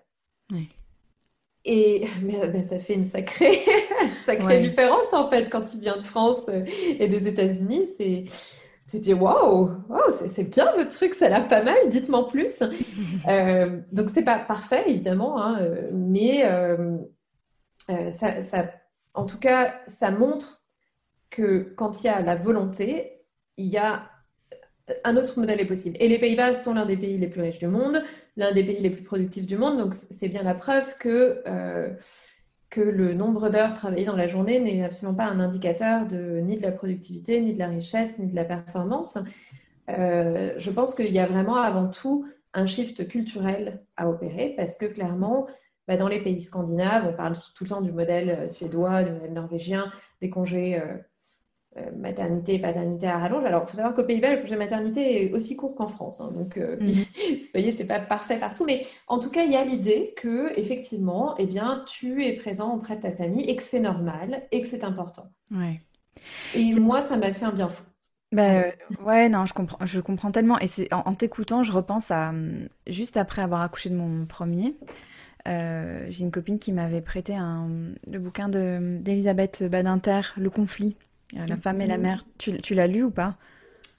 [1.68, 3.60] Et ben, ça fait une sacrée,
[4.26, 7.88] sacrée différence en fait quand tu viens de France et des États-Unis.
[7.98, 8.26] C'est
[8.90, 9.70] tu te dis waouh,
[10.30, 12.64] c'est bien le truc, ça a l'air pas mal, dites-moi plus.
[13.28, 15.60] euh, donc c'est pas parfait évidemment, hein,
[15.92, 16.98] mais euh,
[17.90, 18.72] euh, ça, ça,
[19.14, 20.64] en tout cas, ça montre
[21.30, 23.26] que quand il y a la volonté,
[23.58, 24.10] il y a
[25.04, 25.98] un autre modèle est possible.
[26.00, 28.02] Et les Pays-Bas sont l'un des pays les plus riches du monde,
[28.38, 29.78] l'un des pays les plus productifs du monde.
[29.78, 31.90] Donc, c'est bien la preuve que, euh,
[32.70, 36.58] que le nombre d'heures travaillées dans la journée n'est absolument pas un indicateur de, ni
[36.58, 39.18] de la productivité, ni de la richesse, ni de la performance.
[39.90, 44.78] Euh, je pense qu'il y a vraiment avant tout un shift culturel à opérer parce
[44.78, 45.48] que clairement,
[45.88, 49.34] bah, dans les pays scandinaves, on parle tout le temps du modèle suédois, du modèle
[49.34, 50.80] norvégien, des congés.
[50.80, 50.98] Euh,
[51.96, 53.44] maternité et paternité à rallonge.
[53.44, 56.22] Alors, il faut savoir qu'aux Pays-Bas, le congé maternité est aussi court qu'en France.
[56.22, 56.32] Hein.
[56.34, 56.90] donc, euh, mhm.
[56.92, 58.66] vous voyez, c'est pas parfait partout.
[58.66, 62.76] Mais en tout cas, il y a l'idée que, effectivement, eh bien, tu es présent
[62.76, 65.30] auprès de ta famille et que c'est normal et que c'est important.
[65.52, 65.82] Ouais.
[66.56, 67.84] Et moi, ça m'a fait un bien fou.
[68.34, 68.64] Bah,
[69.06, 70.60] ouais, non, je comprends, je comprends tellement.
[70.60, 72.34] Et c'est en, t'écoutant, je repense à
[72.86, 74.76] juste après avoir accouché de mon premier.
[75.48, 77.70] Euh, j'ai une copine qui m'avait prêté un,
[78.12, 82.04] le bouquin d'Elisabeth Badinter, Le conflit, euh, La femme et la mhm.
[82.04, 82.26] mère.
[82.38, 83.36] Tu, tu l'as lu ou pas?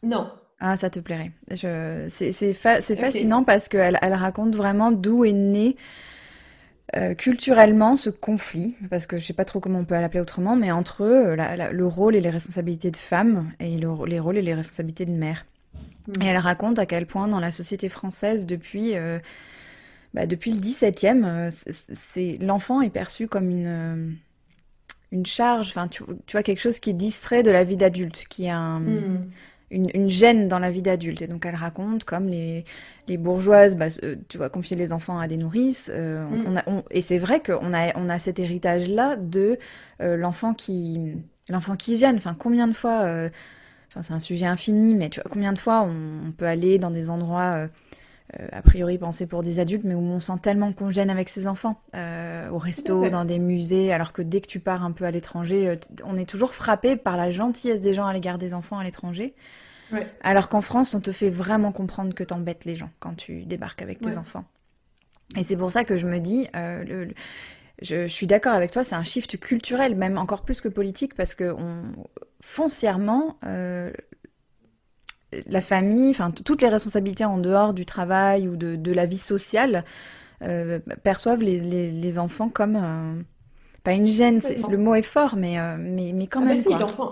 [0.03, 0.31] Non.
[0.61, 1.33] Ah, ça te plairait.
[2.09, 5.77] C'est fascinant parce qu'elle elle raconte vraiment d'où est né
[6.97, 10.57] euh, culturellement ce conflit, parce que je sais pas trop comment on peut l'appeler autrement,
[10.57, 14.55] mais entre eux, le rôle et les responsabilités de femme et les rôles et les
[14.55, 15.45] responsabilités de mère.
[16.07, 16.23] Mm.
[16.23, 19.19] Et elle raconte à quel point dans la société française, depuis, euh,
[20.15, 24.17] bah, depuis le 17e, euh, c'est, l'enfant est perçu comme une,
[25.11, 28.27] une charge, enfin, tu, tu, vois, quelque chose qui est distrait de la vie d'adulte,
[28.29, 29.31] qui est un, mm
[29.71, 31.23] une, gêne dans la vie d'adulte.
[31.23, 32.65] Et donc elle raconte comme les,
[33.07, 35.91] les bourgeoises, bah, euh, tu vois, confier les enfants à des nourrices.
[35.95, 36.63] Euh, mm.
[36.67, 39.59] on, et c'est vrai qu'on a, on a cet héritage-là de
[40.01, 41.17] euh, l'enfant qui,
[41.49, 42.17] l'enfant qui gêne.
[42.17, 43.01] Enfin, combien de fois,
[43.89, 46.91] enfin c'est un sujet infini, mais tu vois, combien de fois on, peut aller dans
[46.91, 47.69] des endroits
[48.53, 51.49] a priori pensés pour des adultes, mais où on sent tellement qu'on gêne avec ses
[51.49, 55.11] enfants, au resto, dans des musées, alors que dès que tu pars un peu à
[55.11, 58.85] l'étranger, on est toujours frappé par la gentillesse des gens à l'égard des enfants à
[58.85, 59.35] l'étranger.
[60.21, 63.83] Alors qu'en France, on te fait vraiment comprendre que t'embêtes les gens quand tu débarques
[63.83, 64.45] avec tes enfants.
[65.37, 67.07] Et c'est pour ça que je me dis, euh,
[67.83, 71.35] je, suis d'accord avec toi, c'est un shift culturel, même encore plus que politique, parce
[71.35, 71.83] que on,
[72.41, 73.91] foncièrement, euh,
[75.47, 79.85] la famille, enfin toutes les responsabilités en dehors du travail ou de, la vie sociale
[80.43, 83.25] euh, perçoivent les, enfants comme
[83.85, 86.63] pas une gêne, le mot est fort, mais, euh, mais, mais quand ah même.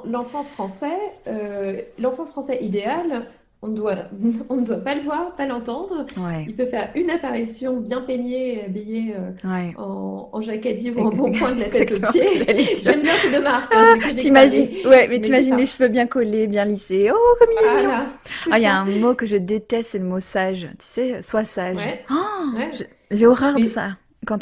[0.04, 3.26] l'enfant français, euh, l'enfant français idéal,
[3.66, 3.96] on, doit,
[4.48, 6.04] on ne doit pas le voir, pas l'entendre.
[6.46, 11.30] Il peut faire une apparition bien peignée, habillé euh, en, en jaquette ou en bon
[11.32, 12.44] point de la tête aux pieds.
[12.82, 13.74] J'aime bien ces deux marques.
[13.74, 17.10] Hein, t'imagines, ouais, mais, t'imagines les cheveux bien collés, bien lissés.
[17.12, 17.86] Oh, comme il est.
[18.50, 20.68] Ah, il y a un mot que je déteste, c'est le mot sage.
[20.78, 21.78] Tu sais, sois sage.
[22.10, 22.14] Oh,
[23.10, 23.90] j'ai horreur de ça.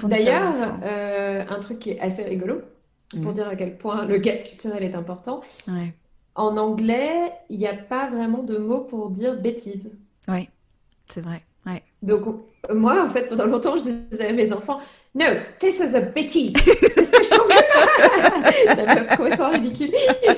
[0.04, 2.62] D'ailleurs, euh, un truc qui est assez rigolo,
[3.22, 3.34] pour mm.
[3.34, 5.42] dire à quel point le gap culturel est important.
[6.34, 9.92] En anglais, il n'y a pas vraiment de mot pour dire bêtise.
[10.28, 10.48] Oui,
[11.06, 11.42] c'est vrai.
[12.02, 12.22] Donc,
[12.72, 14.80] moi, en fait, pendant longtemps, je disais à mes enfants,
[15.16, 15.26] No,
[15.60, 16.52] this is a bêtise.
[16.96, 18.74] Parce que je trouvais pas.
[18.74, 19.92] La meuf complètement ridicule.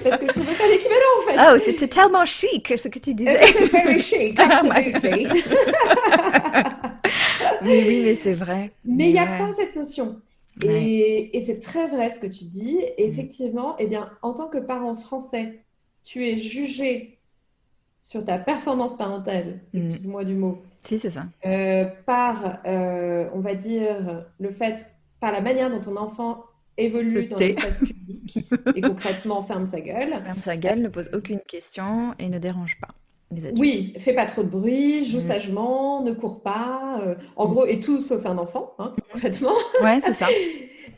[0.04, 1.36] Parce que je trouvais pas l'équivalent, en fait.
[1.38, 3.38] Oh, c'était tellement chic, ce que tu disais.
[3.52, 5.26] C'est very chic, absolutely.
[7.62, 8.72] oui, oui, mais c'est vrai.
[8.84, 10.20] Mais il n'y a pas cette notion.
[10.62, 12.78] Et, et c'est très vrai ce que tu dis.
[12.98, 13.10] Et mm.
[13.10, 15.64] effectivement, eh bien, en tant que parent français,
[16.06, 17.18] tu es jugé
[17.98, 19.86] sur ta performance parentale, mm.
[19.86, 20.62] excuse-moi du mot.
[20.78, 21.26] Si, c'est ça.
[21.44, 24.88] Euh, par, euh, on va dire, le fait,
[25.18, 26.44] par la manière dont ton enfant
[26.76, 28.38] évolue dans l'espace public
[28.74, 30.10] et concrètement ferme sa gueule.
[30.22, 32.94] Ferme sa gueule, ne pose aucune question et ne dérange pas.
[33.30, 35.22] Oui, fais pas trop de bruit, joue mm.
[35.22, 37.00] sagement, ne cours pas.
[37.02, 37.50] Euh, en mm.
[37.50, 39.00] gros, et tout sauf un enfant, hein, mm.
[39.12, 39.54] concrètement.
[39.82, 40.26] Ouais, c'est ça.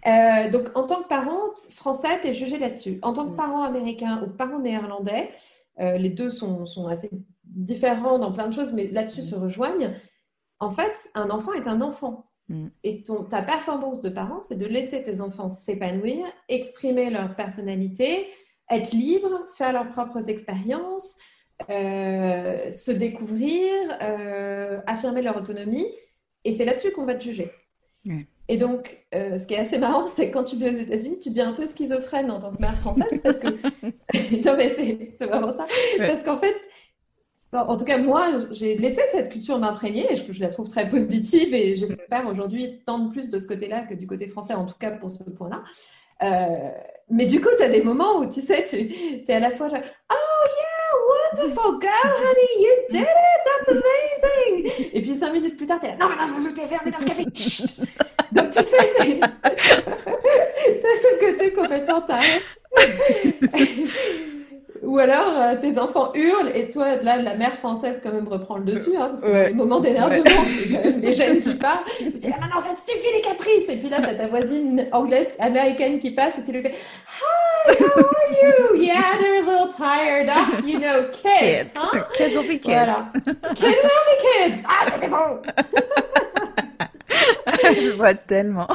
[0.06, 2.98] Euh, donc, en tant que parent français, tu es jugé là-dessus.
[3.02, 5.30] En tant que parent américain ou parent néerlandais,
[5.80, 7.10] euh, les deux sont, sont, assez
[7.44, 9.94] différents dans plein de choses, mais là-dessus se rejoignent.
[10.60, 12.26] En fait, un enfant est un enfant.
[12.82, 18.26] Et ton, ta performance de parent, c'est de laisser tes enfants s'épanouir, exprimer leur personnalité,
[18.70, 21.16] être libres, faire leurs propres expériences,
[21.70, 25.86] euh, se découvrir, euh, affirmer leur autonomie.
[26.44, 27.50] Et c'est là-dessus qu'on va te juger.
[28.48, 31.18] Et donc, euh, ce qui est assez marrant, c'est que quand tu vis aux États-Unis,
[31.18, 33.48] tu deviens un peu schizophrène en tant que mère française parce que.
[33.82, 34.70] non, mais
[35.18, 35.66] c'est vraiment ça.
[35.98, 36.56] Parce qu'en fait,
[37.52, 40.88] en tout cas, moi, j'ai laissé cette culture m'imprégner et je, je, la trouve très
[40.88, 44.78] positive et j'espère aujourd'hui tendre plus de ce côté-là que du côté français, en tout
[44.78, 45.62] cas pour ce point-là.
[47.10, 49.68] mais du coup, tu as des moments où tu sais, tu es à la fois,
[49.70, 50.67] oh yeah!
[51.12, 54.90] Wonderful girl, honey, you did it, that's amazing.
[54.92, 56.98] Et puis cinq minutes plus tard, t'es là, non, mais non, je t'ai servi dans
[56.98, 57.24] le café.
[58.32, 59.20] Donc tu sais,
[60.82, 62.42] t'as ce côté complètement taré.
[64.82, 68.58] Ou alors euh, tes enfants hurlent et toi, là, la mère française quand même reprend
[68.58, 69.48] le dessus, hein, parce que ouais.
[69.48, 71.84] les moments d'énervement, c'est quand même les jeunes qui parlent.
[71.98, 73.68] Tu dis, maintenant ça suffit les caprices.
[73.68, 77.74] Et puis là, t'as ta voisine anglaise, américaine qui passe et tu lui fais, Hi,
[77.80, 78.82] how are you?
[78.82, 79.37] Yeah, they're a
[79.68, 80.28] little tired.
[80.30, 81.38] Ah, you know, kids.
[81.40, 82.04] Kids, hein?
[82.14, 82.64] kids will be kids.
[82.66, 83.12] Voilà.
[83.54, 84.64] Kids will be kids.
[84.64, 85.42] Ah, mais c'est bon.
[87.74, 88.68] Je vois tellement.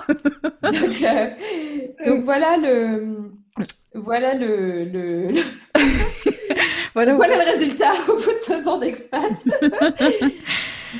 [0.63, 1.29] donc, euh,
[2.05, 3.31] donc voilà le
[3.93, 5.31] voilà le, le...
[6.95, 9.31] voilà, voilà le résultat au bout de deux ans d'expat.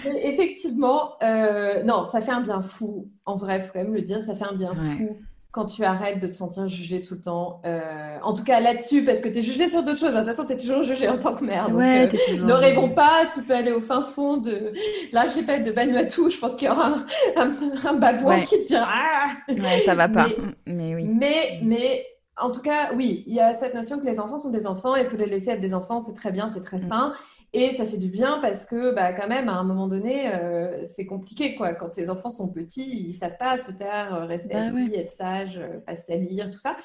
[0.05, 3.09] effectivement, euh, non, ça fait un bien fou.
[3.25, 5.17] En vrai, il faut quand même le dire, ça fait un bien fou
[5.53, 7.61] quand tu arrêtes de te sentir jugé tout le temps.
[7.65, 7.79] Euh,
[8.23, 10.13] en tout cas là-dessus, parce que tu es jugé sur d'autres choses.
[10.13, 11.69] De toute façon, tu es toujours jugé en tant que mère.
[11.69, 14.73] Donc, ouais, euh, ne rêvons pas, tu peux aller au fin fond de
[15.11, 16.29] l'archipel de Vanuatu.
[16.31, 17.05] Je pense qu'il y aura un,
[17.37, 17.51] un,
[17.87, 18.43] un babouin Ouais.
[18.43, 20.25] qui te dira Ah Ouais, ça va pas.
[20.65, 21.05] Mais- Mais, oui.
[21.05, 22.03] Mais, mais
[22.41, 24.95] en tout cas, oui, il y a cette notion que les enfants sont des enfants,
[24.95, 26.89] il faut les laisser être des enfants, c'est très bien, c'est très Mm.
[26.89, 27.13] sain.
[27.55, 30.85] Et ça fait du bien parce que, bah, quand même, à un moment donné, euh,
[30.85, 31.73] c'est compliqué, quoi.
[31.75, 35.11] Quand les enfants sont petits, ils savent pas se taire, euh, rester Bah assis, être
[35.11, 36.75] sage, euh, pas se lire, tout ça.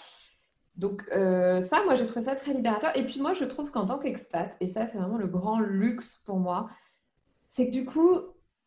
[0.77, 2.97] Donc, euh, ça, moi, j'ai trouvé ça très libérateur.
[2.97, 6.19] Et puis, moi, je trouve qu'en tant qu'expat, et ça, c'est vraiment le grand luxe
[6.27, 6.69] pour moi,
[7.49, 8.19] c'est que du coup,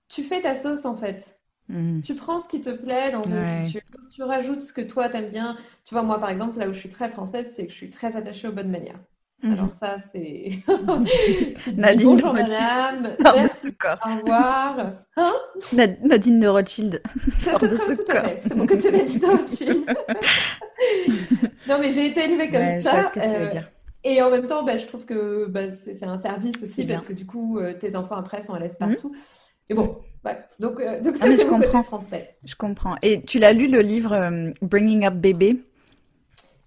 [0.10, 1.40] tu fais ta sauce, en fait.
[1.68, 2.02] Mhm.
[2.02, 3.46] Tu prends ce qui te plaît dans une Ouais.
[3.46, 3.82] culture,
[4.14, 5.58] tu rajoutes ce que toi t'aimes bien.
[5.86, 7.90] Tu vois, moi par exemple, là où je suis très française, c'est que je suis
[7.92, 9.00] très attachée aux bonnes manières.
[9.44, 9.54] Mhm.
[9.54, 10.52] Alors ça, c'est...
[11.78, 12.52] Nadine bonjour Rothschild.
[12.52, 14.00] madame, Sors de ce corps.
[14.06, 14.94] au revoir.
[15.18, 15.34] Hein?
[15.74, 17.02] Nad- Nadine de Rothschild.
[17.32, 18.26] Sors de tout- ce tout à corps.
[18.30, 19.86] fait, c'est mon côté Nadine Rothschild.
[21.68, 22.92] Non mais j'ai été élevée comme Ouais, ça.
[22.92, 23.70] vois ce que tu veux euh, dire.
[24.04, 27.14] Et en même temps, bah, je trouve que bah, c'est un service aussi parce que
[27.14, 29.14] du coup, euh, tes enfants après sont à l'aise partout.
[29.70, 30.38] Et bon, ouais.
[30.60, 31.84] Donc, euh, donc ça, Ah, mais c'est je comprends.
[31.84, 32.36] français.
[32.44, 32.96] Je comprends.
[33.04, 35.62] Et tu l'as lu le livre euh, Bringing Up Baby?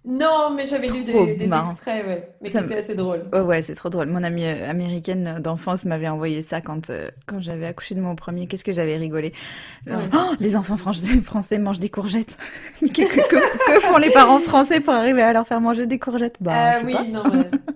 [0.06, 3.24] Non, mais j'avais lu des, des extraits, ouais, mais me- étaient assez drôles.
[3.32, 4.08] Oh ouais, c'est trop drôle.
[4.08, 8.14] Mon amie euh, américaine d'enfance m'avait envoyé ça quand, euh, quand j'avais accouché de mon
[8.14, 8.46] premier.
[8.46, 9.32] Qu'est-ce que j'avais rigolé.
[9.86, 9.94] Ouais.
[10.12, 10.92] Oh, les enfants fran-
[11.24, 12.36] français mangent des courgettes.
[12.80, 15.98] que, que- que- que font les parents français pour arriver à leur faire manger des
[15.98, 16.36] courgettes?
[16.40, 17.04] Bah, Ah oui, pas.
[17.04, 17.50] non, ouais.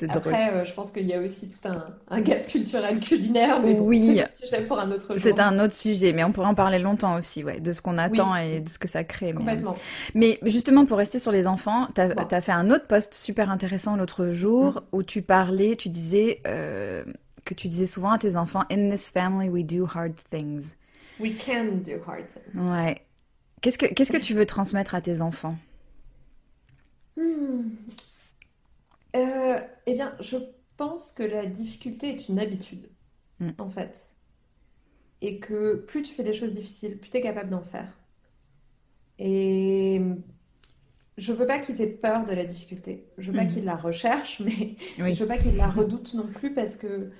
[0.00, 0.10] Drôle.
[0.10, 3.74] Après, euh, je pense qu'il y a aussi tout un, un gap culturel culinaire, mais
[3.74, 4.16] bon, Oui.
[4.16, 5.16] c'est un sujet pour un autre jour.
[5.18, 7.98] C'est un autre sujet, mais on pourrait en parler longtemps aussi, ouais, de ce qu'on
[7.98, 9.32] attend et de ce que ça crée.
[9.32, 9.76] Complètement.
[10.14, 12.40] mais justement, pour rester sur les enfants, tu as, Bon.
[12.40, 17.04] fait un autre post super intéressant l'autre jour où tu parlais, tu disais euh,
[17.44, 20.74] que tu disais souvent à tes enfants, In this family, we do hard things.
[21.20, 22.60] We can do hard things.
[22.70, 23.02] Ouais.
[23.60, 25.56] Qu'est-ce que, qu'est-ce que tu veux transmettre à tes enfants?
[27.16, 27.70] Hmm.
[29.16, 30.36] Euh, eh bien, je
[30.76, 32.88] pense que la difficulté est une habitude,
[33.40, 33.50] Mm.
[33.58, 34.16] en fait.
[35.20, 37.92] Et que plus tu fais des choses difficiles, plus tu es capable d'en faire.
[39.18, 40.00] Et
[41.16, 43.08] je veux pas qu'ils aient peur de la difficulté.
[43.18, 43.50] Je veux pas Mhm.
[43.52, 45.14] qu'ils la recherchent, mais Oui.
[45.14, 47.10] je veux pas qu'ils la redoutent non plus parce que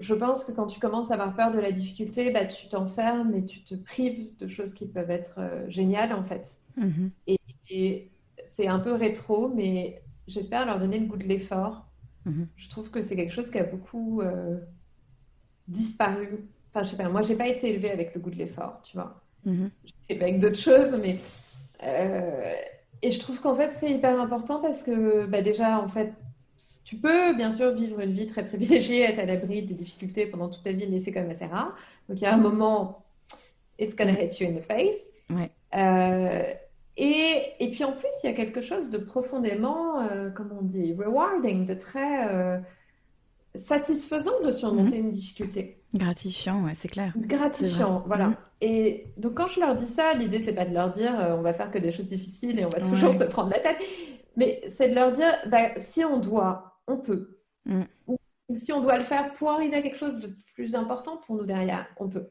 [0.00, 3.34] je pense que quand tu commences à avoir peur de la difficulté, bah, tu t'enfermes
[3.34, 6.58] et tu te prives de choses qui peuvent être euh, géniales, en fait.
[6.76, 7.10] Mhm.
[7.70, 8.10] Et
[8.44, 11.86] c'est un peu rétro, mais j'espère leur donner le goût de l'effort.
[12.24, 12.48] Mhm.
[12.56, 14.58] Je trouve que c'est quelque chose qui a beaucoup euh,
[15.66, 16.46] disparu.
[16.70, 18.96] Enfin, je sais pas, moi, j'ai pas été élevée avec le goût de l'effort, tu
[18.96, 19.20] vois.
[19.44, 19.70] Mhm.
[19.84, 21.18] J'ai été avec d'autres choses, mais.
[21.82, 22.54] euh,
[23.00, 26.12] et je trouve qu'en fait, c'est hyper important parce que, bah, déjà, en fait,
[26.84, 30.48] tu peux bien sûr vivre une vie très privilégiée, être à l'abri des difficultés pendant
[30.48, 31.76] toute ta vie, mais c'est quand même assez rare.
[32.08, 33.04] Donc, il y a un moment,
[33.78, 35.10] it's gonna hit you in the face.
[35.30, 35.50] Ouais.
[35.74, 36.54] Euh,
[37.00, 40.64] et, et puis en plus, il y a quelque chose de profondément, euh, comment on
[40.64, 42.58] dit, rewarding, de très euh,
[43.54, 45.80] satisfaisant de surmonter une difficulté.
[45.94, 47.12] Gratifiant, ouais, c'est clair.
[47.16, 48.26] Gratifiant, voilà.
[48.26, 48.36] Mhm.
[48.62, 51.42] Et donc quand je leur dis ça, l'idée c'est pas de leur dire euh, on
[51.42, 53.12] va faire que des choses difficiles et on va toujours Ouais.
[53.18, 53.78] se prendre la tête,
[54.36, 57.38] mais c'est de leur dire bah, si on doit, on peut.
[57.64, 57.82] Mm.
[58.08, 58.18] Ou,
[58.48, 61.36] ou si on doit le faire pour arriver à quelque chose de plus important pour
[61.36, 62.28] nous derrière, on peut.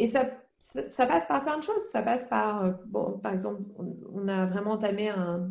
[0.00, 0.28] Et ça,
[0.58, 1.82] ça, ça passe par plein de choses.
[1.92, 5.50] Ça passe par, euh, bon, par exemple, on, on a vraiment entamé un-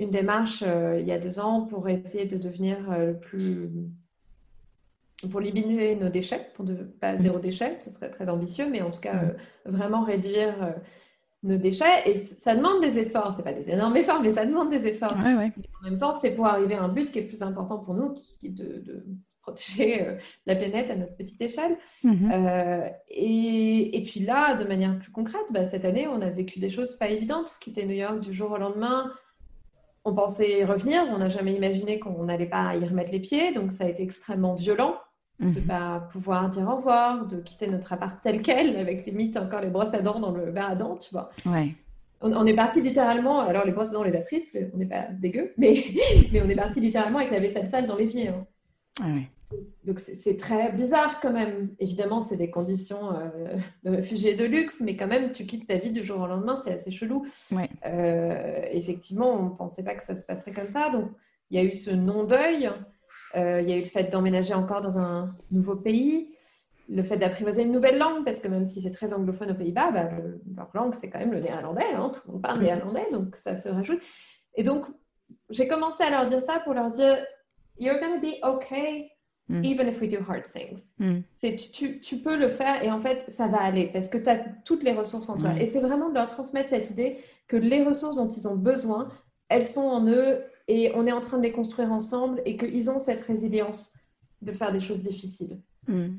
[0.00, 3.70] une démarche euh, il y a deux ans pour essayer de devenir euh, le plus
[5.30, 8.90] pour limiter nos déchets, pour ne pas zéro déchet, ce serait très ambitieux, mais en
[8.90, 9.32] tout cas, euh,
[9.66, 10.74] vraiment réduire
[11.42, 12.08] nos déchets.
[12.10, 15.16] Et ça demande des efforts, c'est pas des énormes efforts, mais ça demande des efforts.
[15.24, 15.52] Ouais, ouais.
[15.82, 18.14] En même temps, c'est pour arriver à un but qui est plus important pour nous,
[18.14, 19.04] qui de, de
[19.52, 21.76] protéger euh, la planète à notre petite échelle.
[22.04, 22.30] Mhm.
[22.32, 26.58] Euh, et, et puis là, de manière plus concrète, bah, cette année, on a vécu
[26.58, 27.56] des choses pas évidentes.
[27.60, 29.10] Quitter New York du jour au lendemain,
[30.04, 33.52] on pensait y revenir, on n'a jamais imaginé qu'on n'allait pas y remettre les pieds,
[33.52, 34.96] donc ça a été extrêmement violent
[35.40, 35.54] de Mhm.
[35.54, 39.62] ne pas pouvoir dire au revoir, de quitter notre appart tel quel, avec limite encore
[39.62, 41.30] les brosses à dents dans le verre à dents, tu vois.
[41.46, 41.74] Ouais.
[42.22, 44.84] On, est parti littéralement, alors les brosses à dents, on les a prises, on n'est
[44.86, 45.82] pas dégueu, mais,
[46.32, 48.28] mais on est parti littéralement avec la vaisselle sale dans l'évier.
[48.28, 48.46] hein.
[49.02, 49.28] Ah ouais.
[49.84, 51.74] Donc c'est très bizarre quand même.
[51.80, 55.76] Évidemment, c'est des conditions euh, de réfugiés de luxe, mais quand même, tu quittes ta
[55.76, 57.26] vie du jour au lendemain, c'est assez chelou.
[57.50, 57.68] Ouais.
[57.86, 60.90] Euh, effectivement, on ne pensait pas que ça se passerait comme ça.
[60.90, 61.10] Donc,
[61.50, 62.70] il y a eu ce non-deuil.
[63.36, 66.34] Euh, il y a eu le fait d'emménager encore dans un nouveau pays,
[66.88, 69.90] le fait d'apprivoiser une nouvelle langue, parce que même si c'est très anglophone aux Pays-Bas,
[69.92, 71.84] bah, le- leur langue, c'est quand même le néerlandais.
[71.94, 72.10] hein.
[72.12, 72.64] Tout le monde parle Mhm.
[72.64, 74.02] néerlandais, donc ça se rajoute.
[74.56, 74.84] Et donc,
[75.48, 77.18] j'ai commencé à leur dire ça pour leur dire
[77.78, 79.10] You're gonna be okay
[79.50, 79.64] Mm.
[79.64, 80.94] Even if we do hard things.
[81.00, 81.22] Mm.
[81.72, 84.38] Tu, tu, peux le faire et en fait, ça va aller parce que tu as
[84.64, 85.54] toutes les ressources en toi.
[85.58, 87.16] Et c'est vraiment de leur transmettre cette idée
[87.48, 89.08] que les ressources dont ils ont besoin,
[89.48, 92.90] elles sont en eux et on est en train de les construire ensemble et qu'ils
[92.92, 93.92] ont cette résilience
[94.40, 95.60] de faire des choses difficiles.
[95.88, 96.10] Mm.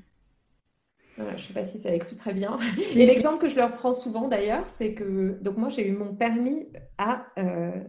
[1.17, 2.59] je ne sais pas si ça explique très bien.
[2.77, 6.13] et l'exemple que je leur prends souvent d'ailleurs, c'est que donc moi j'ai eu mon
[6.13, 6.67] permis
[6.97, 7.81] à, euh,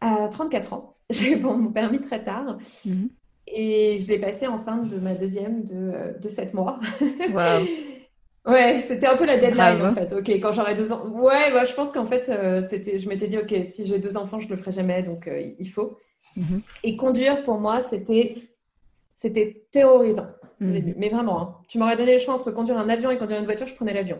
[0.00, 0.94] à 34 ans.
[1.10, 2.58] J'ai eu mon permis très tard.
[3.52, 6.80] Et je l'ai passé enceinte de ma deuxième de, de 7 mois.
[7.00, 7.66] Wow.
[8.52, 10.12] ouais, c'était un peu la deadline en fait.
[10.12, 11.06] Ok, quand j'aurai deux ans.
[11.08, 14.16] Ouais, bah, je pense qu'en fait, euh, c'était, je m'étais dit, ok, si j'ai deux
[14.16, 15.98] enfants, je le ferai jamais, donc euh, il faut.
[16.36, 16.62] Mhm.
[16.84, 18.36] Et conduire pour moi, c'était,
[19.14, 20.28] c'était terrorisant
[20.60, 20.94] mhm.
[20.96, 21.56] Mais vraiment, hein.
[21.68, 23.94] tu m'aurais donné le choix entre conduire un avion et conduire une voiture, je prenais
[23.94, 24.18] l'avion.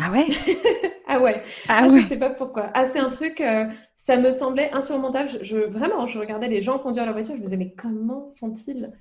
[0.00, 0.26] Ah ouais?
[1.08, 1.42] Ah ouais.
[1.68, 2.70] Ah, ah, Je sais pas pourquoi.
[2.74, 3.64] Ah, c'est un truc, euh,
[3.96, 5.30] ça me semblait insurmontable.
[5.40, 8.92] Je, vraiment, je regardais les gens conduire la voiture, je me disais, mais comment font-ils?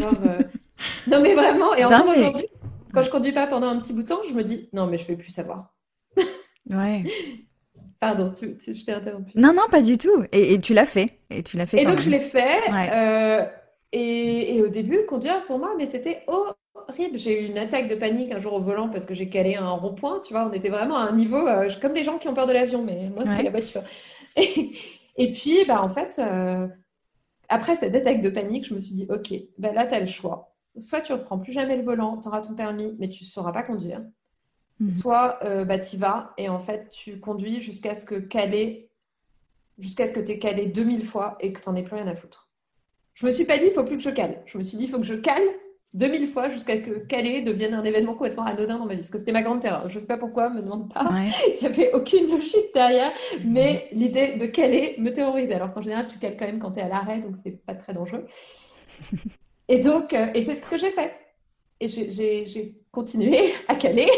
[0.00, 0.38] Euh,
[1.06, 1.74] Non, mais vraiment.
[1.74, 2.48] Et encore aujourd'hui,
[2.94, 4.96] quand je conduis pas pendant un petit bout de temps, je me dis, non, mais
[4.96, 5.74] je vais plus savoir.
[6.70, 7.04] ouais.
[8.00, 9.32] Pardon, tu, je t'ai interrompu.
[9.38, 10.24] Non, non, pas du tout.
[10.32, 11.20] Et, tu l'as fait.
[11.30, 11.82] Et tu l'as fait.
[11.82, 12.62] Et donc, je l'ai fait.
[12.72, 13.44] Euh,
[13.92, 16.24] et, et, au début, conduire pour moi, mais c'était
[16.88, 17.18] horrible.
[17.18, 19.70] J'ai eu une attaque de panique un jour au volant parce que j'ai calé un
[19.70, 20.20] rond-point.
[20.20, 22.46] Tu vois, on était vraiment à un niveau euh, comme les gens qui ont peur
[22.46, 23.82] de l'avion, mais moi, c'était la voiture.
[25.16, 26.66] Et, puis, bah, en fait, euh,
[27.48, 30.06] après cette attaque de panique, je me suis dit, OK, bah, là, tu as le
[30.06, 30.54] choix.
[30.78, 33.52] Soit tu reprends plus jamais le volant, tu auras ton permis, mais tu ne sauras
[33.52, 34.02] pas conduire.
[34.80, 34.90] Mhm.
[34.90, 38.90] Soit euh, bah, tu y vas et en fait, tu conduis jusqu'à ce que calé,
[39.78, 42.06] jusqu'à ce que tu aies calé 2000 fois et que tu n'en aies plus rien
[42.06, 42.48] à foutre.
[43.14, 44.42] Je me suis pas dit, il faut plus que je cale.
[44.46, 45.42] Je me suis dit, il faut que je cale
[45.94, 49.00] 2000 fois jusqu'à ce que Calais devienne un événement complètement anodin dans ma vie.
[49.00, 49.88] Parce que c'était ma grande terreur.
[49.88, 51.10] Je ne sais pas pourquoi, me demande pas.
[51.48, 53.12] Il n'y avait aucune logique derrière.
[53.44, 55.54] Mais l'idée de Calais me terrorisait.
[55.54, 57.74] Alors qu'en général, tu cales quand même quand tu es à l'arrêt, donc c'est pas
[57.74, 58.26] très dangereux.
[59.68, 61.14] Et donc, euh, et c'est ce que j'ai fait.
[61.80, 63.38] Et j'ai continué
[63.68, 64.08] à caler.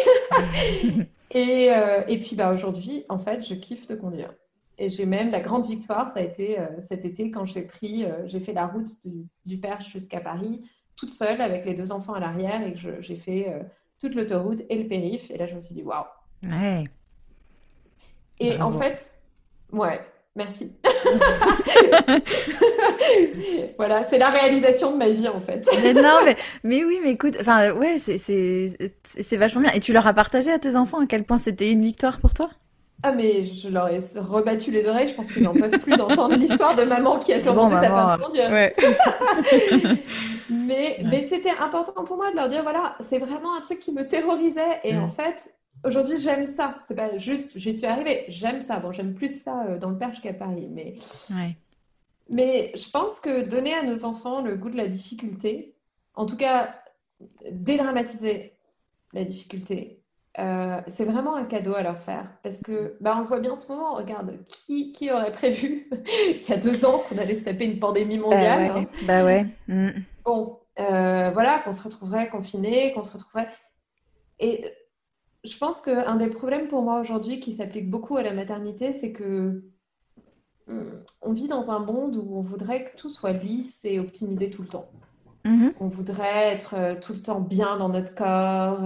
[1.31, 4.35] et, euh, et puis bah, aujourd'hui, en fait, je kiffe de conduire.
[4.79, 8.05] Et j'ai même la grande victoire, ça a été euh, cet été quand j'ai pris,
[8.25, 10.63] j'ai fait la route du, du Perche jusqu'à Paris
[10.97, 13.63] toute seule avec les deux enfants à l'arrière et que j'ai fait euh,
[14.01, 15.31] toute l'autoroute et le périph.
[15.31, 16.05] Et là, je me suis dit, waouh.
[16.45, 16.85] Ouais.
[18.41, 19.13] Et en fait,
[19.73, 20.01] ouais,
[20.35, 20.73] merci.
[23.77, 25.69] voilà, c'est la réalisation de ma vie en fait.
[25.83, 29.73] mais non, mais, mais oui, mais écoute, enfin, ouais, c'est vachement bien.
[29.73, 32.35] Et tu leur as partagé à tes enfants à quel point c'était une victoire pour
[32.35, 32.51] toi?
[33.03, 35.09] Ah, mais je leur ai rebattu les oreilles.
[35.09, 38.33] Je pense qu'ils n'en peuvent plus d'entendre l'histoire de maman qui a surmonté sa peur
[38.33, 38.75] de Ouais.
[40.51, 43.93] mais mais c'était important pour moi de leur dire voilà, c'est vraiment un truc qui
[43.93, 44.81] me terrorisait.
[44.85, 45.11] Et en mm.
[45.11, 45.55] fait,
[45.85, 46.79] aujourd'hui, j'aime ça.
[46.83, 48.25] C'est pas juste, j'y suis arrivée.
[48.29, 48.79] J'aime ça.
[48.79, 50.69] Bon, j'aime plus ça euh, dans le Perche qu'à Paris.
[50.71, 50.95] Mais,
[52.31, 55.75] mais je pense que donner à nos enfants le goût de la difficulté,
[56.15, 56.75] en tout cas,
[57.51, 58.55] dédramatiser
[59.13, 60.01] la difficulté,
[60.41, 63.53] euh, c'est vraiment un cadeau à leur faire parce que bah, on le voit bien
[63.53, 63.95] en ce moment.
[63.95, 65.89] Regarde, qui, qui aurait prévu
[66.29, 68.89] il y a deux ans qu'on allait se taper une pandémie bah mondiale Bah ouais.
[69.07, 69.47] Bah ouais.
[69.69, 70.01] Mm.
[70.25, 73.49] Bon, euh, voilà, qu'on se retrouverait confiné, qu'on se retrouverait.
[74.41, 74.65] Et
[75.45, 79.13] je pense qu'un des problèmes pour moi aujourd'hui qui s'applique beaucoup à la maternité, c'est
[79.13, 79.63] que
[80.67, 80.81] mm,
[81.23, 84.63] on vit dans un monde où on voudrait que tout soit lisse et optimisé tout
[84.63, 84.91] le temps.
[85.45, 85.75] Mm-hmm.
[85.79, 88.81] On voudrait être euh, tout le temps bien dans notre corps.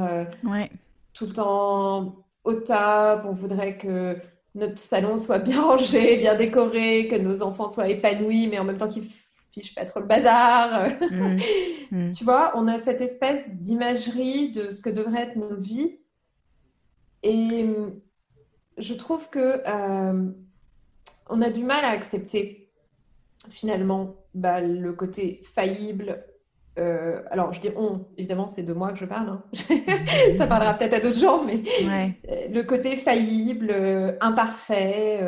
[0.44, 0.70] ouais
[1.18, 4.16] tout le temps au top, on voudrait que
[4.54, 8.76] notre salon soit bien rangé, bien décoré, que nos enfants soient épanouis, mais en même
[8.76, 9.08] temps qu'ils
[9.52, 10.88] fichent pas trop le bazar.
[11.10, 11.36] Mmh.
[11.90, 12.10] Mmh.
[12.10, 15.96] tu vois, on a cette espèce d'imagerie de ce que devrait être nos vies.
[17.22, 17.98] Et hum,
[18.76, 20.30] je trouve que euh,
[21.30, 22.70] on a du mal à accepter
[23.48, 26.26] finalement bah, le côté faillible,
[26.78, 29.30] euh, alors, je dis on, évidemment, c'est de moi que je parle.
[29.30, 29.42] Hein.
[30.36, 35.20] ça parlera peut-être à d'autres gens, mais euh, le côté faillible, euh, imparfait,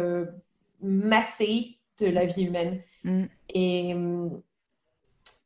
[0.82, 2.80] massé de la vie humaine.
[3.04, 3.24] Mm.
[3.54, 3.94] Et,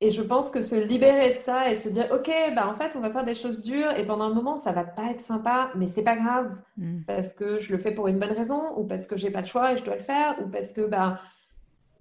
[0.01, 2.97] et je pense que se libérer de ça et se dire, OK, bah, en fait,
[2.97, 5.70] on va faire des choses dures et pendant un moment, ça va pas être sympa,
[5.74, 7.02] mais c'est pas grave mm.
[7.06, 9.47] parce que je le fais pour une bonne raison ou parce que j'ai pas le
[9.47, 11.18] choix et je dois le faire ou parce que bah,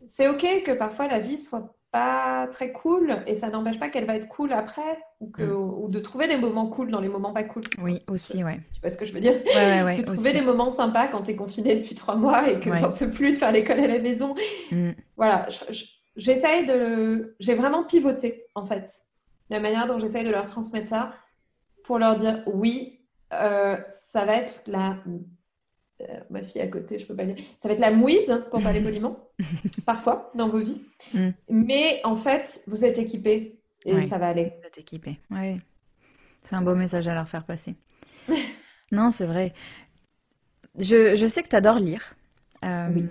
[0.06, 4.08] c'est OK que parfois la vie soit pas très cool et ça n'empêche pas qu'elle
[4.08, 5.84] va être cool après ou, que, mm.
[5.84, 7.62] ou de trouver des moments cool dans les moments pas cool.
[7.84, 8.56] Oui, aussi, ouais.
[8.56, 11.22] Tu vois ce que je veux dire ouais, ouais, De trouver des moments sympas quand
[11.22, 13.80] tu es confiné depuis trois mois et que tu n'en peux plus de faire l'école
[13.80, 14.34] à la maison.
[14.72, 14.94] Mm.
[15.16, 15.48] Voilà,
[16.16, 17.36] j'essaye de...
[17.40, 19.04] J'ai vraiment pivoté, en fait,
[19.52, 21.14] la manière dont j'essaye de leur transmettre ça
[21.84, 23.02] pour leur dire oui,
[23.34, 24.98] euh, ça va être la
[26.10, 27.36] euh, ma fille à côté, je peux pas dire.
[27.58, 29.18] Ça va être la mouise, pour parler poliment,
[29.86, 30.82] parfois, dans vos vies.
[31.14, 31.30] Mm.
[31.50, 33.60] Mais en fait, vous êtes équipés.
[33.86, 34.54] et ça va aller.
[34.60, 35.20] Vous êtes équipé.
[35.32, 35.58] Oui.
[36.44, 37.76] C'est un beau message à leur faire passer.
[38.92, 39.54] non, c'est vrai.
[40.78, 42.16] Je, je, sais que tu adores lire.
[42.66, 43.06] Euh, oui.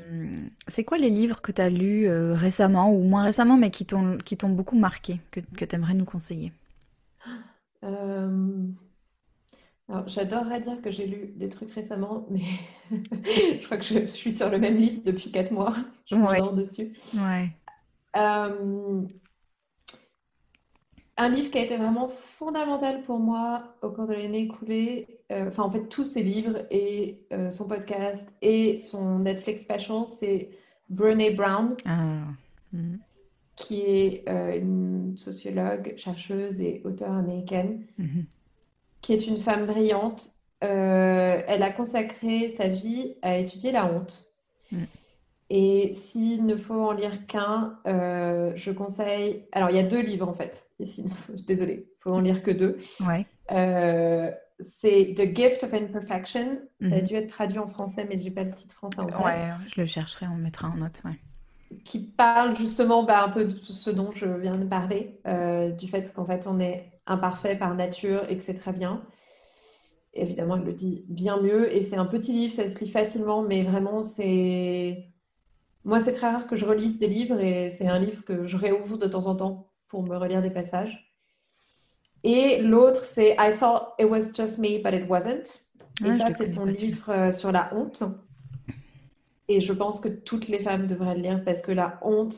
[0.67, 3.87] C'est quoi les livres que tu as lus euh, récemment ou moins récemment, mais qui
[3.87, 6.53] t'ont beaucoup marqué, que, que tu aimerais nous conseiller?
[7.85, 8.69] Euh...
[10.07, 12.41] J'adorerais dire que j'ai lu des trucs récemment, mais
[12.91, 15.75] je crois que je, suis sur le même livre depuis quatre mois.
[16.07, 16.97] Je m'endors dessus.
[17.15, 17.51] Ouais.
[18.17, 19.03] Euh,
[21.17, 25.49] un livre qui a été vraiment fondamental pour moi au cours de l'année écoulée, euh,
[25.49, 30.51] enfin en fait tous ses livres et euh, son podcast et son Netflix Passion, c'est
[30.89, 32.25] Brené Brown, ah.
[32.73, 32.97] mm.
[33.57, 37.87] qui est une sociologue, chercheuse et auteure américaine.
[38.01, 38.25] Mm-hmm
[39.03, 40.31] qui est une femme brillante.
[40.65, 44.33] Euh, elle a consacré sa vie à étudier la honte.
[44.71, 44.85] Mm.
[45.51, 49.45] Et s'il ne faut en lire qu'un, euh, je conseille.
[49.53, 50.71] Alors, il y a deux livres en fait.
[50.79, 51.05] Ici,
[51.47, 52.79] désolée, il faut en lire que deux.
[53.07, 53.27] Ouais.
[53.51, 54.31] Euh,
[54.61, 56.61] c'est The Gift of Imperfection.
[56.81, 57.05] Ça a mm-hmm.
[57.05, 59.81] dû être traduit en français, mais je n'ai pas le titre français en Ouais, je
[59.81, 61.03] le chercherai, on mettra en note.
[61.05, 61.19] Ouais.
[61.85, 65.19] Qui parle justement bah, un peu de ce dont je viens de parler,
[65.77, 69.03] du fait qu'en fait on est imparfait par nature et que c'est très bien.
[70.15, 71.75] évidemment, elle le dit bien mieux.
[71.75, 75.09] Et c'est un petit livre, ça se lit facilement, mais vraiment, c'est.
[75.85, 78.57] Moi, c'est très rare que je relise des livres et c'est un livre que je
[78.57, 81.13] réouvre de temps en temps pour me relire des passages.
[82.25, 85.61] Et l'autre, c'est I thought it was just me, but it wasn't.
[86.05, 88.05] Et ah, ça, c'est son livre euh, sur la honte.
[89.49, 92.35] Et je pense que toutes les femmes devraient le lire parce que la honte,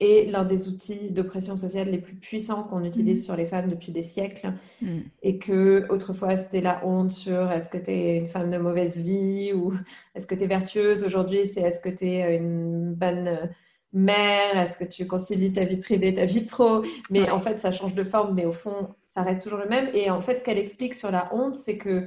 [0.00, 3.24] est l'un des outils d'oppression sociale les plus puissants qu'on utilise mm.
[3.24, 4.54] sur les femmes depuis des siècles.
[4.80, 4.98] Mm.
[5.22, 8.98] Et que autrefois, c'était la honte sur est-ce que tu es une femme de mauvaise
[8.98, 9.74] vie ou
[10.14, 11.04] est-ce que tu es vertueuse.
[11.04, 13.50] Aujourd'hui, c'est est-ce que tu es une bonne
[13.92, 16.82] mère, est-ce que tu concilies ta vie privée, ta vie pro?
[17.10, 19.90] Mais en fait, ça change de forme, mais au fond, ça reste toujours le même.
[19.94, 22.06] Et en fait, ce qu'elle explique sur la honte, c'est que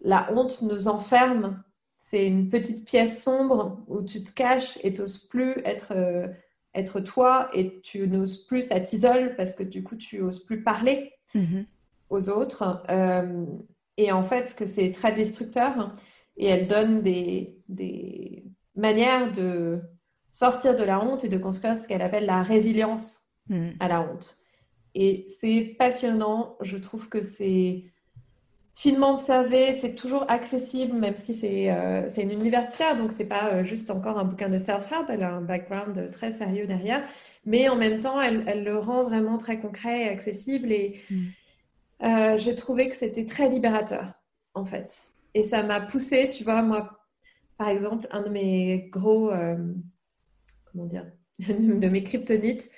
[0.00, 1.62] la honte nous enferme.
[1.96, 6.28] C'est une petite pièce sombre où tu te caches et t'oses plus être euh,
[6.76, 10.62] être toi et tu n'oses plus, ça t'isole parce que du coup, tu n'oses plus
[10.62, 11.66] parler mhm.
[12.10, 12.84] aux autres.
[12.90, 13.44] Euh,
[13.96, 15.92] et en fait, que c'est très destructeur
[16.36, 18.44] et elle donne des, des,
[18.74, 19.80] manières de
[20.30, 23.74] sortir de la honte et de construire ce qu'elle appelle la résilience mhm.
[23.80, 24.36] à la honte.
[24.94, 26.56] Et c'est passionnant.
[26.60, 27.84] Je trouve que c'est
[28.76, 33.64] finement observé, c'est toujours accessible, même si c'est euh, une universitaire, donc c'est pas euh,
[33.64, 37.02] juste encore un bouquin de self-help, elle a un background très sérieux derrière,
[37.46, 41.24] mais en même temps, elle, elle le rend vraiment très concret et accessible, et mm.
[42.02, 44.12] euh, j'ai trouvé que c'était très libérateur,
[44.52, 45.12] en fait.
[45.32, 47.00] Et ça m'a poussé, tu vois, moi,
[47.56, 49.30] par exemple, un de mes gros,
[50.70, 51.06] comment dire,
[51.38, 52.70] de mes kryptonites,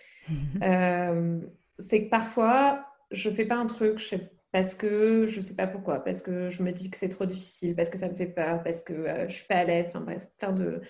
[0.61, 5.55] c'est que parfois, je fais pas un truc, je sais parce que je ne sais
[5.55, 8.15] pas pourquoi, parce que je me dis que c'est trop difficile, parce que ça me
[8.15, 10.81] fait peur, parce que euh, je ne suis pas à l'aise, enfin bref, plein de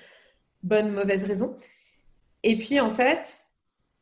[0.62, 1.56] bonnes, mauvaises raisons.
[2.44, 3.48] Et puis en fait,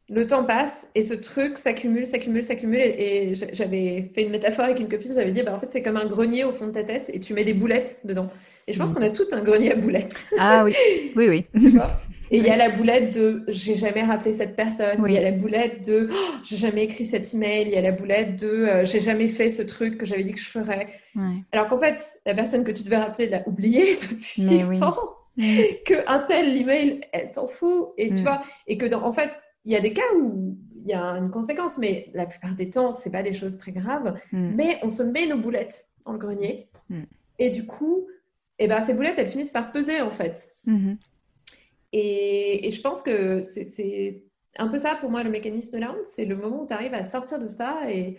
[0.09, 2.81] le temps passe et ce truc s'accumule, s'accumule, s'accumule.
[2.81, 5.97] Et, j'avais fait une métaphore avec une copine, j'avais dit, bah, en fait, c'est comme
[5.97, 8.31] un grenier au fond de ta tête et tu mets des boulettes dedans.
[8.67, 8.95] Et je pense mm.
[8.95, 10.27] qu'on a tout un grenier à boulettes.
[10.39, 10.75] Ah oui,
[11.17, 11.47] oui, oui.
[11.61, 11.91] tu vois?
[12.31, 15.05] Et il y a la boulette de j'ai jamais rappelé cette personne.
[15.07, 17.67] Il y a la boulette de oh, j'ai jamais écrit cet email.
[17.67, 20.33] Il y a la boulette de euh, j'ai jamais fait ce truc que j'avais dit
[20.33, 20.89] que je ferais.
[21.53, 24.97] Alors qu'en fait, la personne que tu devais rappeler l'a oublié depuis longtemps.
[25.37, 25.61] Mm.
[25.85, 27.91] Que un tel l'email, elle s'en fout.
[27.99, 28.25] Et tu mm.
[28.25, 29.31] vois, et que dans, en fait,
[29.65, 32.71] il y a des cas où il y a une conséquence, mais la plupart des
[32.71, 34.15] temps, c'est pas des choses très graves.
[34.33, 36.69] Mais on se met nos boulettes dans le grenier.
[37.39, 38.07] Et du coup,
[38.59, 40.57] et eh ben, ces boulettes, elles finissent par peser en fait.
[40.67, 40.97] Mm-hmm.
[41.99, 44.23] Et, je pense que c'est
[44.59, 46.75] un peu ça pour moi le mécanisme de la honte, c'est le moment où tu
[46.75, 48.19] arrives à sortir de ça et,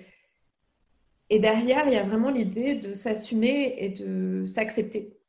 [1.30, 5.20] et derrière, il y a vraiment l'idée de s'assumer et de s'accepter.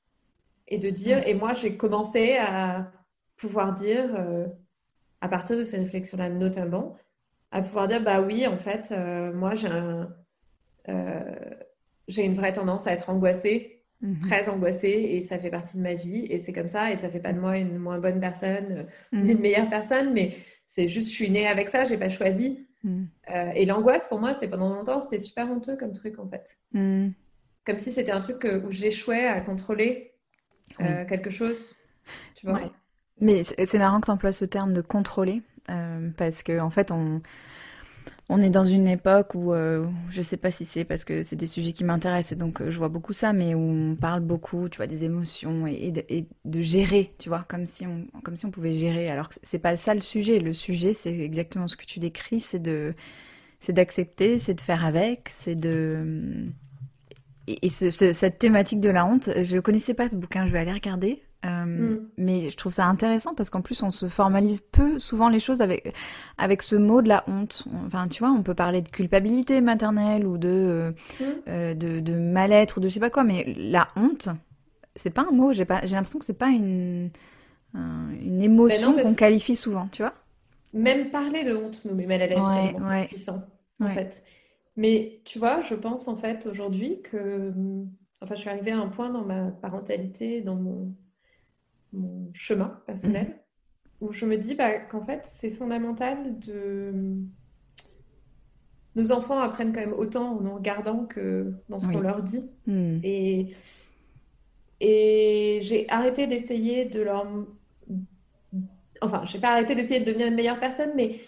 [0.67, 2.91] Et de dire, et moi j'ai commencé à
[3.37, 4.47] pouvoir dire, euh,
[5.21, 6.97] à partir de ces réflexions-là notamment,
[7.51, 10.15] à pouvoir dire, bah oui, en fait, euh, moi j'ai un,
[10.89, 11.35] euh,
[12.07, 14.21] j'ai une vraie tendance à être angoissée Mhm.
[14.21, 17.11] très angoissée et ça fait partie de ma vie et c'est comme ça et ça
[17.11, 19.31] fait pas de moi une moins bonne personne ni mhm.
[19.31, 20.37] une meilleure personne mais
[20.69, 23.09] c'est juste je suis née avec ça j'ai pas choisi mhm.
[23.35, 26.59] euh, et l'angoisse pour moi c'est pendant longtemps c'était super honteux comme truc en fait
[26.73, 30.13] comme si c'était un truc où j'échouais à contrôler
[30.81, 31.75] euh, quelque chose
[32.37, 32.71] tu vois
[33.21, 36.93] mais c'est marrant que tu emploies ce terme de contrôler euh, parce que en fait
[36.93, 37.21] on
[38.31, 41.37] on est dans une époque où, euh, je sais pas si c'est parce que c'est
[41.37, 44.21] des sujets qui m'intéressent et donc euh, je vois beaucoup ça, mais où on parle
[44.21, 45.93] beaucoup, tu vois, des émotions et,
[46.45, 49.09] de, gérer, tu vois, comme si on, comme si on pouvait gérer.
[49.11, 50.41] Alors que c'est pas ça le sujet.
[50.41, 52.95] Le sujet, c'est exactement ce que tu décris, c'est de,
[53.61, 56.51] c'est d'accepter, c'est de faire avec, c'est de
[57.47, 61.23] et, cette thématique de la honte, je connaissais pas ce bouquin, je vais aller regarder.
[61.45, 62.09] Euh, mm.
[62.17, 65.61] Mais je trouve ça intéressant parce qu'en plus on se formalise peu souvent les choses
[65.61, 65.95] avec
[66.37, 67.67] avec ce mot de la honte.
[67.87, 71.25] Enfin tu vois, on peut parler de culpabilité maternelle ou de mm.
[71.49, 74.29] euh, de, de mal-être ou de je sais pas quoi, mais la honte,
[74.97, 75.53] c'est pas un mot.
[75.53, 77.11] J'ai pas j'ai l'impression que c'est pas une
[77.75, 80.15] une émotion ben qu'on qualifie souvent, tu vois.
[80.73, 83.45] Même parler de honte nous met mal à l'aise, ouais, puissant
[83.81, 84.25] en fait.
[84.77, 87.53] Mais tu vois, je pense en fait aujourd'hui que,
[88.21, 90.95] enfin, je suis arrivée à un point dans ma parentalité, dans mon,
[91.93, 94.09] mon chemin personnel, mhm.
[94.09, 96.93] où je me dis bah, qu'en fait, c'est fondamental de.
[98.97, 102.51] Nos enfants apprennent quand même autant en nous regardant que dans ce qu'on leur dit.
[102.67, 102.99] Hmm.
[103.05, 103.55] Et,
[104.81, 107.27] et j'ai arrêté d'essayer de leur.
[109.01, 111.21] Enfin, je n'ai pas arrêté d'essayer de devenir une meilleure personne, mais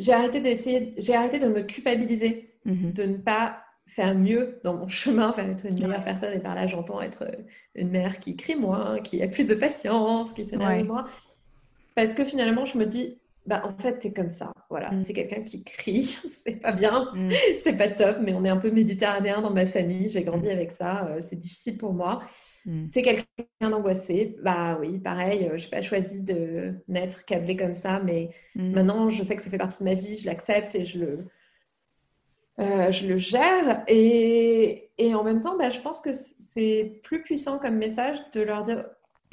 [0.00, 2.92] j'ai arrêté d'essayer, j'ai arrêté de me culpabiliser Mhm.
[2.92, 6.34] de ne pas faire mieux dans mon chemin, faire être une meilleure personne.
[6.34, 7.42] Et par là, j'entends être euh,
[7.74, 10.82] une mère qui crie moins, qui a plus de patience, qui s'énerve ouais.
[10.82, 11.06] moins.
[11.94, 14.52] Parce que finalement, je me dis, bah, en fait, t'es comme ça.
[14.68, 15.04] Voilà, mm.
[15.04, 17.30] c'est quelqu'un qui crie, c'est pas bien, mm.
[17.62, 20.08] c'est pas top, mais on est un peu méditerranéen dans ma famille.
[20.08, 20.52] J'ai grandi mm.
[20.52, 22.20] avec ça, euh, c'est difficile pour moi.
[22.92, 23.24] C'est quelqu'un
[23.60, 24.36] d'angoissé.
[24.42, 29.22] Bah oui, pareil, euh, j'ai pas choisi de naître câblé comme ça, mais maintenant, je
[29.22, 31.28] sais que ça fait partie de ma vie, je l'accepte et je le,
[32.58, 37.22] euh, je le gère et, et en même temps, bah, je pense que c'est plus
[37.22, 38.84] puissant comme message de leur dire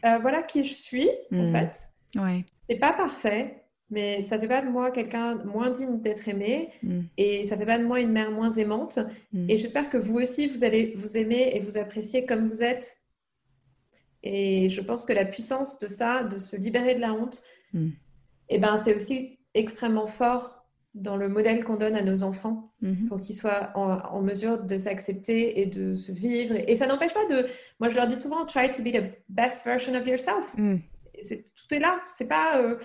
[0.05, 1.51] euh, voilà qui je suis en hmm.
[1.51, 1.89] fait.
[2.19, 2.45] Ouais.
[2.69, 7.01] C'est pas parfait, mais ça fait pas de moi quelqu'un moins digne d'être aimé hmm.
[7.17, 8.99] et ça fait pas de moi une mère moins aimante.
[9.31, 9.49] Hmm.
[9.49, 12.97] Et j'espère que vous aussi vous allez vous aimer et vous apprécier comme vous êtes.
[14.21, 17.41] Et je pense que la puissance de ça, de se libérer de la honte,
[17.73, 17.89] et
[18.49, 20.62] eh ben c'est aussi extrêmement fort
[20.93, 23.07] dans le modèle qu'on donne à nos enfants mhm.
[23.07, 26.55] pour qu'ils soient en, mesure de s'accepter et de se vivre.
[26.67, 27.47] Et, ça n'empêche pas de...
[27.79, 30.53] Moi, je leur dis souvent, try to be the best version of yourself.
[30.57, 30.77] Mm.
[30.77, 31.99] tout est là.
[32.15, 32.59] C'est pas...
[32.59, 32.77] Euh,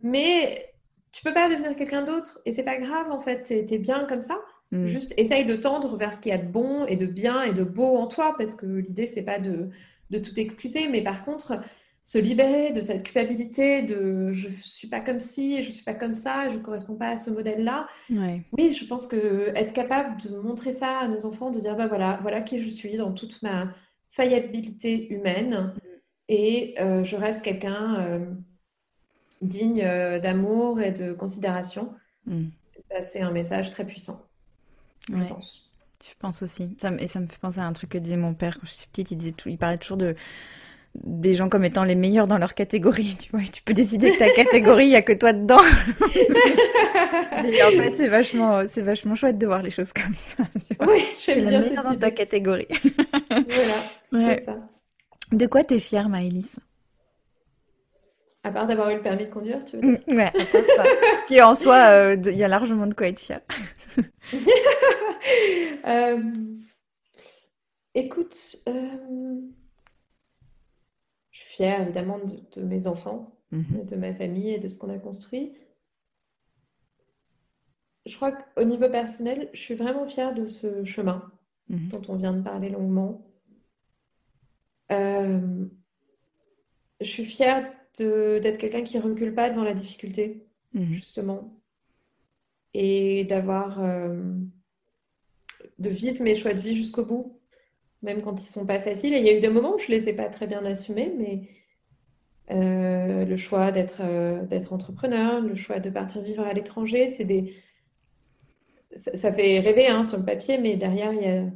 [0.00, 0.72] mais
[1.12, 3.44] tu peux pas devenir quelqu'un d'autre et c'est pas grave, en fait.
[3.44, 4.38] Tu es, bien comme ça.
[4.72, 4.86] Mm.
[4.86, 7.52] Juste essaye de tendre vers ce qu'il y a de bon et de bien et
[7.52, 9.70] de beau en toi parce que l'idée, c'est pas de,
[10.10, 10.88] de tout excuser.
[10.88, 11.60] Mais par contre
[12.04, 16.14] se libérer de cette culpabilité de je suis pas comme ci, je suis pas comme
[16.14, 17.86] ça, je ne corresponds pas à ce modèle-là.
[18.10, 21.86] Oui, je pense que être capable de montrer ça à nos enfants, de dire bah
[21.86, 23.72] voilà, voilà qui je suis dans toute ma
[24.10, 25.72] faillibilité humaine
[26.28, 28.26] et euh, je reste quelqu'un euh,
[29.40, 31.94] digne euh, d'amour et de considération.
[32.26, 32.46] Mm.
[32.90, 34.26] Bah, c'est un message très puissant,
[35.08, 35.70] je pense.
[36.04, 36.76] Je pense aussi.
[36.80, 38.72] Ça, et ça me fait penser à un truc que disait mon père quand je
[38.72, 39.12] suis petite.
[39.12, 40.16] Il disait tout, il parlait toujours de
[40.94, 43.40] des gens comme étant les meilleurs dans leur catégorie, tu vois.
[43.50, 45.58] tu peux décider que ta catégorie, il n'y a que toi dedans.
[47.38, 50.44] en fait, c'est vachement, c'est vachement chouette de voir les choses comme ça.
[50.80, 51.60] Oui, j'aime bien.
[51.60, 52.68] La meilleure dans ta catégorie.
[54.10, 54.56] voilà, c'est ça.
[55.32, 56.60] De quoi t'es fière, Maëlys?
[58.44, 60.00] À part d'avoir eu le permis de conduire, tu veux dire?
[60.06, 60.84] Mm, Ouais, à part ça.
[61.28, 63.40] Qui en soi, euh, il y a largement de quoi être fière.
[65.86, 66.20] euh...
[67.94, 68.36] Écoute,
[68.68, 69.40] euh
[71.52, 72.18] fière évidemment
[72.56, 73.84] de, mes enfants, mhm.
[73.84, 75.52] de ma famille et de ce qu'on a construit.
[78.06, 81.30] Je crois qu'au niveau personnel, je suis vraiment fière de ce chemin
[81.68, 81.88] mhm.
[81.90, 83.30] dont on vient de parler longuement.
[84.92, 85.66] Euh,
[87.02, 90.94] je suis fière d'être quelqu'un qui recule pas devant la difficulté, mhm.
[90.94, 91.60] justement,
[92.72, 94.32] et d'avoir, euh,
[95.78, 97.41] de vivre mes choix de vie jusqu'au bout
[98.02, 99.14] même quand ils sont pas faciles.
[99.14, 101.12] Et il y a eu des moments où je les ai pas très bien assumés,
[101.16, 101.48] mais
[102.50, 107.24] euh, le choix d'être euh, d'être entrepreneur, le choix de partir vivre à l'étranger, c'est
[107.24, 107.54] des
[108.94, 111.46] ça, fait rêver hein, sur le papier, mais derrière il y a,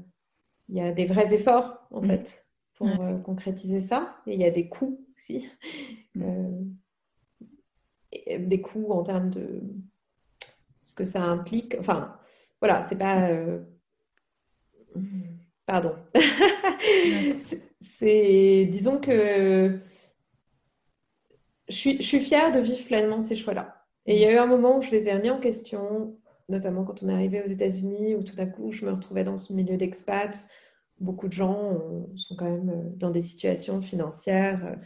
[0.71, 2.07] il y a des vrais efforts en mm.
[2.07, 2.47] fait
[2.77, 4.17] pour euh, concrétiser ça.
[4.27, 5.51] Et il y a des coûts aussi,
[6.15, 6.65] mm.
[8.39, 9.61] des coûts en termes de
[10.83, 11.77] ce que ça implique.
[11.79, 12.17] Enfin,
[12.61, 13.29] voilà, c'est pas
[15.67, 15.95] Pardon.
[17.81, 19.81] c'est, disons que
[21.69, 23.85] je suis, je suis fière de vivre pleinement ces choix-là.
[24.07, 26.17] Et il y a eu un moment où je les ai remis en question,
[26.49, 29.37] notamment quand on est arrivé aux États-Unis, où tout à coup je me retrouvais dans
[29.37, 30.49] ce milieu d'expat.
[31.01, 34.77] Beaucoup de gens sont quand même dans des situations financières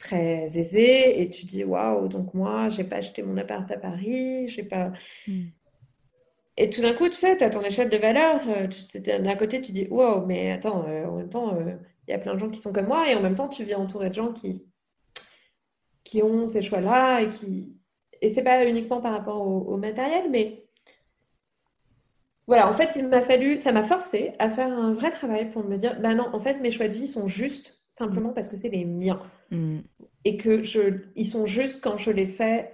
[0.00, 4.48] très aisées, et tu dis waouh, donc moi, j'ai pas acheté mon appart à Paris,
[4.48, 4.92] j'ai pas.
[5.28, 5.44] Hmm.
[6.56, 8.40] Et tout d'un coup, tu sais, tu as ton échelle de valeur.
[8.48, 11.74] Euh, d'un côté, tu dis, wow, mais attends, euh, en même temps, euh,
[12.06, 13.10] il y a plein de gens qui sont comme moi.
[13.10, 14.64] Et en même temps, tu viens entouré de gens qui,
[16.04, 17.22] qui ont ces choix-là.
[17.22, 17.76] Et qui...
[18.20, 20.64] et c'est pas uniquement par rapport au, matériel, mais
[22.46, 25.64] voilà, en fait, il m'a fallu, ça m'a forcé à faire un vrai travail pour
[25.64, 28.56] me dire, bah non, en fait, mes choix de vie sont justes simplement parce que
[28.56, 29.20] c'est les miens.
[29.50, 29.78] Mm.
[30.24, 30.80] Et que je,
[31.16, 32.72] ils sont justes quand je les fais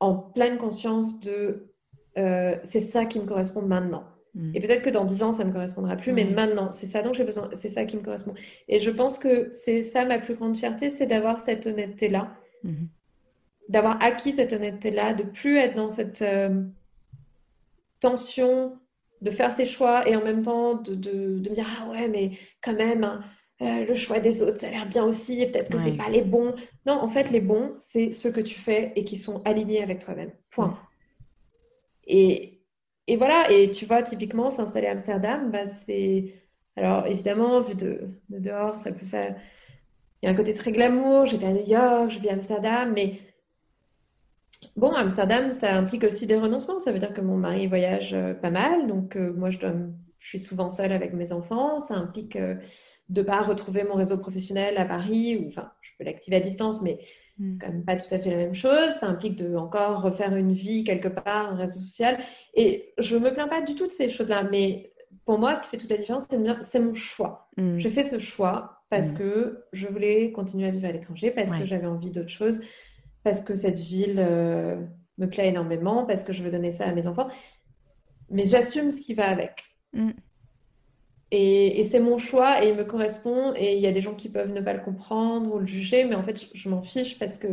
[0.00, 1.69] en pleine conscience de
[2.20, 4.04] euh, c'est ça qui me correspond maintenant.
[4.34, 4.52] Mm.
[4.54, 7.02] Et peut-être que dans dix ans, ça ne me correspondra plus, mais maintenant, c'est ça
[7.02, 8.34] dont j'ai besoin, c'est ça qui me correspond.
[8.68, 12.86] Et je pense que c'est ça ma plus grande fierté, c'est d'avoir cette honnêteté-là, mm-hmm.
[13.68, 16.62] d'avoir acquis cette honnêteté-là, de plus être dans cette euh,
[18.00, 18.78] tension
[19.20, 22.32] de faire ses choix et en même temps de, de, me dire ah ouais mais
[22.62, 23.20] quand même hein,
[23.60, 26.08] euh, le choix des autres ça a l'air bien aussi et peut-être que c'est pas
[26.08, 26.54] les bons
[26.86, 29.98] non en fait les bons c'est ceux que tu fais et qui sont alignés avec
[29.98, 30.74] toi-même point
[32.10, 36.34] et, voilà et tu vois typiquement s'installer à Amsterdam bah, c'est
[36.76, 39.36] alors évidemment vu de, de, dehors ça peut faire
[40.22, 42.92] il y a un côté très glamour j'étais à New York je vis à Amsterdam
[42.94, 43.20] mais
[44.76, 46.80] Bon, Amsterdam, ça implique aussi des renoncements.
[46.80, 49.58] Ça veut dire que mon mari voyage euh, pas mal, donc euh, moi, je,
[50.18, 51.80] suis souvent seule avec mes enfants.
[51.80, 52.54] Ça implique euh,
[53.08, 56.82] de ne pas retrouver mon réseau professionnel à Paris, enfin, je peux l'activer à distance,
[56.82, 56.98] mais.
[57.60, 58.90] Quand même pas tout à fait la même chose.
[58.98, 62.18] Ça implique de encore refaire une vie quelque part, un réseau social.
[62.54, 64.92] Et je me plains pas du tout de ces choses-là, mais
[65.24, 66.26] pour moi, ce qui fait toute la différence,
[66.62, 67.48] c'est mon choix.
[67.56, 67.78] Hmm.
[67.78, 69.18] J'ai fait ce choix parce hmm.
[69.18, 72.60] que je voulais continuer à vivre à l'étranger, parce que j'avais envie d'autre chose
[73.22, 74.76] parce que cette ville euh,
[75.18, 77.28] me plaît énormément, parce que je veux donner ça à mes enfants.
[78.30, 79.76] Mais j'assume ce qui va avec.
[79.92, 80.10] Mm.
[81.32, 83.52] Et, c'est mon choix et il me correspond.
[83.56, 86.04] Et il y a des gens qui peuvent ne pas le comprendre ou le juger,
[86.04, 87.48] mais en fait, je, m'en fiche parce que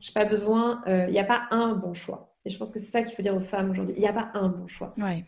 [0.00, 0.82] je n'ai pas besoin.
[0.86, 2.34] Euh, il n'y a pas un bon choix.
[2.44, 3.94] Et je pense que c'est ça qu'il faut dire aux femmes aujourd'hui.
[3.96, 4.94] Il n'y a pas un bon choix.
[4.96, 5.24] Ouais.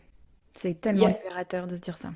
[0.55, 2.09] C'est tellement libérateur de se dire ça.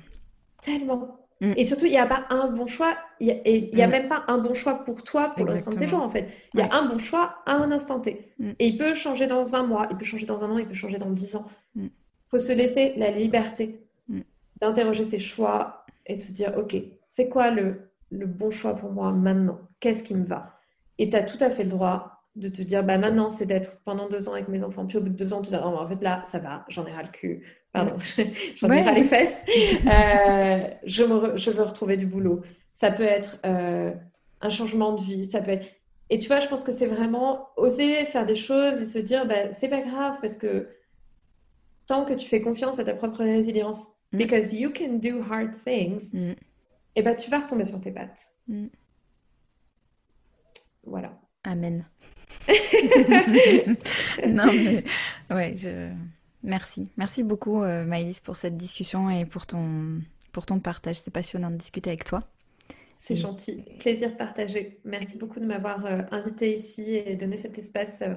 [0.62, 1.18] Tellement.
[1.40, 1.52] Mm.
[1.56, 3.90] Et surtout, il n'y a pas un bon choix, et il n'y a mm.
[3.90, 6.28] même pas un bon choix pour toi, pour l'instant T en fait.
[6.54, 8.32] Il y a un bon choix à un instant T.
[8.38, 8.50] Mm.
[8.58, 10.74] Et il peut changer dans un mois, il peut changer dans un an, il peut
[10.74, 11.44] changer dans dix ans.
[11.76, 11.90] Il
[12.30, 13.87] faut se laisser la liberté
[14.60, 16.76] d'interroger ses choix et de se dire, OK,
[17.06, 19.60] c'est quoi le, le bon choix pour moi maintenant?
[19.80, 20.58] Qu'est-ce qui me va?
[20.98, 23.80] Et tu as tout à fait le droit de te dire, bah maintenant, c'est d'être
[23.84, 24.86] pendant deux ans avec mes enfants.
[24.86, 26.86] Puis au bout de deux ans, tu te dis, en fait, là, ça va, j'en
[26.86, 27.44] ai ras le cul.
[27.72, 27.96] Pardon,
[28.56, 29.44] j'en ai ras les fesses.
[29.86, 32.42] Euh, je, me je veux retrouver du boulot.
[32.72, 33.92] Ça peut être euh,
[34.40, 35.30] un changement de vie.
[35.30, 35.66] Ça peut être...
[36.10, 39.26] Et tu vois, je pense que c'est vraiment oser faire des choses et se dire,
[39.26, 40.68] bah, c'est pas grave parce que
[41.86, 44.18] tant que tu fais confiance à ta propre résilience, mm.
[44.18, 46.30] because you can do hard things, mm.
[46.30, 46.36] et
[46.96, 48.34] eh ben, tu vas retomber sur tes pattes.
[48.48, 48.66] Mm.
[50.84, 51.18] Voilà.
[51.44, 51.84] Amen.
[54.26, 54.84] non, mais
[55.30, 55.90] ouais, je...
[56.42, 56.88] merci.
[56.96, 60.00] Merci beaucoup, euh, Maïlis, pour cette discussion et pour ton,
[60.32, 60.96] pour ton partage.
[60.96, 62.24] C'est passionnant de discuter avec toi.
[62.94, 63.64] C'est gentil.
[63.78, 64.80] Plaisir partagé.
[64.84, 68.14] Merci beaucoup de m'avoir euh, invité ici et donné cet espace euh,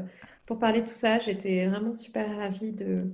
[0.47, 1.19] pour parler de tout ça.
[1.19, 3.13] J'étais vraiment super ravie de,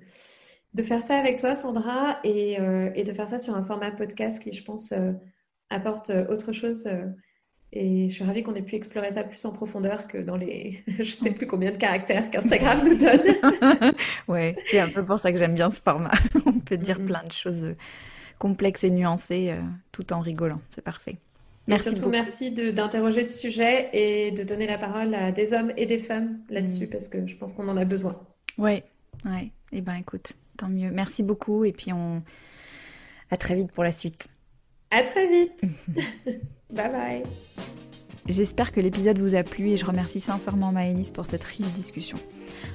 [0.77, 2.57] de faire ça avec toi, Sandra, et,
[2.95, 4.93] et de faire ça sur un format podcast qui, je pense,
[5.69, 6.87] apporte autre chose
[7.73, 10.83] et je suis ravie qu'on ait pu explorer ça plus en profondeur que dans les
[10.99, 13.93] je sais plus combien de caractères qu'Instagram nous donne.
[14.27, 16.11] ouais, c'est un peu pour ça que j'aime bien ce format.
[16.45, 17.75] On peut dire plein de choses euh,
[18.39, 20.61] complexes et nuancées euh, tout en rigolant.
[20.69, 21.17] C'est parfait.
[21.67, 21.89] Merci.
[21.89, 25.97] surtout, merci d'interroger ce sujet et de donner la parole à des hommes et des
[25.97, 26.89] femmes là-dessus mm.
[26.89, 28.17] parce que je pense qu'on en a besoin.
[28.57, 28.85] Ouais,
[29.25, 29.51] ouais.
[29.73, 30.91] Eh ben écoute, tant mieux.
[30.91, 32.21] Merci beaucoup et puis on
[33.29, 34.27] à très vite pour la suite.
[34.91, 35.65] À très vite.
[36.69, 37.23] bye bye.
[38.27, 42.17] J'espère que l'épisode vous a plu et je remercie sincèrement Maëlys pour cette riche discussion.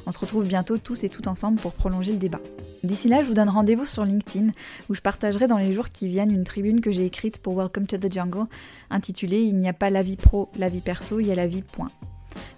[0.07, 2.41] On se retrouve bientôt tous et toutes ensemble pour prolonger le débat.
[2.85, 4.49] D'ici là, je vous donne rendez-vous sur LinkedIn
[4.89, 7.87] où je partagerai dans les jours qui viennent une tribune que j'ai écrite pour Welcome
[7.87, 8.47] to the Jungle
[8.89, 11.47] intitulée Il n'y a pas la vie pro, la vie perso, il y a la
[11.47, 11.91] vie point.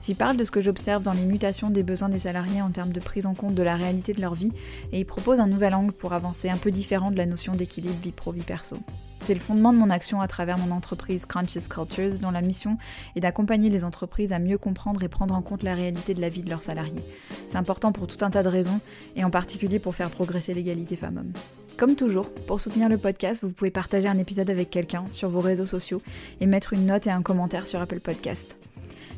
[0.02, 2.92] J'y parle de ce que j'observe dans les mutations des besoins des salariés en termes
[2.92, 4.52] de prise en compte de la réalité de leur vie
[4.92, 8.00] et y propose un nouvel angle pour avancer un peu différent de la notion d'équilibre
[8.02, 8.78] vie pro-vie perso.
[9.20, 12.76] C'est le fondement de mon action à travers mon entreprise Crunches Cultures, dont la mission
[13.16, 16.28] est d'accompagner les entreprises à mieux comprendre et prendre en compte la réalité de la
[16.28, 17.02] vie de leurs salariés.
[17.46, 18.80] C'est important pour tout un tas de raisons,
[19.16, 21.32] et en particulier pour faire progresser l'égalité femmes-hommes.
[21.78, 25.40] Comme toujours, pour soutenir le podcast, vous pouvez partager un épisode avec quelqu'un sur vos
[25.40, 26.02] réseaux sociaux
[26.42, 28.58] et mettre une note et un commentaire sur Apple Podcast.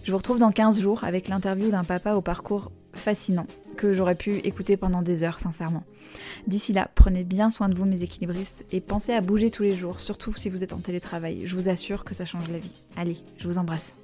[0.07, 4.15] Je vous retrouve dans 15 jours avec l'interview d'un papa au parcours fascinant que j'aurais
[4.15, 5.83] pu écouter pendant des heures, sincèrement.
[6.47, 9.73] D'ici là, prenez bien soin de vous, mes équilibristes, et pensez à bouger tous les
[9.73, 11.43] jours, surtout si vous êtes en télétravail.
[11.49, 12.85] Je vous assure que ça change la vie.
[12.95, 13.97] Allez, je vous embrasse.